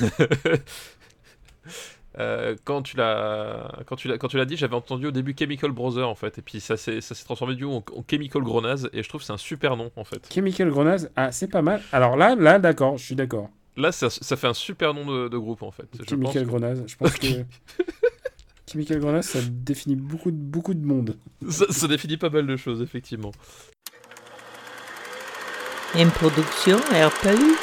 [2.19, 5.37] Euh, quand tu l'as quand tu l'as quand tu l'as dit j'avais entendu au début
[5.39, 8.05] Chemical Brother en fait et puis ça s'est ça s'est transformé du coup en, en
[8.11, 11.31] Chemical Grenaz et je trouve que c'est un super nom en fait Chemical Grenaz, ah
[11.31, 11.83] c'est pas mal.
[11.93, 13.51] Alors là, là d'accord, je suis d'accord.
[13.77, 16.45] là ça, ça fait un super nom de, de groupe en fait je pense Chemical
[16.45, 17.27] que- Grenaz, je pense que...
[18.73, 21.19] Chemical Grenaz, ça définit beaucoup de, beaucoup de monde.
[21.51, 23.33] ça, ça définit pas mal de choses effectivement
[25.95, 27.57] Une production RPU.